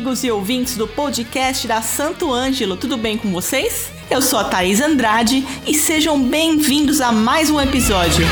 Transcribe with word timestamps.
amigos 0.00 0.24
e 0.24 0.30
ouvintes 0.30 0.78
do 0.78 0.88
podcast 0.88 1.68
da 1.68 1.82
Santo 1.82 2.32
Ângelo, 2.32 2.74
tudo 2.74 2.96
bem 2.96 3.18
com 3.18 3.30
vocês? 3.30 3.90
Eu 4.10 4.22
sou 4.22 4.38
a 4.38 4.44
Thaís 4.44 4.80
Andrade 4.80 5.46
e 5.66 5.74
sejam 5.74 6.18
bem-vindos 6.26 7.02
a 7.02 7.12
mais 7.12 7.50
um 7.50 7.60
episódio. 7.60 8.24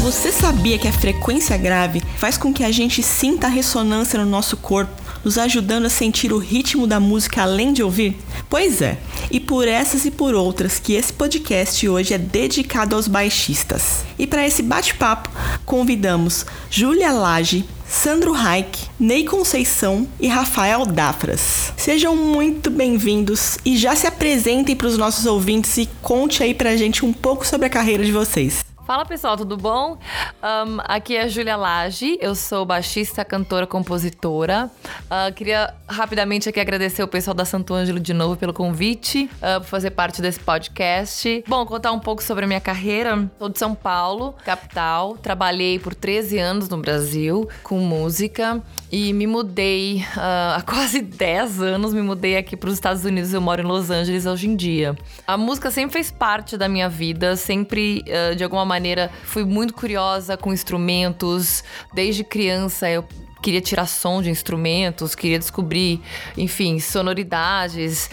Você 0.00 0.32
sabia 0.32 0.78
que 0.78 0.88
a 0.88 0.92
frequência 0.92 1.58
grave 1.58 2.00
faz 2.16 2.38
com 2.38 2.50
que 2.50 2.64
a 2.64 2.72
gente 2.72 3.02
sinta 3.02 3.46
a 3.46 3.50
ressonância 3.50 4.18
no 4.18 4.24
nosso 4.24 4.56
corpo? 4.56 5.05
Nos 5.26 5.38
ajudando 5.38 5.86
a 5.86 5.90
sentir 5.90 6.32
o 6.32 6.38
ritmo 6.38 6.86
da 6.86 7.00
música 7.00 7.42
além 7.42 7.72
de 7.72 7.82
ouvir? 7.82 8.16
Pois 8.48 8.80
é, 8.80 8.96
e 9.28 9.40
por 9.40 9.66
essas 9.66 10.04
e 10.04 10.10
por 10.12 10.36
outras 10.36 10.78
que 10.78 10.92
esse 10.92 11.12
podcast 11.12 11.88
hoje 11.88 12.14
é 12.14 12.18
dedicado 12.18 12.94
aos 12.94 13.08
baixistas. 13.08 14.04
E 14.16 14.24
para 14.24 14.46
esse 14.46 14.62
bate-papo, 14.62 15.28
convidamos 15.64 16.46
Júlia 16.70 17.10
Lage, 17.10 17.64
Sandro 17.88 18.30
Reich, 18.30 18.88
Ney 19.00 19.24
Conceição 19.24 20.06
e 20.20 20.28
Rafael 20.28 20.86
Dafras. 20.86 21.72
Sejam 21.76 22.14
muito 22.14 22.70
bem-vindos 22.70 23.58
e 23.64 23.76
já 23.76 23.96
se 23.96 24.06
apresentem 24.06 24.76
para 24.76 24.86
os 24.86 24.96
nossos 24.96 25.26
ouvintes 25.26 25.76
e 25.76 25.88
conte 26.00 26.44
aí 26.44 26.54
para 26.54 26.70
a 26.70 26.76
gente 26.76 27.04
um 27.04 27.12
pouco 27.12 27.44
sobre 27.44 27.66
a 27.66 27.70
carreira 27.70 28.04
de 28.04 28.12
vocês. 28.12 28.64
Fala 28.86 29.04
pessoal, 29.04 29.36
tudo 29.36 29.56
bom? 29.56 29.98
Um, 30.40 30.78
aqui 30.84 31.16
é 31.16 31.22
a 31.22 31.26
Júlia 31.28 31.56
Lage, 31.56 32.16
eu 32.20 32.36
sou 32.36 32.64
baixista, 32.64 33.24
cantora, 33.24 33.66
compositora. 33.66 34.70
Uh, 35.06 35.34
queria 35.34 35.74
rapidamente 35.88 36.48
aqui 36.48 36.60
agradecer 36.60 37.02
o 37.02 37.08
pessoal 37.08 37.34
da 37.34 37.44
Santo 37.44 37.74
Ângelo 37.74 37.98
de 37.98 38.14
novo 38.14 38.36
pelo 38.36 38.54
convite, 38.54 39.28
uh, 39.38 39.60
por 39.60 39.66
fazer 39.66 39.90
parte 39.90 40.22
desse 40.22 40.38
podcast. 40.38 41.42
Bom, 41.48 41.66
contar 41.66 41.90
um 41.90 41.98
pouco 41.98 42.22
sobre 42.22 42.44
a 42.44 42.46
minha 42.46 42.60
carreira. 42.60 43.28
Sou 43.40 43.48
de 43.48 43.58
São 43.58 43.74
Paulo, 43.74 44.36
capital. 44.44 45.18
Trabalhei 45.18 45.80
por 45.80 45.92
13 45.92 46.38
anos 46.38 46.68
no 46.68 46.76
Brasil 46.76 47.48
com 47.64 47.80
música 47.80 48.62
e 48.90 49.12
me 49.12 49.26
mudei 49.26 50.04
uh, 50.16 50.56
há 50.56 50.62
quase 50.62 51.00
10 51.02 51.60
anos. 51.60 51.92
Me 51.92 52.02
mudei 52.02 52.36
aqui 52.36 52.56
para 52.56 52.68
os 52.68 52.74
Estados 52.74 53.04
Unidos. 53.04 53.32
Eu 53.32 53.40
moro 53.40 53.62
em 53.62 53.64
Los 53.64 53.90
Angeles 53.90 54.26
hoje 54.26 54.48
em 54.48 54.56
dia. 54.56 54.96
A 55.26 55.36
música 55.36 55.70
sempre 55.70 55.94
fez 55.94 56.10
parte 56.10 56.56
da 56.56 56.68
minha 56.68 56.88
vida, 56.88 57.36
sempre 57.36 58.04
de 58.36 58.44
alguma 58.44 58.64
maneira, 58.64 59.10
fui 59.24 59.44
muito 59.44 59.74
curiosa 59.74 60.36
com 60.36 60.52
instrumentos. 60.52 61.64
Desde 61.92 62.22
criança 62.24 62.88
eu 62.88 63.04
queria 63.42 63.60
tirar 63.60 63.86
som 63.86 64.22
de 64.22 64.30
instrumentos, 64.30 65.14
queria 65.14 65.38
descobrir, 65.38 66.00
enfim, 66.36 66.80
sonoridades 66.80 68.10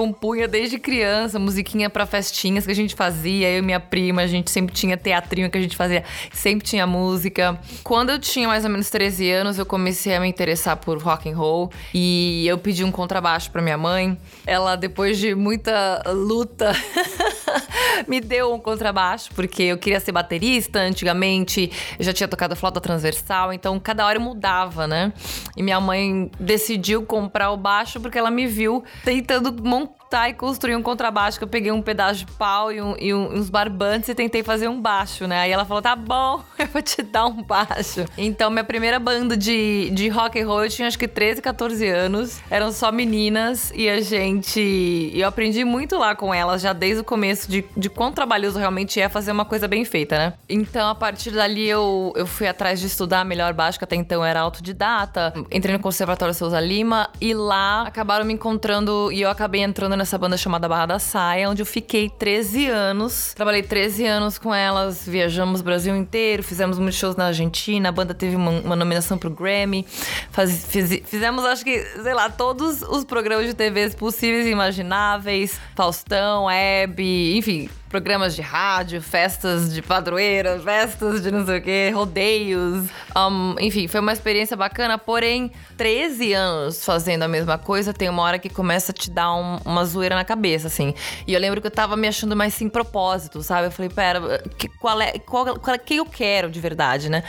compunha 0.00 0.48
desde 0.48 0.78
criança, 0.78 1.38
musiquinha 1.38 1.90
para 1.90 2.06
festinhas 2.06 2.64
que 2.64 2.72
a 2.72 2.74
gente 2.74 2.94
fazia, 2.94 3.50
eu 3.50 3.58
e 3.58 3.62
minha 3.62 3.78
prima, 3.78 4.22
a 4.22 4.26
gente 4.26 4.50
sempre 4.50 4.74
tinha 4.74 4.96
teatrinho 4.96 5.50
que 5.50 5.58
a 5.58 5.60
gente 5.60 5.76
fazia, 5.76 6.02
sempre 6.32 6.66
tinha 6.66 6.86
música. 6.86 7.60
Quando 7.84 8.08
eu 8.08 8.18
tinha 8.18 8.48
mais 8.48 8.64
ou 8.64 8.70
menos 8.70 8.88
13 8.88 9.30
anos, 9.30 9.58
eu 9.58 9.66
comecei 9.66 10.14
a 10.14 10.20
me 10.20 10.26
interessar 10.26 10.78
por 10.78 10.96
rock 11.02 11.28
and 11.28 11.36
roll 11.36 11.70
e 11.92 12.46
eu 12.46 12.56
pedi 12.56 12.82
um 12.82 12.90
contrabaixo 12.90 13.50
para 13.50 13.60
minha 13.60 13.76
mãe. 13.76 14.16
Ela 14.46 14.74
depois 14.74 15.18
de 15.18 15.34
muita 15.34 16.02
luta 16.06 16.72
me 18.06 18.20
deu 18.20 18.52
um 18.52 18.58
contrabaixo, 18.58 19.30
porque 19.34 19.62
eu 19.62 19.78
queria 19.78 20.00
ser 20.00 20.12
baterista 20.12 20.80
antigamente, 20.80 21.70
eu 21.98 22.04
já 22.04 22.12
tinha 22.12 22.28
tocado 22.28 22.56
flauta 22.56 22.80
transversal, 22.80 23.52
então 23.52 23.78
cada 23.78 24.06
hora 24.06 24.18
eu 24.18 24.22
mudava, 24.22 24.86
né? 24.86 25.12
E 25.56 25.62
minha 25.62 25.80
mãe 25.80 26.30
decidiu 26.38 27.04
comprar 27.04 27.50
o 27.50 27.56
baixo 27.56 28.00
porque 28.00 28.18
ela 28.18 28.30
me 28.30 28.46
viu 28.46 28.84
tentando 29.04 29.52
montar 29.62 29.99
e 30.28 30.34
construir 30.34 30.74
um 30.74 30.82
contrabaixo, 30.82 31.38
que 31.38 31.44
eu 31.44 31.48
peguei 31.48 31.70
um 31.70 31.80
pedaço 31.80 32.20
de 32.20 32.32
pau 32.32 32.72
e, 32.72 32.82
um, 32.82 32.96
e 32.98 33.14
um, 33.14 33.32
uns 33.32 33.48
barbantes 33.48 34.08
e 34.08 34.14
tentei 34.14 34.42
fazer 34.42 34.66
um 34.66 34.80
baixo, 34.80 35.26
né? 35.28 35.40
Aí 35.42 35.52
ela 35.52 35.64
falou, 35.64 35.80
tá 35.80 35.94
bom, 35.94 36.42
eu 36.58 36.66
vou 36.66 36.82
te 36.82 37.00
dar 37.00 37.26
um 37.26 37.42
baixo. 37.42 38.04
Então, 38.18 38.50
minha 38.50 38.64
primeira 38.64 38.98
banda 38.98 39.36
de, 39.36 39.90
de 39.90 40.08
rock 40.08 40.40
and 40.40 40.46
roll, 40.46 40.64
eu 40.64 40.70
tinha 40.70 40.88
acho 40.88 40.98
que 40.98 41.06
13, 41.06 41.40
14 41.40 41.86
anos. 41.88 42.40
Eram 42.50 42.72
só 42.72 42.90
meninas 42.90 43.72
e 43.74 43.88
a 43.88 44.00
gente... 44.00 45.12
Eu 45.14 45.28
aprendi 45.28 45.64
muito 45.64 45.96
lá 45.96 46.16
com 46.16 46.34
elas, 46.34 46.60
já 46.60 46.72
desde 46.72 47.02
o 47.02 47.04
começo, 47.04 47.48
de, 47.48 47.64
de 47.76 47.88
quão 47.88 48.10
trabalhoso 48.10 48.58
realmente 48.58 49.00
é 49.00 49.08
fazer 49.08 49.30
uma 49.30 49.44
coisa 49.44 49.68
bem 49.68 49.84
feita, 49.84 50.18
né? 50.18 50.34
Então, 50.48 50.88
a 50.88 50.94
partir 50.94 51.30
dali, 51.30 51.68
eu, 51.68 52.12
eu 52.16 52.26
fui 52.26 52.48
atrás 52.48 52.80
de 52.80 52.86
estudar 52.86 53.24
melhor 53.24 53.52
baixo, 53.52 53.78
que 53.78 53.84
até 53.84 53.94
então 53.94 54.24
era 54.24 54.40
autodidata. 54.40 55.32
Entrei 55.52 55.76
no 55.76 55.80
Conservatório 55.80 56.34
Souza 56.34 56.58
Lima 56.58 57.08
e 57.20 57.32
lá 57.32 57.82
acabaram 57.82 58.24
me 58.24 58.32
encontrando 58.32 59.12
e 59.12 59.22
eu 59.22 59.30
acabei 59.30 59.62
entrando 59.62 59.99
nessa 60.00 60.16
banda 60.16 60.36
chamada 60.36 60.66
Barra 60.66 60.86
da 60.86 60.98
Saia, 60.98 61.48
onde 61.48 61.60
eu 61.60 61.66
fiquei 61.66 62.08
13 62.08 62.68
anos. 62.68 63.34
Trabalhei 63.34 63.62
13 63.62 64.06
anos 64.06 64.38
com 64.38 64.54
elas, 64.54 65.06
viajamos 65.06 65.60
o 65.60 65.64
Brasil 65.64 65.94
inteiro, 65.94 66.42
fizemos 66.42 66.78
muitos 66.78 66.98
shows 66.98 67.16
na 67.16 67.26
Argentina, 67.26 67.90
a 67.90 67.92
banda 67.92 68.14
teve 68.14 68.34
uma, 68.34 68.50
uma 68.50 68.76
nominação 68.76 69.18
pro 69.18 69.30
Grammy. 69.30 69.86
Faz, 70.30 70.64
fiz, 70.66 71.02
fizemos, 71.04 71.44
acho 71.44 71.62
que, 71.62 71.78
sei 72.02 72.14
lá, 72.14 72.30
todos 72.30 72.82
os 72.82 73.04
programas 73.04 73.46
de 73.46 73.54
TV 73.54 73.90
possíveis 73.90 74.46
e 74.46 74.50
imagináveis. 74.50 75.60
Faustão, 75.74 76.50
Hebe, 76.50 77.36
enfim, 77.36 77.68
programas 77.90 78.36
de 78.36 78.40
rádio, 78.40 79.02
festas 79.02 79.74
de 79.74 79.82
padroeira, 79.82 80.60
festas 80.60 81.20
de 81.20 81.30
não 81.32 81.44
sei 81.44 81.58
o 81.58 81.62
quê, 81.62 81.90
rodeios. 81.92 82.88
Um, 83.16 83.56
enfim, 83.58 83.88
foi 83.88 83.98
uma 83.98 84.12
experiência 84.12 84.56
bacana, 84.56 84.96
porém, 84.96 85.50
13 85.76 86.32
anos 86.32 86.84
fazendo 86.84 87.24
a 87.24 87.28
mesma 87.28 87.58
coisa, 87.58 87.92
tem 87.92 88.08
uma 88.08 88.22
hora 88.22 88.38
que 88.38 88.48
começa 88.48 88.92
a 88.92 88.94
te 88.94 89.10
dar 89.10 89.34
um, 89.34 89.58
uma 89.64 89.84
zoeira 89.84 90.14
na 90.14 90.24
cabeça, 90.24 90.68
assim. 90.68 90.94
E 91.26 91.34
eu 91.34 91.40
lembro 91.40 91.60
que 91.60 91.66
eu 91.66 91.70
tava 91.70 91.96
me 91.96 92.06
achando 92.06 92.36
mais 92.36 92.54
sem 92.54 92.68
propósito, 92.68 93.42
sabe? 93.42 93.66
Eu 93.66 93.72
falei, 93.72 93.90
pera, 93.90 94.40
que, 94.56 94.68
qual 94.68 95.00
é, 95.00 95.18
qual, 95.18 95.58
qual 95.58 95.74
é 95.74 95.78
quem 95.78 95.96
eu 95.96 96.06
quero 96.06 96.48
de 96.48 96.60
verdade, 96.60 97.10
né? 97.10 97.24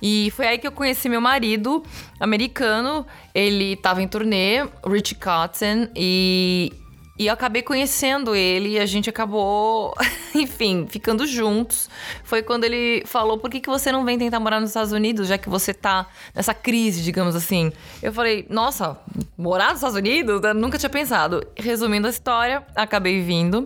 E 0.00 0.32
foi 0.34 0.46
aí 0.46 0.58
que 0.58 0.66
eu 0.66 0.72
conheci 0.72 1.10
meu 1.10 1.20
marido, 1.20 1.82
americano. 2.18 3.06
Ele 3.34 3.76
tava 3.76 4.02
em 4.02 4.08
turnê, 4.08 4.66
Rich 4.86 5.16
Cotton, 5.16 5.88
e 5.94 6.72
e 7.18 7.26
eu 7.26 7.34
acabei 7.34 7.62
conhecendo 7.62 8.34
ele 8.34 8.70
e 8.70 8.78
a 8.78 8.86
gente 8.86 9.10
acabou, 9.10 9.92
enfim, 10.34 10.86
ficando 10.88 11.26
juntos. 11.26 11.90
Foi 12.22 12.42
quando 12.42 12.62
ele 12.62 13.02
falou: 13.06 13.38
por 13.38 13.50
que, 13.50 13.60
que 13.60 13.68
você 13.68 13.90
não 13.90 14.04
vem 14.04 14.16
tentar 14.16 14.38
morar 14.38 14.60
nos 14.60 14.70
Estados 14.70 14.92
Unidos, 14.92 15.26
já 15.26 15.36
que 15.36 15.48
você 15.48 15.74
tá 15.74 16.06
nessa 16.32 16.54
crise, 16.54 17.02
digamos 17.02 17.34
assim? 17.34 17.72
Eu 18.00 18.12
falei: 18.12 18.46
nossa, 18.48 18.96
morar 19.36 19.70
nos 19.70 19.78
Estados 19.78 19.96
Unidos? 19.96 20.40
Eu 20.42 20.54
nunca 20.54 20.78
tinha 20.78 20.90
pensado. 20.90 21.44
Resumindo 21.56 22.06
a 22.06 22.10
história, 22.10 22.62
acabei 22.76 23.20
vindo. 23.20 23.64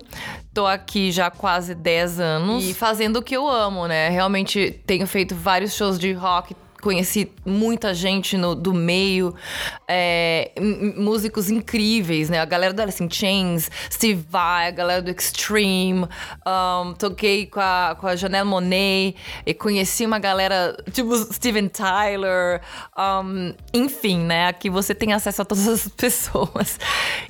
Tô 0.54 0.66
aqui 0.66 1.12
já 1.12 1.26
há 1.26 1.30
quase 1.30 1.74
10 1.74 2.20
anos 2.20 2.64
e 2.64 2.72
fazendo 2.72 3.18
o 3.18 3.22
que 3.22 3.36
eu 3.36 3.48
amo, 3.48 3.86
né? 3.86 4.08
Realmente 4.08 4.80
tenho 4.86 5.06
feito 5.06 5.34
vários 5.34 5.74
shows 5.74 5.98
de 5.98 6.12
rock, 6.12 6.54
conheci 6.82 7.32
muita 7.46 7.94
gente 7.94 8.36
no, 8.36 8.56
do 8.56 8.74
meio, 8.74 9.34
é, 9.86 10.50
músicos 10.96 11.48
incríveis, 11.48 12.28
né? 12.28 12.40
A 12.40 12.44
galera 12.44 12.74
do 12.74 12.82
Alice 12.82 13.02
in 13.02 13.08
Chains, 13.08 13.70
Steve 13.90 14.26
Vai, 14.28 14.66
a 14.66 14.70
galera 14.72 15.00
do 15.00 15.10
Extreme. 15.10 16.06
Um, 16.44 16.92
toquei 16.94 17.46
com 17.46 17.60
a, 17.60 17.96
com 17.98 18.08
a 18.08 18.16
Janelle 18.16 18.48
Monet 18.48 19.14
e 19.46 19.54
conheci 19.54 20.04
uma 20.04 20.18
galera, 20.18 20.76
tipo 20.92 21.16
Steven 21.32 21.68
Tyler. 21.68 22.60
Um, 22.98 23.54
enfim, 23.72 24.18
né? 24.18 24.48
Aqui 24.48 24.68
você 24.68 24.92
tem 24.94 25.12
acesso 25.12 25.42
a 25.42 25.44
todas 25.44 25.68
as 25.68 25.88
pessoas. 25.96 26.80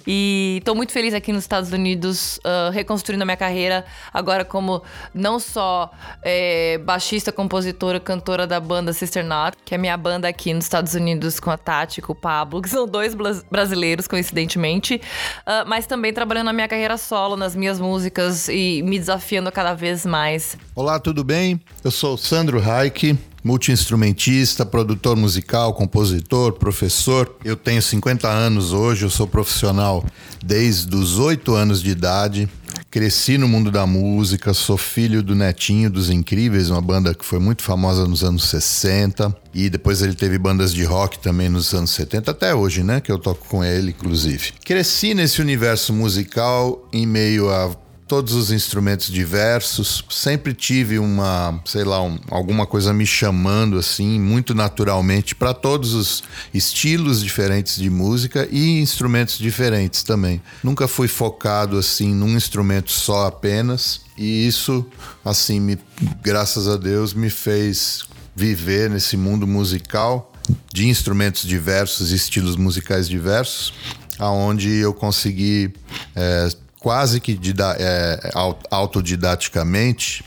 E 0.07 0.63
tô 0.65 0.75
muito 0.75 0.93
feliz 0.93 1.13
aqui 1.13 1.31
nos 1.31 1.45
Estados 1.45 1.73
Unidos, 1.73 2.39
uh, 2.39 2.71
reconstruindo 2.73 3.23
a 3.23 3.27
minha 3.27 3.37
carreira 3.37 3.85
agora 4.13 4.45
como 4.47 4.83
não 5.13 5.39
só 5.39 5.91
é, 6.23 6.79
baixista, 6.79 7.31
compositora, 7.31 8.01
cantora 8.01 8.47
da 8.47 8.59
banda 8.59 8.95
Sister 8.95 9.25
Now, 9.25 9.42
que 9.65 9.75
é 9.75 9.79
minha 9.79 9.97
banda 9.97 10.29
aqui 10.29 10.55
nos 10.55 10.65
Estados 10.65 10.95
Unidos 10.95 11.41
com 11.41 11.51
a 11.51 11.59
Tati 11.59 11.99
e 11.99 12.03
com 12.03 12.13
o 12.13 12.17
Pablo, 12.17 12.63
que 12.63 12.69
são 12.69 12.87
dois 12.87 13.15
brasileiros, 13.51 14.07
coincidentemente, 14.07 15.01
uh, 15.41 15.69
mas 15.69 15.87
também 15.87 16.13
trabalhando 16.13 16.47
na 16.47 16.53
minha 16.53 16.69
carreira 16.69 16.97
solo, 16.97 17.37
nas 17.37 17.57
minhas 17.57 17.81
músicas 17.81 18.49
e 18.49 18.83
me 18.83 18.99
desafiando 18.99 19.51
cada 19.51 19.75
vez 19.75 20.07
mais. 20.07 20.57
Olá, 20.75 21.01
tudo 21.01 21.25
bem? 21.25 21.61
Eu 21.83 21.91
sou 21.91 22.17
Sandro 22.17 22.61
Reich, 22.61 23.19
multiinstrumentista, 23.43 24.65
produtor 24.65 25.17
musical, 25.17 25.75
compositor, 25.75 26.53
professor. 26.53 27.37
Eu 27.45 27.57
tenho 27.57 27.83
50 27.83 28.29
anos 28.29 28.73
hoje, 28.73 29.05
eu 29.05 29.11
sou 29.11 29.27
profissional 29.27 30.05
desde 30.45 30.95
os 30.95 31.19
8 31.19 31.55
anos 31.55 31.83
de 31.83 31.91
idade. 31.91 32.49
Cresci 32.93 33.39
no 33.39 33.49
mundo 33.49 33.71
da 33.71 33.87
música, 33.87 34.53
sou 34.53 34.77
filho 34.77 35.23
do 35.23 35.35
Netinho 35.35 35.89
dos 35.89 36.11
Incríveis, 36.11 36.69
uma 36.69 36.83
banda 36.83 37.15
que 37.15 37.25
foi 37.25 37.39
muito 37.39 37.63
famosa 37.63 38.07
nos 38.07 38.23
anos 38.23 38.45
60. 38.51 39.35
E 39.55 39.71
depois 39.71 40.03
ele 40.03 40.15
teve 40.15 40.37
bandas 40.37 40.75
de 40.75 40.85
rock 40.85 41.19
também 41.19 41.49
nos 41.49 41.73
anos 41.73 41.91
70, 41.93 42.31
até 42.31 42.55
hoje, 42.55 42.85
né? 42.85 43.01
Que 43.01 43.11
eu 43.11 43.19
toco 43.19 43.47
com 43.49 43.65
ele, 43.65 43.93
inclusive. 43.93 44.53
Cresci 44.63 45.15
nesse 45.15 45.41
universo 45.41 45.91
musical 45.91 46.87
em 46.93 47.07
meio 47.07 47.49
a 47.49 47.75
todos 48.13 48.35
os 48.35 48.53
instrumentos 48.53 49.07
diversos. 49.07 50.05
Sempre 50.11 50.53
tive 50.53 50.99
uma, 50.99 51.59
sei 51.65 51.83
lá, 51.83 52.03
um, 52.03 52.19
alguma 52.31 52.67
coisa 52.67 52.93
me 52.93 53.07
chamando 53.07 53.79
assim, 53.79 54.21
muito 54.21 54.55
naturalmente, 54.55 55.35
para 55.35 55.55
todos 55.55 55.95
os 55.95 56.23
estilos 56.53 57.25
diferentes 57.25 57.77
de 57.77 57.89
música 57.89 58.47
e 58.53 58.83
instrumentos 58.83 59.39
diferentes 59.39 60.03
também. 60.03 60.43
Nunca 60.63 60.87
fui 60.87 61.09
focado 61.09 61.79
assim 61.79 62.13
num 62.13 62.37
instrumento 62.37 62.91
só 62.91 63.29
apenas. 63.29 64.03
E 64.19 64.47
isso, 64.47 64.87
assim, 65.25 65.59
me, 65.59 65.79
graças 66.23 66.69
a 66.69 66.77
Deus, 66.77 67.15
me 67.15 67.31
fez 67.31 68.05
viver 68.37 68.91
nesse 68.91 69.17
mundo 69.17 69.47
musical 69.47 70.31
de 70.71 70.87
instrumentos 70.87 71.49
diversos, 71.49 72.11
estilos 72.11 72.57
musicais 72.57 73.09
diversos, 73.09 73.73
aonde 74.19 74.69
eu 74.69 74.93
consegui 74.93 75.73
é, 76.15 76.51
quase 76.83 77.21
que 77.21 77.39
é, 77.79 78.31
autodidaticamente 78.71 80.25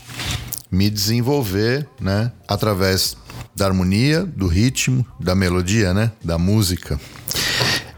me 0.70 0.88
desenvolver, 0.88 1.86
né, 2.00 2.32
através 2.48 3.16
da 3.54 3.66
harmonia, 3.66 4.24
do 4.24 4.46
ritmo, 4.46 5.06
da 5.20 5.34
melodia, 5.34 5.92
né, 5.92 6.10
da 6.24 6.38
música. 6.38 6.98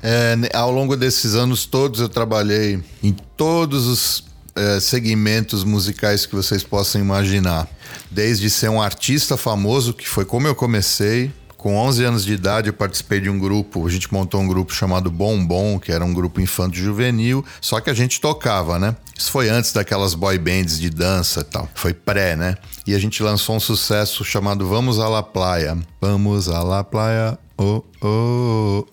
É, 0.02 0.36
ao 0.52 0.70
longo 0.70 0.96
desses 0.96 1.34
anos 1.34 1.66
todos 1.66 2.00
eu 2.00 2.08
trabalhei 2.08 2.82
em 3.02 3.12
todos 3.36 3.86
os 3.86 4.24
é, 4.54 4.80
segmentos 4.80 5.64
musicais 5.64 6.26
que 6.26 6.34
vocês 6.34 6.62
possam 6.62 7.00
imaginar. 7.00 7.68
Desde 8.10 8.50
ser 8.50 8.68
um 8.68 8.82
artista 8.82 9.36
famoso, 9.36 9.94
que 9.94 10.08
foi 10.08 10.24
como 10.24 10.46
eu 10.46 10.54
comecei, 10.54 11.32
com 11.58 11.76
11 11.76 12.04
anos 12.04 12.24
de 12.24 12.32
idade, 12.32 12.68
eu 12.68 12.72
participei 12.72 13.20
de 13.20 13.28
um 13.28 13.36
grupo. 13.36 13.84
A 13.84 13.90
gente 13.90 14.10
montou 14.14 14.40
um 14.40 14.46
grupo 14.46 14.72
chamado 14.72 15.10
Bombom, 15.10 15.80
que 15.80 15.90
era 15.90 16.04
um 16.04 16.14
grupo 16.14 16.40
infanto-juvenil, 16.40 17.44
só 17.60 17.80
que 17.80 17.90
a 17.90 17.94
gente 17.94 18.20
tocava, 18.20 18.78
né? 18.78 18.94
Isso 19.18 19.32
foi 19.32 19.48
antes 19.48 19.72
daquelas 19.72 20.14
boy 20.14 20.38
bands 20.38 20.78
de 20.78 20.88
dança 20.88 21.40
e 21.40 21.44
tal. 21.44 21.68
Foi 21.74 21.92
pré, 21.92 22.36
né? 22.36 22.56
E 22.86 22.94
a 22.94 22.98
gente 22.98 23.20
lançou 23.24 23.56
um 23.56 23.60
sucesso 23.60 24.24
chamado 24.24 24.68
Vamos 24.68 25.00
à 25.00 25.08
La 25.08 25.22
Playa. 25.22 25.76
Vamos 26.00 26.48
à 26.48 26.62
La 26.62 26.84
Playa. 26.84 27.36
Oh, 27.56 27.82
oh. 28.00 28.86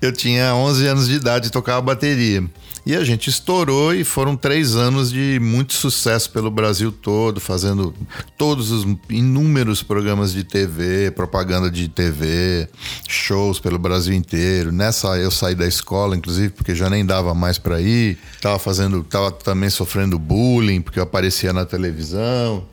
eu 0.00 0.12
tinha 0.12 0.54
11 0.54 0.86
anos 0.86 1.08
de 1.08 1.14
idade 1.16 1.48
e 1.48 1.50
tocava 1.50 1.82
bateria. 1.82 2.44
E 2.86 2.94
a 2.94 3.02
gente 3.02 3.30
estourou 3.30 3.94
e 3.94 4.04
foram 4.04 4.36
três 4.36 4.76
anos 4.76 5.10
de 5.10 5.38
muito 5.40 5.72
sucesso 5.72 6.30
pelo 6.30 6.50
Brasil 6.50 6.92
todo, 6.92 7.40
fazendo 7.40 7.94
todos 8.36 8.70
os 8.70 8.86
inúmeros 9.08 9.82
programas 9.82 10.34
de 10.34 10.44
TV, 10.44 11.10
propaganda 11.10 11.70
de 11.70 11.88
TV, 11.88 12.68
shows 13.08 13.58
pelo 13.58 13.78
Brasil 13.78 14.12
inteiro. 14.12 14.70
Nessa 14.70 15.16
eu 15.16 15.30
saí 15.30 15.54
da 15.54 15.66
escola, 15.66 16.14
inclusive, 16.14 16.50
porque 16.50 16.74
já 16.74 16.90
nem 16.90 17.06
dava 17.06 17.32
mais 17.32 17.56
para 17.56 17.80
ir. 17.80 18.18
Tava 18.42 18.58
fazendo, 18.58 19.02
tava 19.02 19.32
também 19.32 19.70
sofrendo 19.70 20.18
bullying, 20.18 20.82
porque 20.82 20.98
eu 20.98 21.04
aparecia 21.04 21.54
na 21.54 21.64
televisão. 21.64 22.66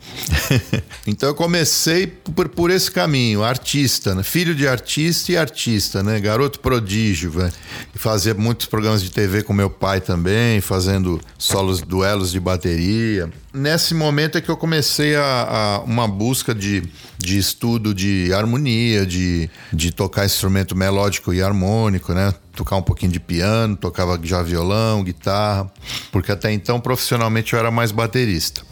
então 1.06 1.30
eu 1.30 1.34
comecei 1.34 2.06
por, 2.06 2.50
por 2.50 2.70
esse 2.70 2.90
caminho, 2.90 3.42
artista, 3.42 4.14
né? 4.14 4.22
Filho 4.22 4.54
de 4.54 4.68
artista 4.68 5.32
e 5.32 5.38
artista, 5.38 6.02
né? 6.02 6.20
Garoto 6.20 6.60
prodígio, 6.60 7.30
velho. 7.30 7.52
Fazia 7.94 8.34
muitos 8.34 8.66
programas 8.66 9.02
de 9.02 9.10
TV 9.10 9.42
com 9.42 9.54
meu 9.54 9.70
pai 9.70 10.01
também, 10.02 10.60
fazendo 10.60 11.20
solos, 11.38 11.80
duelos 11.80 12.30
de 12.30 12.40
bateria. 12.40 13.30
Nesse 13.52 13.94
momento 13.94 14.36
é 14.36 14.40
que 14.40 14.50
eu 14.50 14.56
comecei 14.56 15.14
a, 15.14 15.22
a 15.22 15.78
uma 15.80 16.06
busca 16.08 16.54
de, 16.54 16.82
de 17.18 17.38
estudo 17.38 17.94
de 17.94 18.32
harmonia, 18.34 19.06
de, 19.06 19.48
de 19.72 19.92
tocar 19.92 20.26
instrumento 20.26 20.76
melódico 20.76 21.32
e 21.32 21.42
harmônico, 21.42 22.12
né? 22.12 22.34
Tocar 22.54 22.76
um 22.76 22.82
pouquinho 22.82 23.12
de 23.12 23.20
piano, 23.20 23.76
tocava 23.76 24.18
já 24.22 24.42
violão, 24.42 25.02
guitarra, 25.02 25.70
porque 26.10 26.32
até 26.32 26.52
então 26.52 26.80
profissionalmente 26.80 27.52
eu 27.52 27.58
era 27.58 27.70
mais 27.70 27.92
baterista. 27.92 28.62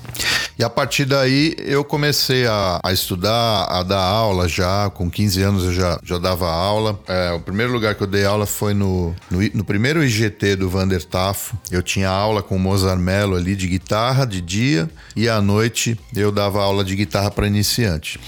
E 0.58 0.64
a 0.64 0.68
partir 0.68 1.06
daí 1.06 1.56
eu 1.58 1.82
comecei 1.82 2.46
a, 2.46 2.80
a 2.84 2.92
estudar, 2.92 3.64
a 3.64 3.82
dar 3.82 4.02
aula 4.02 4.46
já. 4.46 4.90
Com 4.90 5.10
15 5.10 5.42
anos 5.42 5.64
eu 5.64 5.72
já, 5.72 5.98
já 6.04 6.18
dava 6.18 6.50
aula. 6.50 7.00
É, 7.08 7.32
o 7.32 7.40
primeiro 7.40 7.72
lugar 7.72 7.94
que 7.94 8.02
eu 8.02 8.06
dei 8.06 8.26
aula 8.26 8.44
foi 8.44 8.74
no, 8.74 9.14
no, 9.30 9.40
no 9.54 9.64
primeiro 9.64 10.04
IGT 10.04 10.56
do 10.56 10.68
Vander 10.68 11.02
Tafo. 11.02 11.56
Eu 11.70 11.82
tinha 11.82 12.10
aula 12.10 12.42
com 12.42 12.56
o 12.56 12.58
Mozart 12.58 13.00
Mello 13.00 13.36
ali 13.36 13.56
de 13.56 13.66
guitarra 13.66 14.26
de 14.26 14.40
dia 14.42 14.90
e 15.16 15.28
à 15.28 15.40
noite 15.40 15.98
eu 16.14 16.30
dava 16.30 16.62
aula 16.62 16.84
de 16.84 16.94
guitarra 16.94 17.30
para 17.30 17.46
iniciante. 17.46 18.20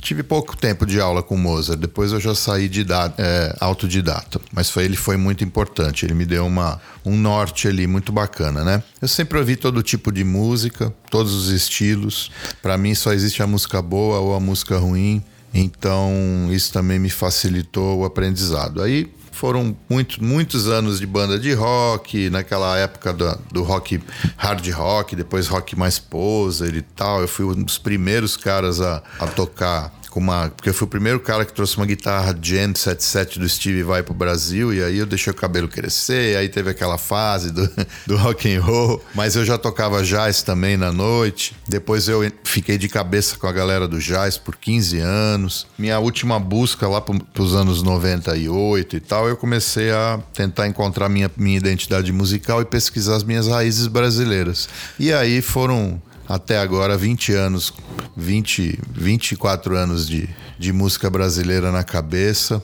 tive 0.00 0.22
pouco 0.22 0.56
tempo 0.56 0.84
de 0.86 1.00
aula 1.00 1.22
com 1.22 1.36
o 1.36 1.38
Mozart, 1.38 1.78
depois 1.78 2.12
eu 2.12 2.20
já 2.20 2.34
saí 2.34 2.68
de 2.68 2.84
é, 3.18 3.56
autodidata. 3.60 4.40
Mas 4.52 4.70
foi, 4.70 4.84
ele 4.84 4.96
foi 4.96 5.16
muito 5.16 5.44
importante, 5.44 6.04
ele 6.04 6.14
me 6.14 6.24
deu 6.24 6.46
uma, 6.46 6.80
um 7.04 7.16
norte 7.16 7.68
ali 7.68 7.86
muito 7.86 8.10
bacana, 8.10 8.64
né? 8.64 8.82
Eu 9.00 9.08
sempre 9.08 9.38
ouvi 9.38 9.56
todo 9.56 9.82
tipo 9.82 10.10
de 10.10 10.24
música, 10.24 10.92
todos 11.10 11.34
os 11.34 11.48
estilos. 11.50 12.30
Para 12.62 12.78
mim 12.78 12.94
só 12.94 13.12
existe 13.12 13.42
a 13.42 13.46
música 13.46 13.82
boa 13.82 14.18
ou 14.20 14.34
a 14.34 14.40
música 14.40 14.78
ruim. 14.78 15.22
Então 15.52 16.48
isso 16.50 16.72
também 16.72 16.98
me 16.98 17.10
facilitou 17.10 17.98
o 17.98 18.04
aprendizado. 18.04 18.82
Aí 18.82 19.12
foram 19.32 19.76
muito, 19.88 20.24
muitos 20.24 20.66
anos 20.66 20.98
de 20.98 21.06
banda 21.06 21.38
de 21.38 21.52
rock, 21.52 22.30
naquela 22.30 22.78
época 22.78 23.12
do, 23.12 23.38
do 23.52 23.62
rock 23.62 24.00
hard 24.34 24.66
rock, 24.70 25.14
depois 25.14 25.46
rock 25.46 25.76
mais 25.76 25.98
poser 25.98 26.74
e 26.74 26.80
tal. 26.80 27.20
Eu 27.20 27.28
fui 27.28 27.44
um 27.44 27.62
dos 27.62 27.76
primeiros 27.76 28.34
caras 28.34 28.80
a, 28.80 29.02
a 29.20 29.26
tocar 29.26 29.92
com 30.16 30.20
uma. 30.20 30.48
Porque 30.48 30.70
eu 30.70 30.74
fui 30.74 30.86
o 30.86 30.88
primeiro 30.88 31.20
cara 31.20 31.44
que 31.44 31.52
trouxe 31.52 31.76
uma 31.76 31.84
guitarra 31.84 32.34
Jam 32.40 32.74
77 32.74 33.38
do 33.38 33.46
Steve 33.46 33.82
Vai 33.82 34.02
pro 34.02 34.14
Brasil, 34.14 34.72
e 34.72 34.82
aí 34.82 34.96
eu 34.96 35.04
deixei 35.04 35.30
o 35.30 35.36
cabelo 35.36 35.68
crescer, 35.68 36.38
aí 36.38 36.48
teve 36.48 36.70
aquela 36.70 36.96
fase 36.96 37.52
do, 37.52 37.68
do 38.06 38.16
rock 38.16 38.50
and 38.50 38.62
roll. 38.62 39.04
Mas 39.14 39.36
eu 39.36 39.44
já 39.44 39.58
tocava 39.58 40.02
jazz 40.02 40.42
também 40.42 40.74
na 40.78 40.90
noite. 40.90 41.54
Depois 41.68 42.08
eu 42.08 42.20
fiquei 42.44 42.78
de 42.78 42.88
cabeça 42.88 43.36
com 43.36 43.46
a 43.46 43.52
galera 43.52 43.86
do 43.86 43.98
jazz 43.98 44.38
por 44.38 44.56
15 44.56 45.00
anos. 45.00 45.66
Minha 45.78 45.98
última 45.98 46.40
busca 46.40 46.88
lá 46.88 47.02
pros 47.02 47.54
anos 47.54 47.82
98 47.82 48.96
e 48.96 49.00
tal, 49.00 49.28
eu 49.28 49.36
comecei 49.36 49.90
a 49.90 50.18
tentar 50.32 50.66
encontrar 50.66 51.10
minha, 51.10 51.30
minha 51.36 51.58
identidade 51.58 52.10
musical 52.10 52.62
e 52.62 52.64
pesquisar 52.64 53.16
as 53.16 53.22
minhas 53.22 53.48
raízes 53.48 53.86
brasileiras. 53.86 54.66
E 54.98 55.12
aí 55.12 55.42
foram 55.42 56.00
até 56.28 56.58
agora 56.58 56.96
20 56.96 57.32
anos, 57.32 57.72
20, 58.16 58.78
24 58.92 59.76
anos 59.76 60.08
de, 60.08 60.28
de 60.58 60.72
música 60.72 61.08
brasileira 61.08 61.70
na 61.70 61.84
cabeça, 61.84 62.62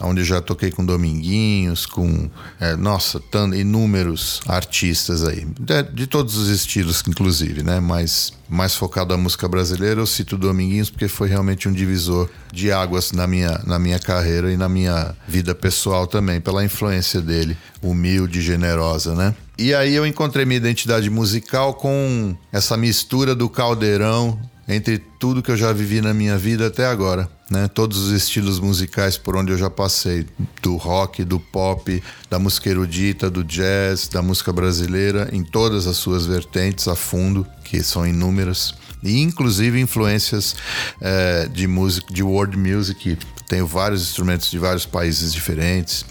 onde 0.00 0.24
já 0.24 0.40
toquei 0.40 0.70
com 0.70 0.84
Dominguinhos, 0.84 1.86
com, 1.86 2.28
é, 2.58 2.76
nossa, 2.76 3.20
tanto, 3.20 3.54
inúmeros 3.54 4.40
artistas 4.46 5.24
aí, 5.24 5.46
de, 5.58 5.82
de, 5.82 6.06
todos 6.06 6.36
os 6.36 6.48
estilos, 6.48 7.02
inclusive, 7.06 7.62
né? 7.62 7.80
Mas 7.80 8.32
mais 8.48 8.74
focado 8.74 9.16
na 9.16 9.22
música 9.22 9.48
brasileira, 9.48 10.00
eu 10.00 10.06
cito 10.06 10.36
Dominguinhos 10.36 10.90
porque 10.90 11.08
foi 11.08 11.28
realmente 11.28 11.68
um 11.68 11.72
divisor 11.72 12.28
de 12.52 12.72
águas 12.72 13.12
na 13.12 13.26
minha, 13.26 13.60
na 13.64 13.78
minha 13.78 13.98
carreira 13.98 14.52
e 14.52 14.56
na 14.56 14.68
minha 14.68 15.14
vida 15.26 15.54
pessoal 15.54 16.06
também, 16.06 16.40
pela 16.40 16.64
influência 16.64 17.20
dele, 17.20 17.56
humilde 17.80 18.40
e 18.40 18.42
generosa, 18.42 19.14
né? 19.14 19.34
E 19.60 19.74
aí 19.74 19.94
eu 19.94 20.06
encontrei 20.06 20.46
minha 20.46 20.56
identidade 20.56 21.10
musical 21.10 21.74
com 21.74 22.34
essa 22.50 22.78
mistura 22.78 23.34
do 23.34 23.46
caldeirão 23.46 24.40
entre 24.66 24.96
tudo 24.96 25.42
que 25.42 25.50
eu 25.50 25.56
já 25.56 25.70
vivi 25.70 26.00
na 26.00 26.14
minha 26.14 26.38
vida 26.38 26.68
até 26.68 26.86
agora. 26.86 27.28
Né? 27.50 27.68
Todos 27.68 27.98
os 27.98 28.10
estilos 28.10 28.58
musicais 28.58 29.18
por 29.18 29.36
onde 29.36 29.52
eu 29.52 29.58
já 29.58 29.68
passei, 29.68 30.26
do 30.62 30.76
rock, 30.76 31.24
do 31.24 31.38
pop, 31.38 32.02
da 32.30 32.38
música 32.38 32.70
erudita, 32.70 33.28
do 33.28 33.44
jazz, 33.44 34.08
da 34.08 34.22
música 34.22 34.50
brasileira, 34.50 35.28
em 35.30 35.44
todas 35.44 35.86
as 35.86 35.98
suas 35.98 36.24
vertentes 36.24 36.88
a 36.88 36.96
fundo, 36.96 37.46
que 37.62 37.82
são 37.82 38.06
inúmeras, 38.06 38.74
e 39.02 39.20
inclusive 39.20 39.78
influências 39.78 40.56
é, 41.02 41.46
de 41.52 41.66
música, 41.66 42.10
de 42.10 42.22
world 42.22 42.56
music. 42.56 43.18
Tenho 43.50 43.66
vários 43.66 44.02
instrumentos 44.02 44.48
de 44.48 44.60
vários 44.60 44.86
países 44.86 45.32
diferentes. 45.32 46.06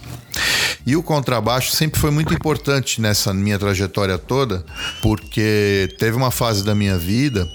E 0.85 0.97
o 0.97 1.01
contrabaixo 1.01 1.73
sempre 1.73 1.97
foi 1.97 2.11
muito 2.11 2.33
importante 2.33 2.99
nessa 2.99 3.33
minha 3.33 3.57
trajetória 3.57 4.17
toda, 4.17 4.65
porque 5.01 5.87
teve 5.97 6.17
uma 6.17 6.31
fase 6.31 6.65
da 6.65 6.75
minha 6.75 6.97
vida 6.97 7.47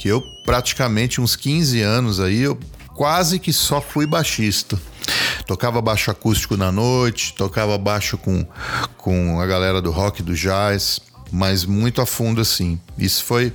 que 0.00 0.08
eu 0.08 0.20
praticamente 0.44 1.20
uns 1.20 1.36
15 1.36 1.80
anos 1.80 2.18
aí 2.18 2.40
eu 2.40 2.58
quase 2.96 3.38
que 3.38 3.52
só 3.52 3.80
fui 3.80 4.08
baixista. 4.08 4.76
Tocava 5.46 5.80
baixo 5.80 6.10
acústico 6.10 6.56
na 6.56 6.72
noite, 6.72 7.32
tocava 7.34 7.78
baixo 7.78 8.18
com, 8.18 8.44
com 8.96 9.40
a 9.40 9.46
galera 9.46 9.80
do 9.80 9.92
rock, 9.92 10.20
do 10.20 10.34
jazz, 10.34 10.98
mas 11.30 11.64
muito 11.64 12.00
a 12.00 12.06
fundo 12.06 12.40
assim. 12.40 12.80
Isso 12.98 13.22
foi 13.22 13.52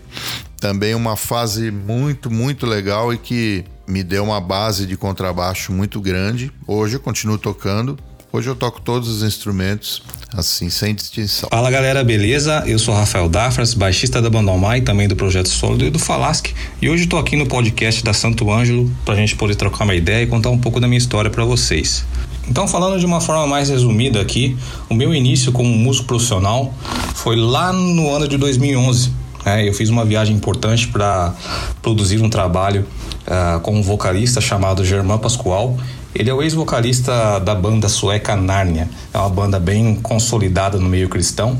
também 0.62 0.96
uma 0.96 1.18
fase 1.18 1.72
muito, 1.72 2.32
muito 2.32 2.66
legal 2.66 3.14
e 3.14 3.18
que 3.18 3.66
me 3.88 4.04
deu 4.04 4.24
uma 4.24 4.40
base 4.40 4.86
de 4.86 4.96
contrabaixo 4.98 5.72
muito 5.72 6.00
grande. 6.00 6.52
Hoje 6.68 6.96
eu 6.96 7.00
continuo 7.00 7.38
tocando, 7.38 7.98
Hoje 8.36 8.50
eu 8.50 8.56
toco 8.56 8.82
todos 8.82 9.08
os 9.10 9.22
instrumentos, 9.22 10.02
assim, 10.36 10.68
sem 10.68 10.96
distinção. 10.96 11.48
Fala 11.52 11.70
galera, 11.70 12.04
beleza? 12.04 12.64
Eu 12.66 12.80
sou 12.80 12.92
Rafael 12.92 13.30
Dafras, 13.30 13.76
baixista 13.76 14.20
da 14.20 14.28
banda 14.28 14.50
Almai, 14.50 14.82
também 14.82 15.08
do 15.08 15.16
Projeto 15.16 15.50
Sólido 15.50 15.86
e 15.86 15.92
do 15.92 16.00
Falasque. 16.00 16.52
E 16.82 16.90
hoje 16.90 17.04
estou 17.04 17.20
aqui 17.20 17.36
no 17.36 17.46
podcast 17.46 18.04
da 18.04 18.12
Santo 18.12 18.52
Ângelo 18.52 18.90
para 19.06 19.14
a 19.14 19.18
gente 19.18 19.36
poder 19.36 19.54
trocar 19.54 19.84
uma 19.84 19.94
ideia 19.94 20.24
e 20.24 20.26
contar 20.26 20.50
um 20.50 20.58
pouco 20.58 20.80
da 20.80 20.88
minha 20.88 20.98
história 20.98 21.30
para 21.30 21.46
vocês. 21.46 22.04
Então, 22.50 22.68
falando 22.68 23.00
de 23.00 23.06
uma 23.06 23.22
forma 23.22 23.46
mais 23.46 23.70
resumida 23.70 24.20
aqui, 24.20 24.58
o 24.90 24.96
meu 24.96 25.14
início 25.14 25.52
como 25.52 25.70
músico 25.70 26.08
profissional 26.08 26.74
foi 27.14 27.36
lá 27.36 27.72
no 27.72 28.10
ano 28.10 28.28
de 28.28 28.36
2011. 28.40 29.14
É, 29.46 29.70
eu 29.70 29.74
fiz 29.76 29.90
uma 29.90 30.06
viagem 30.06 30.36
importante 30.36 30.88
para 30.88 31.36
produzir 31.84 32.20
um 32.20 32.32
trabalho 32.32 32.84
uh, 33.28 33.60
com 33.62 33.76
um 33.76 33.82
vocalista 33.82 34.42
chamado 34.42 34.84
Germán 34.84 35.20
Pascoal 35.20 35.78
ele 36.16 36.30
é 36.30 36.34
o 36.34 36.42
ex-vocalista 36.42 37.40
da 37.40 37.56
banda 37.56 37.90
sueca 37.90 38.36
Narnia, 38.36 38.90
é 39.14 39.18
uma 39.18 39.30
banda 39.30 39.60
bem 39.60 39.96
consolidada 39.96 40.78
no 40.78 40.88
meio 40.88 41.10
cristão. 41.10 41.58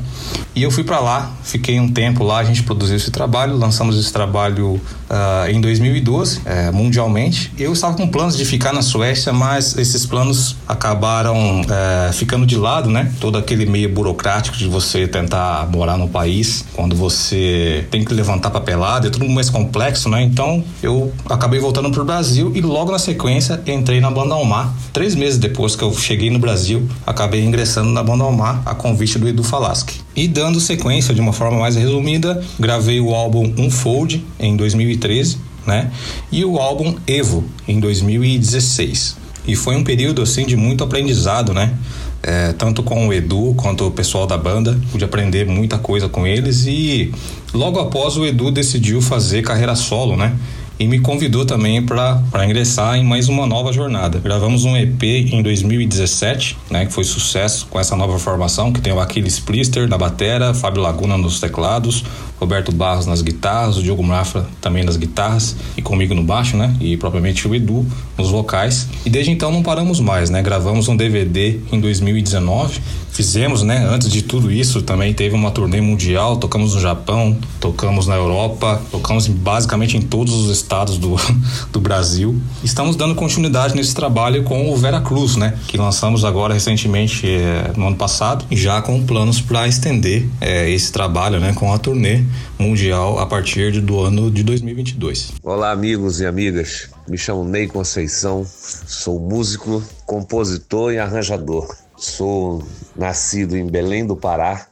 E 0.54 0.62
eu 0.62 0.70
fui 0.70 0.84
para 0.84 1.00
lá, 1.00 1.32
fiquei 1.42 1.80
um 1.80 1.88
tempo 1.88 2.22
lá, 2.22 2.38
a 2.38 2.44
gente 2.44 2.62
produziu 2.62 2.96
esse 2.96 3.10
trabalho, 3.10 3.56
lançamos 3.56 3.98
esse 3.98 4.12
trabalho 4.12 4.80
uh, 5.10 5.50
em 5.50 5.60
2012, 5.60 6.38
uh, 6.38 6.72
mundialmente. 6.72 7.52
Eu 7.58 7.72
estava 7.72 7.96
com 7.96 8.06
planos 8.06 8.36
de 8.36 8.44
ficar 8.44 8.72
na 8.72 8.80
Suécia, 8.80 9.32
mas 9.32 9.76
esses 9.76 10.06
planos 10.06 10.56
acabaram 10.68 11.62
uh, 11.62 12.12
ficando 12.12 12.46
de 12.46 12.56
lado, 12.56 12.88
né? 12.88 13.12
Todo 13.20 13.36
aquele 13.36 13.66
meio 13.66 13.88
burocrático 13.88 14.56
de 14.56 14.68
você 14.68 15.08
tentar 15.08 15.68
morar 15.72 15.96
no 15.96 16.08
país, 16.08 16.64
quando 16.72 16.94
você 16.94 17.84
tem 17.90 18.04
que 18.04 18.14
levantar 18.14 18.50
papelada, 18.50 19.08
é 19.08 19.10
tudo 19.10 19.28
mais 19.28 19.50
complexo, 19.50 20.08
né? 20.08 20.22
Então 20.22 20.62
eu 20.80 21.12
acabei 21.28 21.58
voltando 21.58 21.90
para 21.90 22.00
o 22.00 22.04
Brasil 22.04 22.52
e 22.54 22.60
logo 22.60 22.92
na 22.92 22.98
sequência 23.00 23.60
entrei 23.66 24.00
na 24.00 24.10
banda 24.10 24.36
Almar. 24.44 24.74
Três 24.92 25.14
meses 25.14 25.38
depois 25.38 25.74
que 25.74 25.82
eu 25.82 25.92
cheguei 25.94 26.30
no 26.30 26.38
Brasil, 26.38 26.86
acabei 27.06 27.42
ingressando 27.42 27.90
na 27.90 28.02
banda 28.02 28.22
Almar 28.22 28.62
a 28.66 28.74
convite 28.74 29.18
do 29.18 29.26
Edu 29.26 29.42
Falaschi. 29.42 30.02
E 30.14 30.28
dando 30.28 30.60
sequência 30.60 31.14
de 31.14 31.20
uma 31.20 31.32
forma 31.32 31.58
mais 31.58 31.74
resumida, 31.74 32.44
gravei 32.60 33.00
o 33.00 33.14
álbum 33.14 33.52
Unfold 33.58 34.24
em 34.38 34.54
2013, 34.54 35.38
né? 35.66 35.90
E 36.30 36.44
o 36.44 36.58
álbum 36.58 36.94
Evo 37.06 37.44
em 37.66 37.80
2016. 37.80 39.16
E 39.46 39.56
foi 39.56 39.76
um 39.76 39.82
período 39.82 40.22
assim 40.22 40.46
de 40.46 40.56
muito 40.56 40.84
aprendizado, 40.84 41.52
né? 41.52 41.74
É, 42.22 42.52
tanto 42.52 42.82
com 42.82 43.08
o 43.08 43.12
Edu 43.12 43.54
quanto 43.56 43.86
o 43.86 43.90
pessoal 43.90 44.26
da 44.26 44.38
banda, 44.38 44.78
pude 44.92 45.04
aprender 45.04 45.46
muita 45.46 45.76
coisa 45.76 46.08
com 46.08 46.26
eles 46.26 46.64
e 46.66 47.12
logo 47.52 47.78
após 47.78 48.16
o 48.16 48.24
Edu 48.24 48.50
decidiu 48.50 49.02
fazer 49.02 49.42
carreira 49.42 49.74
solo, 49.74 50.16
né? 50.16 50.34
E 50.78 50.86
me 50.86 50.98
convidou 50.98 51.44
também 51.44 51.84
para 51.84 52.44
ingressar 52.44 52.96
em 52.96 53.04
mais 53.04 53.28
uma 53.28 53.46
nova 53.46 53.72
jornada. 53.72 54.18
Gravamos 54.18 54.64
um 54.64 54.76
EP 54.76 55.02
em 55.02 55.42
2017, 55.42 56.56
né, 56.70 56.86
que 56.86 56.92
foi 56.92 57.04
sucesso 57.04 57.66
com 57.70 57.78
essa 57.78 57.96
nova 57.96 58.18
formação, 58.18 58.72
que 58.72 58.80
tem 58.80 58.92
o 58.92 59.00
Aquiles 59.00 59.38
Plister 59.38 59.88
na 59.88 59.96
batera, 59.96 60.52
Fábio 60.52 60.82
Laguna 60.82 61.16
nos 61.16 61.40
teclados, 61.40 62.04
Roberto 62.38 62.72
Barros 62.72 63.06
nas 63.06 63.22
guitarras, 63.22 63.76
o 63.76 63.82
Diogo 63.82 64.02
Mafra 64.02 64.46
também 64.60 64.84
nas 64.84 64.96
guitarras 64.96 65.56
e 65.76 65.82
comigo 65.82 66.14
no 66.14 66.22
baixo, 66.22 66.56
né? 66.56 66.74
E 66.80 66.96
propriamente 66.96 67.46
o 67.46 67.54
Edu 67.54 67.86
nos 68.18 68.30
vocais. 68.30 68.88
E 69.06 69.10
desde 69.10 69.30
então 69.30 69.52
não 69.52 69.62
paramos 69.62 70.00
mais, 70.00 70.28
né? 70.30 70.42
Gravamos 70.42 70.88
um 70.88 70.96
DVD 70.96 71.60
em 71.72 71.80
2019 71.80 72.80
fizemos, 73.14 73.62
né? 73.62 73.86
Antes 73.88 74.10
de 74.10 74.22
tudo 74.22 74.50
isso, 74.50 74.82
também 74.82 75.14
teve 75.14 75.34
uma 75.34 75.50
turnê 75.50 75.80
mundial. 75.80 76.36
Tocamos 76.36 76.74
no 76.74 76.80
Japão, 76.80 77.38
tocamos 77.60 78.06
na 78.06 78.16
Europa, 78.16 78.82
tocamos 78.90 79.28
basicamente 79.28 79.96
em 79.96 80.02
todos 80.02 80.34
os 80.34 80.54
estados 80.54 80.98
do, 80.98 81.14
do 81.72 81.80
Brasil. 81.80 82.38
Estamos 82.62 82.96
dando 82.96 83.14
continuidade 83.14 83.74
nesse 83.74 83.94
trabalho 83.94 84.42
com 84.42 84.70
o 84.70 84.76
Vera 84.76 85.00
Cruz, 85.00 85.36
né? 85.36 85.56
Que 85.68 85.78
lançamos 85.78 86.24
agora 86.24 86.52
recentemente, 86.52 87.26
é, 87.28 87.72
no 87.76 87.86
ano 87.86 87.96
passado, 87.96 88.44
já 88.50 88.82
com 88.82 89.00
planos 89.06 89.40
para 89.40 89.66
estender 89.68 90.28
é, 90.40 90.68
esse 90.68 90.92
trabalho, 90.92 91.38
né? 91.38 91.52
Com 91.54 91.72
a 91.72 91.78
turnê 91.78 92.24
mundial 92.58 93.20
a 93.20 93.26
partir 93.26 93.70
de, 93.70 93.80
do 93.80 94.00
ano 94.00 94.30
de 94.30 94.42
2022. 94.42 95.34
Olá, 95.42 95.70
amigos 95.70 96.20
e 96.20 96.26
amigas. 96.26 96.88
Me 97.08 97.16
chamo 97.16 97.44
Ney 97.44 97.68
Conceição, 97.68 98.44
sou 98.86 99.20
músico, 99.20 99.82
compositor 100.04 100.92
e 100.92 100.98
arranjador. 100.98 101.83
Sou 102.04 102.62
nascido 102.94 103.56
em 103.56 103.66
Belém 103.66 104.06
do 104.06 104.14
Pará 104.14 104.66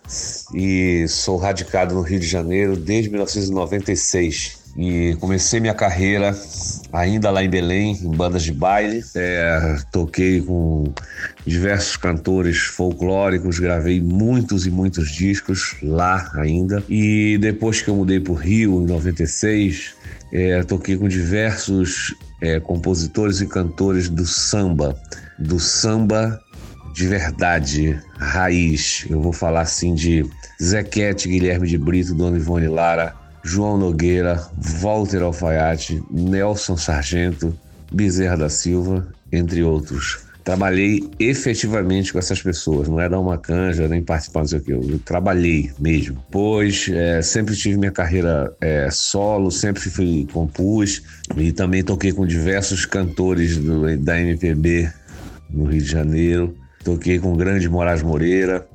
e 0.54 1.06
sou 1.08 1.38
radicado 1.38 1.94
no 1.94 2.02
Rio 2.02 2.20
de 2.20 2.26
Janeiro 2.26 2.76
desde 2.76 3.08
1996. 3.08 4.60
E 4.76 5.16
comecei 5.18 5.58
minha 5.58 5.74
carreira 5.74 6.34
ainda 6.92 7.30
lá 7.30 7.42
em 7.42 7.48
Belém, 7.48 7.98
em 8.02 8.10
bandas 8.10 8.42
de 8.42 8.52
baile. 8.52 9.02
É, 9.14 9.76
toquei 9.90 10.42
com 10.42 10.84
diversos 11.44 11.96
cantores 11.96 12.58
folclóricos, 12.58 13.58
gravei 13.58 14.00
muitos 14.00 14.66
e 14.66 14.70
muitos 14.70 15.10
discos 15.10 15.76
lá 15.82 16.30
ainda. 16.34 16.84
E 16.88 17.38
depois 17.38 17.80
que 17.80 17.88
eu 17.88 17.96
mudei 17.96 18.20
para 18.20 18.32
o 18.32 18.36
Rio, 18.36 18.82
em 18.82 18.86
96, 18.86 19.94
é, 20.32 20.62
toquei 20.64 20.96
com 20.96 21.08
diversos 21.08 22.14
é, 22.42 22.60
compositores 22.60 23.40
e 23.40 23.46
cantores 23.46 24.08
do 24.08 24.26
samba, 24.26 24.96
do 25.38 25.58
samba 25.58 26.40
de 26.92 27.06
verdade, 27.06 27.98
raiz. 28.18 29.06
Eu 29.08 29.20
vou 29.20 29.32
falar 29.32 29.62
assim 29.62 29.94
de 29.94 30.24
Zequete, 30.62 31.28
Guilherme 31.28 31.66
de 31.66 31.78
Brito, 31.78 32.14
Dona 32.14 32.36
Ivone 32.36 32.68
Lara, 32.68 33.14
João 33.42 33.78
Nogueira, 33.78 34.46
Walter 34.80 35.22
Alfaiate, 35.22 36.02
Nelson 36.10 36.76
Sargento, 36.76 37.56
Bezerra 37.90 38.36
da 38.36 38.48
Silva, 38.48 39.08
entre 39.32 39.62
outros. 39.62 40.20
Trabalhei 40.44 41.08
efetivamente 41.20 42.12
com 42.12 42.18
essas 42.18 42.42
pessoas, 42.42 42.88
não 42.88 43.00
é 43.00 43.08
dar 43.08 43.20
uma 43.20 43.38
canja 43.38 43.86
nem 43.86 44.02
participar, 44.02 44.40
não 44.40 44.48
sei 44.48 44.58
o 44.58 44.62
que. 44.62 44.72
Eu 44.72 45.00
trabalhei 45.04 45.70
mesmo. 45.78 46.22
Pois 46.30 46.88
é, 46.88 47.22
sempre 47.22 47.54
tive 47.54 47.78
minha 47.78 47.92
carreira 47.92 48.52
é, 48.60 48.88
solo, 48.90 49.52
sempre 49.52 49.82
fui 49.82 50.26
compus 50.32 51.02
e 51.36 51.52
também 51.52 51.84
toquei 51.84 52.12
com 52.12 52.26
diversos 52.26 52.84
cantores 52.84 53.56
do, 53.56 53.96
da 53.98 54.20
MPB 54.20 54.90
no 55.48 55.66
Rio 55.66 55.80
de 55.80 55.88
Janeiro. 55.88 56.56
Toquei 56.84 57.18
com 57.18 57.32
o 57.32 57.36
grande 57.36 57.68
Moraes 57.68 58.02
Moreira, 58.02 58.66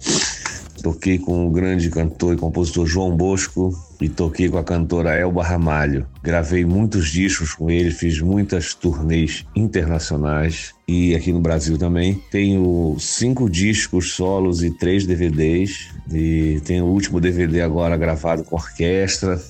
toquei 0.81 1.19
com 1.19 1.45
o 1.45 1.51
grande 1.51 1.89
cantor 1.89 2.35
e 2.35 2.37
compositor 2.37 2.85
João 2.85 3.15
Bosco 3.15 3.73
e 3.99 4.07
toquei 4.07 4.47
com 4.47 4.57
a 4.57 4.63
cantora 4.63 5.13
Elba 5.13 5.43
Ramalho. 5.43 6.07
Gravei 6.23 6.63
muitos 6.63 7.09
discos 7.09 7.53
com 7.53 7.69
ele, 7.69 7.91
fiz 7.91 8.21
muitas 8.21 8.73
turnês 8.73 9.45
internacionais 9.55 10.73
e 10.87 11.13
aqui 11.15 11.33
no 11.33 11.41
Brasil 11.41 11.77
também. 11.77 12.21
Tenho 12.31 12.95
cinco 12.99 13.49
discos 13.49 14.13
solos 14.13 14.63
e 14.63 14.71
três 14.71 15.05
DVDs. 15.05 15.89
E 16.11 16.61
tenho 16.63 16.85
o 16.85 16.93
último 16.93 17.19
DVD 17.19 17.61
agora 17.61 17.97
gravado 17.97 18.43
com 18.45 18.55
orquestra, 18.55 19.41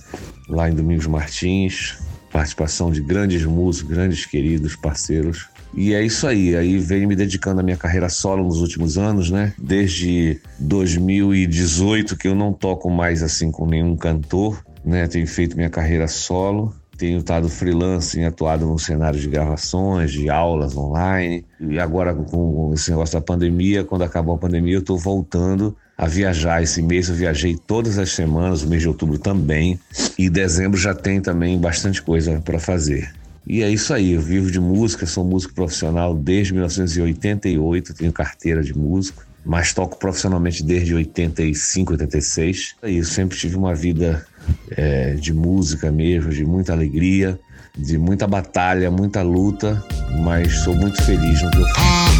lá 0.49 0.67
em 0.69 0.73
Domingos 0.73 1.05
Martins. 1.05 1.97
Participação 2.31 2.91
de 2.91 3.01
grandes 3.01 3.45
músicos, 3.45 3.91
grandes 3.91 4.25
queridos 4.25 4.75
parceiros. 4.75 5.47
E 5.73 5.93
é 5.93 6.03
isso 6.03 6.27
aí. 6.27 6.55
Aí 6.55 6.77
venho 6.79 7.07
me 7.07 7.15
dedicando 7.15 7.59
à 7.59 7.63
minha 7.63 7.77
carreira 7.77 8.09
solo 8.09 8.43
nos 8.43 8.61
últimos 8.61 8.97
anos, 8.97 9.29
né? 9.29 9.53
Desde 9.57 10.39
2018 10.59 12.17
que 12.17 12.27
eu 12.27 12.35
não 12.35 12.53
toco 12.53 12.89
mais 12.89 13.21
assim 13.21 13.51
com 13.51 13.65
nenhum 13.65 13.95
cantor, 13.95 14.63
né? 14.83 15.07
Tenho 15.07 15.27
feito 15.27 15.55
minha 15.55 15.69
carreira 15.69 16.07
solo. 16.07 16.73
Tenho 16.97 17.19
estado 17.19 17.47
freelance, 17.47 18.19
atuado 18.23 18.65
no 18.65 18.79
cenário 18.79 19.19
de 19.19 19.29
gravações, 19.29 20.11
de 20.11 20.31
aulas 20.31 20.75
online. 20.75 21.45
E 21.59 21.77
agora, 21.79 22.11
com 22.11 22.71
esse 22.73 22.89
negócio 22.89 23.19
da 23.19 23.21
pandemia, 23.23 23.83
quando 23.83 24.01
acabou 24.01 24.33
a 24.33 24.37
pandemia, 24.37 24.73
eu 24.73 24.79
estou 24.79 24.97
voltando 24.97 25.77
a 25.95 26.07
viajar. 26.07 26.63
Esse 26.63 26.81
mês 26.81 27.07
eu 27.07 27.13
viajei 27.13 27.55
todas 27.55 27.99
as 27.99 28.11
semanas, 28.11 28.63
o 28.63 28.67
mês 28.67 28.81
de 28.81 28.87
outubro 28.87 29.19
também. 29.19 29.79
E 30.17 30.27
dezembro 30.27 30.75
já 30.75 30.95
tem 30.95 31.21
também 31.21 31.59
bastante 31.59 32.01
coisa 32.01 32.41
para 32.43 32.59
fazer. 32.59 33.13
E 33.49 33.63
é 33.63 33.69
isso 33.69 33.93
aí, 33.93 34.11
eu 34.11 34.21
vivo 34.21 34.51
de 34.51 34.59
música, 34.59 35.05
sou 35.05 35.23
músico 35.23 35.53
profissional 35.53 36.13
desde 36.13 36.51
1988, 36.51 37.93
tenho 37.93 38.11
carteira 38.11 38.61
de 38.61 38.77
músico, 38.77 39.23
mas 39.45 39.73
toco 39.73 39.97
profissionalmente 39.97 40.61
desde 40.61 40.93
85, 40.93 41.93
86. 41.93 42.75
É 42.81 42.91
isso, 42.91 43.13
sempre 43.13 43.37
tive 43.37 43.55
uma 43.55 43.73
vida 43.73 44.27
é, 44.71 45.13
de 45.13 45.33
música 45.33 45.89
mesmo, 45.89 46.29
de 46.29 46.43
muita 46.43 46.73
alegria, 46.73 47.39
de 47.77 47.97
muita 47.97 48.27
batalha, 48.27 48.91
muita 48.91 49.21
luta, 49.21 49.81
mas 50.21 50.53
sou 50.65 50.75
muito 50.75 51.01
feliz 51.03 51.41
no 51.41 51.49
que 51.51 51.59
eu 51.59 51.67
faço. 51.69 52.17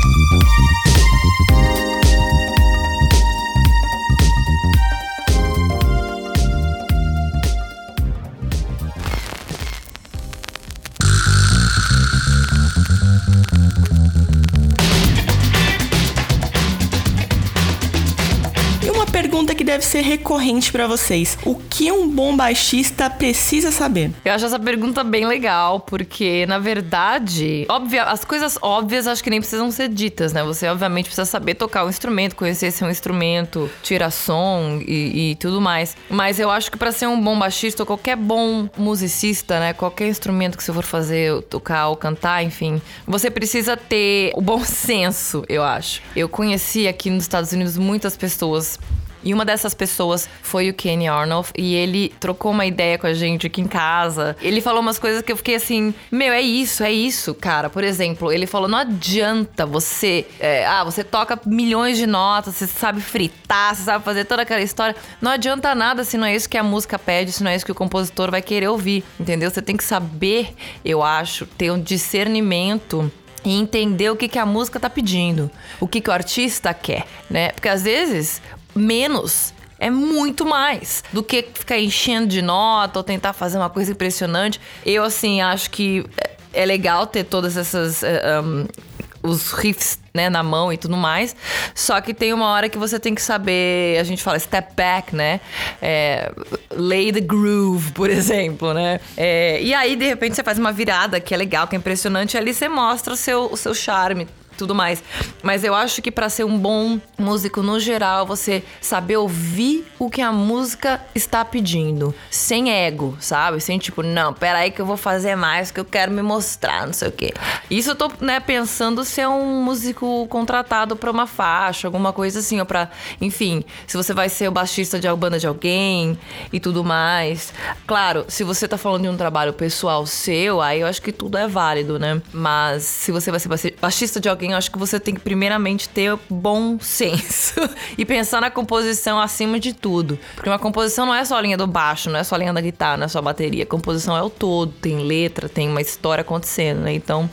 Deve 19.77 19.85
ser 19.85 20.01
recorrente 20.01 20.71
para 20.71 20.87
vocês. 20.87 21.37
O 21.45 21.53
que 21.53 21.91
um 21.91 22.09
bom 22.09 22.35
baixista 22.35 23.11
precisa 23.11 23.71
saber? 23.71 24.11
Eu 24.25 24.33
acho 24.33 24.45
essa 24.45 24.57
pergunta 24.57 25.03
bem 25.03 25.27
legal, 25.27 25.81
porque 25.81 26.47
na 26.47 26.57
verdade, 26.57 27.67
óbvia, 27.69 28.03
as 28.05 28.25
coisas 28.25 28.57
óbvias 28.59 29.05
acho 29.05 29.23
que 29.23 29.29
nem 29.29 29.39
precisam 29.39 29.69
ser 29.69 29.89
ditas, 29.89 30.33
né? 30.33 30.43
Você 30.43 30.67
obviamente 30.67 31.05
precisa 31.05 31.25
saber 31.25 31.53
tocar 31.53 31.85
o 31.85 31.89
instrumento, 31.89 32.35
conhecer 32.35 32.71
seu 32.71 32.89
instrumento, 32.89 33.69
tirar 33.83 34.09
som 34.09 34.81
e, 34.81 35.31
e 35.31 35.35
tudo 35.35 35.61
mais. 35.61 35.95
Mas 36.09 36.39
eu 36.39 36.49
acho 36.49 36.71
que 36.71 36.77
para 36.77 36.91
ser 36.91 37.05
um 37.05 37.21
bom 37.21 37.37
baixista, 37.37 37.83
ou 37.83 37.87
qualquer 37.87 38.15
bom 38.15 38.67
musicista, 38.79 39.59
né? 39.59 39.73
Qualquer 39.73 40.07
instrumento 40.07 40.57
que 40.57 40.63
você 40.63 40.73
for 40.73 40.83
fazer, 40.83 41.39
tocar 41.43 41.89
ou 41.89 41.95
cantar, 41.95 42.43
enfim, 42.43 42.81
você 43.05 43.29
precisa 43.29 43.77
ter 43.77 44.31
o 44.33 44.41
bom 44.41 44.61
senso, 44.65 45.43
eu 45.47 45.61
acho. 45.61 46.01
Eu 46.15 46.27
conheci 46.27 46.87
aqui 46.87 47.11
nos 47.11 47.25
Estados 47.25 47.51
Unidos 47.51 47.77
muitas 47.77 48.17
pessoas 48.17 48.79
e 49.27 49.33
uma 49.33 49.43
dessas 49.43 49.73
pessoas 49.73 50.29
foi 50.41 50.69
o 50.69 50.73
Kenny 50.73 51.05
Arnold 51.05 51.49
e 51.57 51.75
ele 51.75 52.13
trocou 52.17 52.49
uma 52.49 52.65
ideia 52.65 52.97
com 52.97 53.07
a 53.07 53.13
gente 53.13 53.45
aqui 53.45 53.59
em 53.59 53.67
casa. 53.67 54.37
Ele 54.41 54.61
falou 54.61 54.79
umas 54.79 54.97
coisas 54.97 55.21
que 55.21 55.29
eu 55.29 55.35
fiquei 55.35 55.55
assim: 55.55 55.93
Meu, 56.09 56.31
é 56.31 56.41
isso, 56.41 56.81
é 56.81 56.93
isso, 56.93 57.35
cara. 57.35 57.69
Por 57.69 57.83
exemplo, 57.83 58.31
ele 58.31 58.47
falou: 58.47 58.69
Não 58.69 58.77
adianta 58.77 59.65
você. 59.65 60.25
É, 60.39 60.65
ah, 60.65 60.85
você 60.85 61.03
toca 61.03 61.37
milhões 61.45 61.97
de 61.97 62.07
notas, 62.07 62.55
você 62.55 62.67
sabe 62.67 63.01
fritar, 63.01 63.75
você 63.75 63.83
sabe 63.83 64.05
fazer 64.05 64.23
toda 64.23 64.43
aquela 64.43 64.61
história. 64.61 64.95
Não 65.21 65.31
adianta 65.31 65.75
nada 65.75 66.05
se 66.05 66.17
não 66.17 66.25
é 66.25 66.33
isso 66.33 66.47
que 66.47 66.57
a 66.57 66.63
música 66.63 66.97
pede, 66.97 67.33
se 67.33 67.43
não 67.43 67.51
é 67.51 67.55
isso 67.57 67.65
que 67.65 67.71
o 67.73 67.75
compositor 67.75 68.31
vai 68.31 68.41
querer 68.41 68.69
ouvir, 68.69 69.03
entendeu? 69.19 69.51
Você 69.51 69.61
tem 69.61 69.75
que 69.75 69.83
saber, 69.83 70.55
eu 70.85 71.03
acho, 71.03 71.45
ter 71.45 71.69
um 71.69 71.81
discernimento 71.81 73.11
e 73.47 73.57
entender 73.57 74.09
o 74.09 74.15
que, 74.15 74.27
que 74.27 74.37
a 74.37 74.45
música 74.45 74.79
tá 74.79 74.89
pedindo, 74.89 75.49
o 75.79 75.87
que, 75.87 76.01
que 76.01 76.09
o 76.09 76.13
artista 76.13 76.73
quer, 76.73 77.05
né? 77.29 77.49
Porque 77.51 77.69
às 77.69 77.83
vezes 77.83 78.41
menos 78.77 79.53
é 79.79 79.89
muito 79.89 80.45
mais 80.45 81.03
do 81.13 81.21
que 81.21 81.45
ficar 81.53 81.77
enchendo 81.77 82.27
de 82.27 82.41
nota 82.41 82.99
ou 82.99 83.03
tentar 83.03 83.33
fazer 83.33 83.57
uma 83.57 83.69
coisa 83.69 83.91
impressionante. 83.91 84.59
Eu, 84.85 85.03
assim, 85.03 85.41
acho 85.41 85.69
que 85.69 86.05
é 86.53 86.65
legal 86.65 87.05
ter 87.05 87.23
todas 87.23 87.57
essas. 87.57 88.01
Um, 88.03 88.07
eh, 88.07 88.97
os 89.23 89.51
riffs 89.51 89.99
né, 90.13 90.29
na 90.29 90.41
mão 90.41 90.71
e 90.71 90.77
tudo 90.77 90.95
mais. 90.95 91.35
Só 91.75 91.99
que 92.01 92.13
tem 92.13 92.33
uma 92.33 92.47
hora 92.47 92.69
que 92.69 92.77
você 92.77 92.99
tem 92.99 93.13
que 93.13 93.21
saber, 93.21 93.99
a 93.99 94.03
gente 94.03 94.23
fala 94.23 94.39
step 94.39 94.73
back, 94.75 95.15
né? 95.15 95.41
É, 95.81 96.31
lay 96.71 97.11
the 97.11 97.19
groove, 97.19 97.91
por 97.91 98.09
exemplo, 98.11 98.73
né? 98.73 98.99
É, 99.17 99.61
e 99.61 99.73
aí, 99.73 99.95
de 99.95 100.05
repente, 100.05 100.35
você 100.35 100.43
faz 100.43 100.57
uma 100.57 100.71
virada 100.71 101.19
que 101.19 101.33
é 101.33 101.37
legal, 101.37 101.67
que 101.67 101.75
é 101.75 101.79
impressionante, 101.79 102.35
e 102.35 102.37
ali 102.37 102.53
você 102.53 102.69
mostra 102.69 103.13
o 103.13 103.17
seu, 103.17 103.49
o 103.51 103.57
seu 103.57 103.73
charme 103.73 104.27
tudo 104.57 104.73
mais. 104.73 105.03
Mas 105.43 105.63
eu 105.63 105.73
acho 105.73 106.01
que 106.01 106.11
para 106.11 106.29
ser 106.29 106.43
um 106.43 106.57
bom 106.57 106.99
músico 107.17 107.61
no 107.61 107.79
geral, 107.79 108.25
você 108.25 108.63
saber 108.81 109.17
ouvir 109.17 109.85
o 109.99 110.09
que 110.09 110.21
a 110.21 110.31
música 110.31 111.01
está 111.13 111.43
pedindo, 111.43 112.13
sem 112.29 112.71
ego, 112.71 113.17
sabe? 113.19 113.59
Sem 113.59 113.77
tipo, 113.77 114.01
não, 114.03 114.33
peraí 114.33 114.71
que 114.71 114.81
eu 114.81 114.85
vou 114.85 114.97
fazer 114.97 115.35
mais, 115.35 115.71
que 115.71 115.79
eu 115.79 115.85
quero 115.85 116.11
me 116.11 116.21
mostrar, 116.21 116.85
não 116.85 116.93
sei 116.93 117.07
o 117.07 117.11
quê. 117.11 117.33
Isso 117.69 117.91
eu 117.91 117.95
tô, 117.95 118.11
né, 118.19 118.39
pensando 118.39 119.03
ser 119.03 119.27
um 119.27 119.63
músico 119.63 120.27
contratado 120.27 120.95
para 120.95 121.11
uma 121.11 121.27
faixa, 121.27 121.87
alguma 121.87 122.13
coisa 122.13 122.39
assim, 122.39 122.59
ou 122.59 122.65
pra, 122.65 122.89
enfim, 123.19 123.63
se 123.85 123.97
você 123.97 124.13
vai 124.13 124.29
ser 124.29 124.47
o 124.47 124.51
baixista 124.51 124.99
de 124.99 125.07
banda 125.17 125.39
de 125.39 125.47
alguém 125.47 126.17
e 126.51 126.59
tudo 126.59 126.83
mais. 126.83 127.53
Claro, 127.85 128.25
se 128.27 128.43
você 128.43 128.67
tá 128.67 128.77
falando 128.77 129.03
de 129.03 129.09
um 129.09 129.17
trabalho 129.17 129.53
pessoal 129.53 130.05
seu, 130.05 130.61
aí 130.61 130.81
eu 130.81 130.87
acho 130.87 131.01
que 131.01 131.11
tudo 131.11 131.37
é 131.37 131.47
válido, 131.47 131.97
né? 131.97 132.21
Mas 132.31 132.83
se 132.83 133.11
você 133.11 133.31
vai 133.31 133.39
ser 133.39 133.75
baixista 133.79 134.19
de 134.19 134.29
alguém 134.29 134.46
eu 134.51 134.57
acho 134.57 134.71
que 134.71 134.77
você 134.77 134.99
tem 134.99 135.13
que 135.13 135.19
primeiramente 135.19 135.89
ter 135.89 136.17
bom 136.29 136.79
senso 136.79 137.55
e 137.97 138.05
pensar 138.05 138.41
na 138.41 138.49
composição 138.49 139.19
acima 139.19 139.59
de 139.59 139.73
tudo. 139.73 140.17
Porque 140.35 140.49
uma 140.49 140.59
composição 140.59 141.05
não 141.05 141.15
é 141.15 141.23
só 141.25 141.37
a 141.37 141.41
linha 141.41 141.57
do 141.57 141.67
baixo, 141.67 142.09
não 142.09 142.19
é 142.19 142.23
só 142.23 142.35
a 142.35 142.37
linha 142.37 142.53
da 142.53 142.61
guitarra, 142.61 142.97
não 142.97 143.05
é 143.05 143.07
só 143.07 143.19
a 143.19 143.21
bateria. 143.21 143.63
A 143.63 143.67
composição 143.67 144.15
é 144.15 144.21
o 144.21 144.29
todo, 144.29 144.71
tem 144.71 144.99
letra, 144.99 145.47
tem 145.49 145.69
uma 145.69 145.81
história 145.81 146.21
acontecendo, 146.21 146.81
né? 146.81 146.93
Então, 146.93 147.29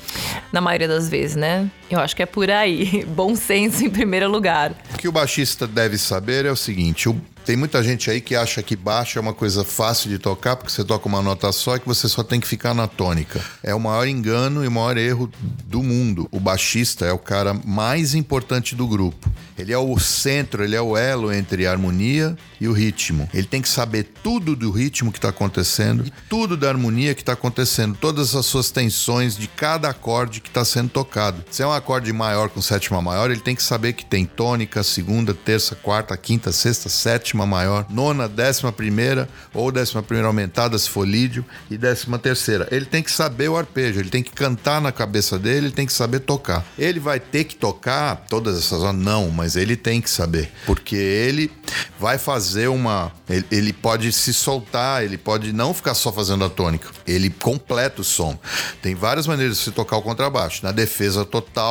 na 0.53 0.61
maioria 0.61 0.89
das 0.89 1.09
vezes, 1.09 1.37
né? 1.37 1.71
Eu 1.95 2.01
acho 2.01 2.17
que 2.17 2.23
é 2.23 2.27
por 2.27 2.51
aí. 2.51 3.05
Bom 3.15 3.37
senso 3.37 3.85
em 3.85 3.91
primeiro 3.91 4.29
lugar. 4.29 4.73
O 4.93 4.99
que 4.99 5.07
o 5.07 5.13
baixista 5.13 5.67
deve 5.67 5.97
saber 5.97 6.45
é 6.45 6.51
o 6.51 6.57
seguinte: 6.57 7.09
o 7.09 7.15
tem 7.45 7.59
muita 7.59 7.83
gente 7.83 8.11
aí 8.11 8.23
que 8.23 8.35
acha 8.35 8.63
que 8.63 8.75
baixo 8.75 9.19
é 9.19 9.21
uma 9.21 9.35
coisa 9.35 9.63
fácil 9.63 10.09
de 10.09 10.19
tocar, 10.19 10.57
porque 10.57 10.73
você 10.73 10.83
toca 10.83 11.07
uma 11.07 11.21
nota 11.21 11.53
só 11.53 11.77
e 11.77 11.81
que 11.81 11.87
você 11.87 12.09
só 12.09 12.23
tem 12.23 12.41
que 12.41 12.49
ficar 12.49 12.73
na 12.73 12.89
tônica. 12.89 13.39
É 13.63 13.75
o 13.75 13.81
maior 13.81 14.09
engano 14.09 14.65
e 14.65 14.69
o 14.69 14.71
maior 14.71 14.97
erro 14.97 15.31
do 15.67 15.83
mundo. 15.83 16.27
O 16.31 16.41
baixista 16.41 17.05
é 17.05 17.13
o 17.13 17.19
cara 17.19 17.53
mais 17.53 18.15
importante 18.15 18.75
do 18.75 18.89
grupo. 18.89 19.31
Ele 19.59 19.75
é 19.75 19.79
o 19.79 19.99
centro, 19.99 20.65
ele 20.65 20.75
é 20.75 20.81
o 20.81 20.97
elo 20.97 21.31
entre 21.31 21.67
a 21.67 21.71
harmonia 21.71 22.35
e 22.59 22.67
o 22.67 22.73
ritmo. 22.73 23.29
Ele 23.33 23.47
tem 23.47 23.61
que 23.61 23.69
saber 23.69 24.05
tudo 24.23 24.57
do 24.57 24.71
ritmo 24.71 25.13
que 25.13 25.19
está 25.19 25.29
acontecendo 25.29 26.07
e 26.07 26.13
tudo 26.31 26.57
da 26.57 26.71
harmonia 26.71 27.15
que 27.15 27.21
está 27.21 27.35
acontecendo, 27.35 27.97
todas 28.01 28.35
as 28.35 28.47
suas 28.47 28.71
tensões 28.71 29.37
de 29.37 29.49
cada 29.49 29.91
acorde 29.91 30.41
que 30.41 30.49
está 30.49 30.65
sendo 30.65 30.89
tocado. 30.89 31.45
Se 31.51 31.63
é 31.63 31.67
um 31.67 31.73
acorde 31.85 32.13
maior 32.13 32.49
com 32.49 32.61
sétima 32.61 33.01
maior, 33.01 33.31
ele 33.31 33.41
tem 33.41 33.55
que 33.55 33.63
saber 33.63 33.93
que 33.93 34.05
tem 34.05 34.27
tônica, 34.27 34.83
segunda, 34.83 35.33
terça, 35.33 35.75
quarta, 35.75 36.17
quinta, 36.17 36.51
sexta, 36.51 36.89
sétima 36.89 37.47
maior, 37.47 37.87
nona, 37.89 38.29
décima 38.29 38.73
primeira 38.73 39.29
ou 39.53 39.71
décima 39.71 40.03
primeira 40.03 40.29
aumentada 40.29 40.79
se 40.79 40.91
for 40.91 41.07
lídio 41.07 41.45
e 41.71 41.79
décima 41.79 42.19
terceira. 42.19 42.69
Ele 42.71 42.85
tem 42.85 43.03
que 43.03 43.13
saber 43.13 43.49
o 43.49 43.57
arpejo, 43.57 44.01
ele 44.01 44.11
tem 44.11 44.23
que 44.23 44.33
cantar 44.33 44.81
na 44.81 44.91
cabeça 44.91 45.39
dele, 45.39 45.67
ele 45.67 45.75
tem 45.75 45.87
que 45.87 45.93
saber 45.93 46.21
tocar. 46.21 46.65
Ele 46.77 46.99
vai 46.99 47.21
ter 47.21 47.45
que 47.45 47.55
tocar 47.55 48.25
todas 48.29 48.59
essas 48.59 48.83
não, 48.95 49.31
mas 49.31 49.45
mas 49.45 49.57
ele 49.57 49.77
tem 49.77 50.01
que 50.01 50.09
saber, 50.09 50.51
porque 50.65 50.97
ele 50.97 51.51
vai 51.99 52.19
fazer 52.19 52.69
uma. 52.69 53.13
Ele, 53.29 53.45
ele, 53.51 53.73
pode 53.73 54.11
se 54.11 54.33
soltar, 54.33 55.05
ele 55.05 55.17
pode 55.17 55.53
não 55.53 55.75
ficar 55.75 55.95
só 55.95 56.11
fazendo 56.11 56.45
a 56.45 56.51
tônica, 56.51 56.89
ele 57.07 57.31
completa 57.31 58.01
o 58.01 58.05
som. 58.05 58.39
Tem 58.83 58.95
várias 58.95 59.27
maneiras 59.27 59.59
de 59.59 59.65
se 59.65 59.71
tocar 59.71 59.97
o 59.99 60.03
contrabaixo. 60.03 60.61
Na 60.65 60.73
defesa 60.73 61.25
total, 61.25 61.64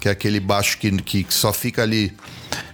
que 0.00 0.08
é 0.08 0.12
aquele 0.12 0.38
baixo 0.38 0.76
que, 0.76 0.90
que 1.02 1.26
só 1.32 1.52
fica 1.52 1.82
ali 1.82 2.12